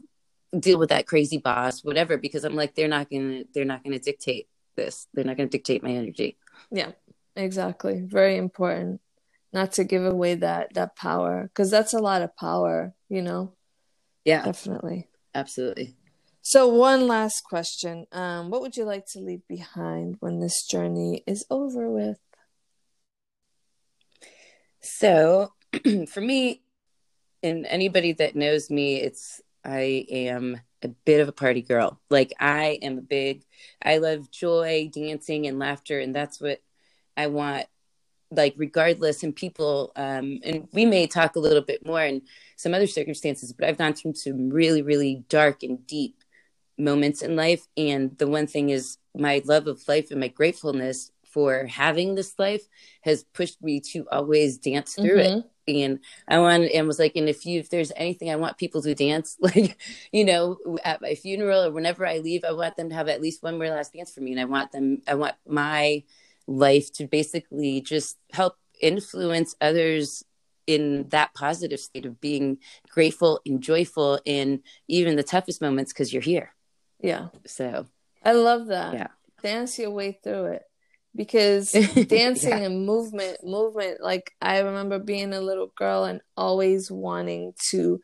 deal 0.57 0.77
with 0.77 0.89
that 0.89 1.07
crazy 1.07 1.37
boss, 1.37 1.83
whatever, 1.83 2.17
because 2.17 2.43
I'm 2.43 2.55
like, 2.55 2.75
they're 2.75 2.87
not 2.87 3.09
gonna 3.09 3.43
they're 3.53 3.65
not 3.65 3.83
gonna 3.83 3.99
dictate 3.99 4.47
this. 4.75 5.07
They're 5.13 5.25
not 5.25 5.37
gonna 5.37 5.49
dictate 5.49 5.83
my 5.83 5.91
energy. 5.91 6.37
Yeah, 6.71 6.91
exactly. 7.35 8.01
Very 8.01 8.37
important 8.37 9.01
not 9.53 9.71
to 9.73 9.83
give 9.83 10.05
away 10.05 10.35
that 10.35 10.73
that 10.73 10.95
power 10.95 11.43
because 11.43 11.69
that's 11.69 11.93
a 11.93 11.99
lot 11.99 12.21
of 12.21 12.35
power 12.35 12.93
you 13.09 13.21
know? 13.21 13.53
Yeah. 14.25 14.43
Definitely. 14.43 15.07
Absolutely. 15.35 15.95
So 16.41 16.67
one 16.67 17.07
last 17.07 17.41
question 17.43 18.05
um 18.11 18.49
what 18.49 18.61
would 18.61 18.75
you 18.75 18.85
like 18.85 19.05
to 19.13 19.19
leave 19.19 19.47
behind 19.47 20.17
when 20.19 20.39
this 20.39 20.65
journey 20.65 21.23
is 21.27 21.45
over 21.49 21.89
with? 21.89 22.17
So 24.81 25.53
for 26.09 26.21
me 26.21 26.61
and 27.41 27.65
anybody 27.65 28.13
that 28.13 28.35
knows 28.35 28.69
me 28.69 28.95
it's 29.01 29.41
i 29.65 30.05
am 30.09 30.59
a 30.81 30.87
bit 31.05 31.21
of 31.21 31.29
a 31.29 31.33
party 31.33 31.61
girl. 31.61 31.99
Like 32.09 32.33
i 32.39 32.79
am 32.81 32.97
a 32.97 33.01
big 33.01 33.43
i 33.81 33.97
love 33.97 34.31
joy 34.31 34.89
dancing 34.93 35.47
and 35.47 35.59
laughter 35.59 35.99
and 35.99 36.15
that's 36.15 36.41
what 36.41 36.61
i 37.15 37.27
want 37.27 37.67
like 38.35 38.53
regardless 38.57 39.23
and 39.23 39.35
people 39.35 39.91
um 39.95 40.39
and 40.43 40.67
we 40.73 40.85
may 40.85 41.07
talk 41.07 41.35
a 41.35 41.39
little 41.39 41.61
bit 41.61 41.85
more 41.85 42.01
in 42.01 42.21
some 42.55 42.73
other 42.73 42.87
circumstances 42.87 43.53
but 43.53 43.67
i've 43.67 43.77
gone 43.77 43.93
through 43.93 44.13
some 44.13 44.49
really 44.49 44.81
really 44.81 45.23
dark 45.29 45.63
and 45.63 45.85
deep 45.87 46.23
moments 46.77 47.21
in 47.21 47.35
life 47.35 47.67
and 47.77 48.17
the 48.17 48.27
one 48.27 48.47
thing 48.47 48.69
is 48.69 48.97
my 49.15 49.41
love 49.45 49.67
of 49.67 49.87
life 49.87 50.09
and 50.11 50.19
my 50.19 50.27
gratefulness 50.27 51.11
for 51.23 51.65
having 51.65 52.15
this 52.15 52.37
life 52.37 52.67
has 53.01 53.23
pushed 53.23 53.61
me 53.61 53.79
to 53.79 54.07
always 54.11 54.57
dance 54.57 54.95
through 54.95 55.17
mm-hmm. 55.17 55.39
it 55.39 55.45
and 55.67 55.99
I 56.27 56.39
want 56.39 56.69
and 56.73 56.87
was 56.87 56.99
like, 56.99 57.15
and 57.15 57.29
if 57.29 57.45
you 57.45 57.59
if 57.59 57.69
there's 57.69 57.91
anything 57.95 58.29
I 58.29 58.35
want 58.35 58.57
people 58.57 58.81
to 58.81 58.95
dance, 58.95 59.37
like, 59.41 59.79
you 60.11 60.25
know, 60.25 60.57
at 60.83 61.01
my 61.01 61.15
funeral 61.15 61.63
or 61.63 61.71
whenever 61.71 62.05
I 62.05 62.17
leave, 62.19 62.43
I 62.43 62.51
want 62.51 62.75
them 62.75 62.89
to 62.89 62.95
have 62.95 63.07
at 63.07 63.21
least 63.21 63.43
one 63.43 63.57
more 63.57 63.69
last 63.69 63.93
dance 63.93 64.13
for 64.13 64.21
me. 64.21 64.31
And 64.31 64.41
I 64.41 64.45
want 64.45 64.71
them 64.71 65.01
I 65.07 65.15
want 65.15 65.35
my 65.47 66.03
life 66.47 66.91
to 66.93 67.08
basically 67.08 67.82
just 67.82 68.17
help 68.32 68.56
influence 68.82 69.56
others 69.62 70.23
in 70.67 71.08
that 71.10 71.34
positive 71.34 71.79
state 71.79 72.06
of 72.06 72.21
being 72.21 72.58
grateful 72.89 73.39
and 73.45 73.62
joyful 73.62 74.19
in 74.25 74.62
even 74.88 75.15
the 75.15 75.23
toughest 75.23 75.62
moments 75.62 75.91
because 75.91 76.13
you're 76.13 76.21
here. 76.21 76.53
Yeah. 76.99 77.27
So 77.45 77.86
I 78.23 78.34
love 78.34 78.67
that. 78.67 78.93
Yeah. 78.93 79.08
Dance 79.41 79.77
your 79.77 79.91
way 79.91 80.17
through 80.23 80.45
it 80.45 80.63
because 81.15 81.71
dancing 82.08 82.49
yeah. 82.49 82.65
and 82.65 82.86
movement, 82.86 83.43
movement, 83.43 84.01
like 84.01 84.32
I 84.41 84.60
remember 84.60 84.99
being 84.99 85.34
a 85.34 85.41
little 85.41 85.71
girl 85.75 86.06
and 86.06 86.21
always 86.38 86.89
wanting 86.89 87.53
to 87.69 87.99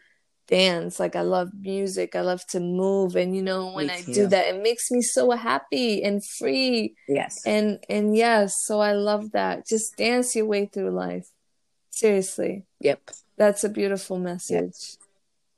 dance 0.50 1.00
like 1.00 1.16
i 1.16 1.22
love 1.22 1.50
music 1.62 2.16
i 2.16 2.22
love 2.22 2.44
to 2.48 2.60
move 2.60 3.16
and 3.16 3.36
you 3.36 3.42
know 3.42 3.72
when 3.72 3.90
i 3.90 4.02
do 4.02 4.26
that 4.26 4.48
it 4.48 4.64
makes 4.64 4.90
me 4.90 5.00
so 5.02 5.30
happy 5.32 6.04
and 6.04 6.26
free. 6.26 6.96
Yes. 7.08 7.46
And 7.46 7.80
and 7.90 8.16
yes 8.16 8.56
so 8.66 8.80
i 8.80 8.94
love 8.94 9.32
that. 9.32 9.68
Just 9.68 9.96
dance 9.98 10.36
your 10.36 10.46
way 10.46 10.66
through 10.66 10.92
life. 10.92 11.28
Seriously. 11.92 12.66
Yep. 12.82 13.12
That's 13.38 13.64
a 13.64 13.70
beautiful 13.70 14.20
message. 14.20 14.74
Yep. 14.74 15.09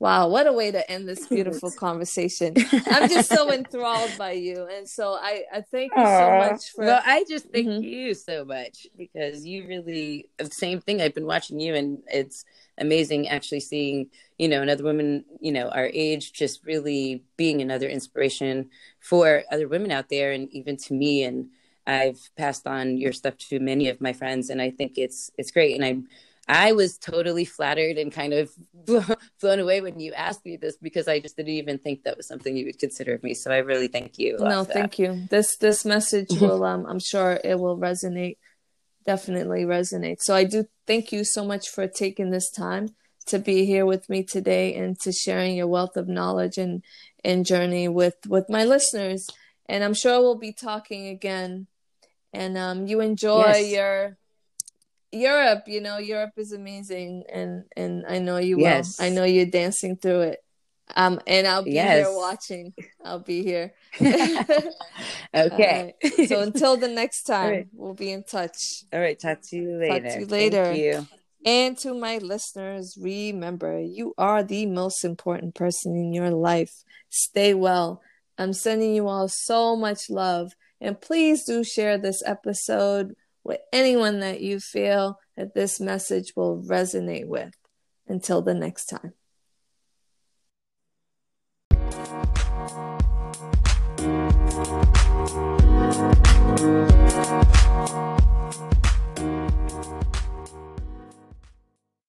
Wow, 0.02 0.26
what 0.26 0.48
a 0.48 0.52
way 0.52 0.72
to 0.72 0.90
end 0.90 1.08
this 1.08 1.28
beautiful 1.28 1.70
conversation. 1.78 2.54
I'm 2.86 3.08
just 3.08 3.28
so 3.28 3.52
enthralled 3.52 4.10
by 4.18 4.32
you. 4.32 4.66
And 4.66 4.88
so 4.88 5.12
I, 5.12 5.44
I 5.54 5.60
thank 5.60 5.92
you 5.94 6.02
Aww. 6.02 6.18
so 6.18 6.50
much 6.50 6.70
for 6.72 6.84
Well, 6.86 7.00
I 7.06 7.24
just 7.28 7.52
thank 7.52 7.68
mm-hmm. 7.68 7.84
you 7.84 8.12
so 8.14 8.44
much 8.44 8.88
because 8.98 9.46
you 9.46 9.64
really 9.68 10.28
the 10.38 10.46
same 10.46 10.80
thing. 10.80 11.00
I've 11.00 11.14
been 11.14 11.24
watching 11.24 11.60
you 11.60 11.76
and 11.76 11.98
it's 12.12 12.44
amazing 12.78 13.28
actually 13.28 13.60
seeing, 13.60 14.10
you 14.38 14.48
know, 14.48 14.60
another 14.60 14.82
woman, 14.82 15.24
you 15.38 15.52
know, 15.52 15.68
our 15.68 15.88
age 15.94 16.32
just 16.32 16.64
really 16.64 17.22
being 17.36 17.62
another 17.62 17.88
inspiration 17.88 18.70
for 18.98 19.44
other 19.52 19.68
women 19.68 19.92
out 19.92 20.08
there 20.08 20.32
and 20.32 20.48
even 20.50 20.76
to 20.78 20.94
me 20.94 21.22
and 21.22 21.50
I've 21.86 22.28
passed 22.36 22.66
on 22.66 22.98
your 22.98 23.12
stuff 23.12 23.38
to 23.50 23.60
many 23.60 23.88
of 23.88 24.00
my 24.00 24.14
friends 24.14 24.50
and 24.50 24.60
I 24.60 24.70
think 24.70 24.98
it's 24.98 25.30
it's 25.38 25.52
great 25.52 25.76
and 25.76 25.84
I'm 25.84 26.08
I 26.48 26.72
was 26.72 26.98
totally 26.98 27.44
flattered 27.44 27.98
and 27.98 28.10
kind 28.10 28.32
of 28.32 28.50
blown 29.40 29.60
away 29.60 29.80
when 29.80 30.00
you 30.00 30.12
asked 30.12 30.44
me 30.44 30.56
this 30.56 30.76
because 30.76 31.06
I 31.06 31.20
just 31.20 31.36
didn't 31.36 31.52
even 31.52 31.78
think 31.78 32.02
that 32.02 32.16
was 32.16 32.26
something 32.26 32.56
you 32.56 32.66
would 32.66 32.78
consider 32.78 33.14
of 33.14 33.22
me. 33.22 33.34
So 33.34 33.52
I 33.52 33.58
really 33.58 33.88
thank 33.88 34.18
you. 34.18 34.36
No, 34.38 34.64
thank 34.64 34.98
you. 34.98 35.26
This 35.30 35.56
this 35.56 35.84
message 35.84 36.28
will 36.40 36.64
um 36.64 36.84
I'm 36.86 36.98
sure 36.98 37.38
it 37.44 37.58
will 37.58 37.78
resonate. 37.78 38.38
Definitely 39.06 39.62
resonate. 39.64 40.18
So 40.20 40.34
I 40.34 40.44
do 40.44 40.66
thank 40.86 41.12
you 41.12 41.24
so 41.24 41.44
much 41.44 41.68
for 41.68 41.86
taking 41.86 42.30
this 42.30 42.50
time 42.50 42.94
to 43.26 43.38
be 43.38 43.64
here 43.64 43.86
with 43.86 44.08
me 44.08 44.24
today 44.24 44.74
and 44.74 44.98
to 45.00 45.12
sharing 45.12 45.54
your 45.54 45.68
wealth 45.68 45.96
of 45.96 46.08
knowledge 46.08 46.58
and 46.58 46.82
and 47.24 47.46
journey 47.46 47.88
with 47.88 48.16
with 48.26 48.50
my 48.50 48.64
listeners. 48.64 49.26
And 49.66 49.84
I'm 49.84 49.94
sure 49.94 50.20
we'll 50.20 50.38
be 50.38 50.52
talking 50.52 51.06
again. 51.06 51.68
And 52.32 52.58
um 52.58 52.88
you 52.88 53.00
enjoy 53.00 53.46
yes. 53.46 53.70
your 53.70 54.18
Europe, 55.12 55.64
you 55.66 55.80
know, 55.80 55.98
Europe 55.98 56.32
is 56.36 56.52
amazing, 56.52 57.24
and 57.32 57.64
and 57.76 58.04
I 58.08 58.18
know 58.18 58.38
you 58.38 58.58
yes. 58.58 58.98
will. 58.98 59.06
I 59.06 59.08
know 59.10 59.24
you're 59.24 59.46
dancing 59.46 59.96
through 59.96 60.22
it. 60.22 60.38
Um, 60.94 61.20
and 61.26 61.46
I'll 61.46 61.62
be 61.62 61.72
yes. 61.72 62.06
here 62.06 62.16
watching. 62.16 62.74
I'll 63.04 63.20
be 63.20 63.42
here. 63.42 63.72
okay. 64.00 65.94
Right. 66.02 66.28
So 66.28 66.40
until 66.40 66.76
the 66.76 66.88
next 66.88 67.22
time, 67.26 67.50
right. 67.50 67.66
we'll 67.72 67.94
be 67.94 68.10
in 68.12 68.24
touch. 68.24 68.84
All 68.92 69.00
right. 69.00 69.18
Talk 69.18 69.40
to 69.48 69.56
you 69.56 69.78
later. 69.78 70.00
Talk 70.00 70.12
to 70.14 70.20
you 70.20 70.26
later. 70.26 70.64
Thank 70.64 70.78
you. 70.78 71.06
And 71.44 71.76
to 71.78 71.94
my 71.94 72.18
listeners, 72.18 72.96
remember 73.00 73.80
you 73.80 74.14
are 74.16 74.42
the 74.42 74.66
most 74.66 75.04
important 75.04 75.54
person 75.54 75.96
in 75.96 76.12
your 76.12 76.30
life. 76.30 76.84
Stay 77.10 77.52
well. 77.54 78.00
I'm 78.38 78.52
sending 78.52 78.94
you 78.94 79.08
all 79.08 79.28
so 79.28 79.76
much 79.76 80.08
love. 80.08 80.52
And 80.80 81.00
please 81.00 81.44
do 81.44 81.64
share 81.64 81.98
this 81.98 82.22
episode 82.24 83.14
with 83.44 83.60
anyone 83.72 84.20
that 84.20 84.40
you 84.40 84.60
feel 84.60 85.18
that 85.36 85.54
this 85.54 85.80
message 85.80 86.32
will 86.36 86.62
resonate 86.62 87.26
with. 87.26 87.54
Until 88.08 88.42
the 88.42 88.54
next 88.54 88.86
time. 88.86 89.14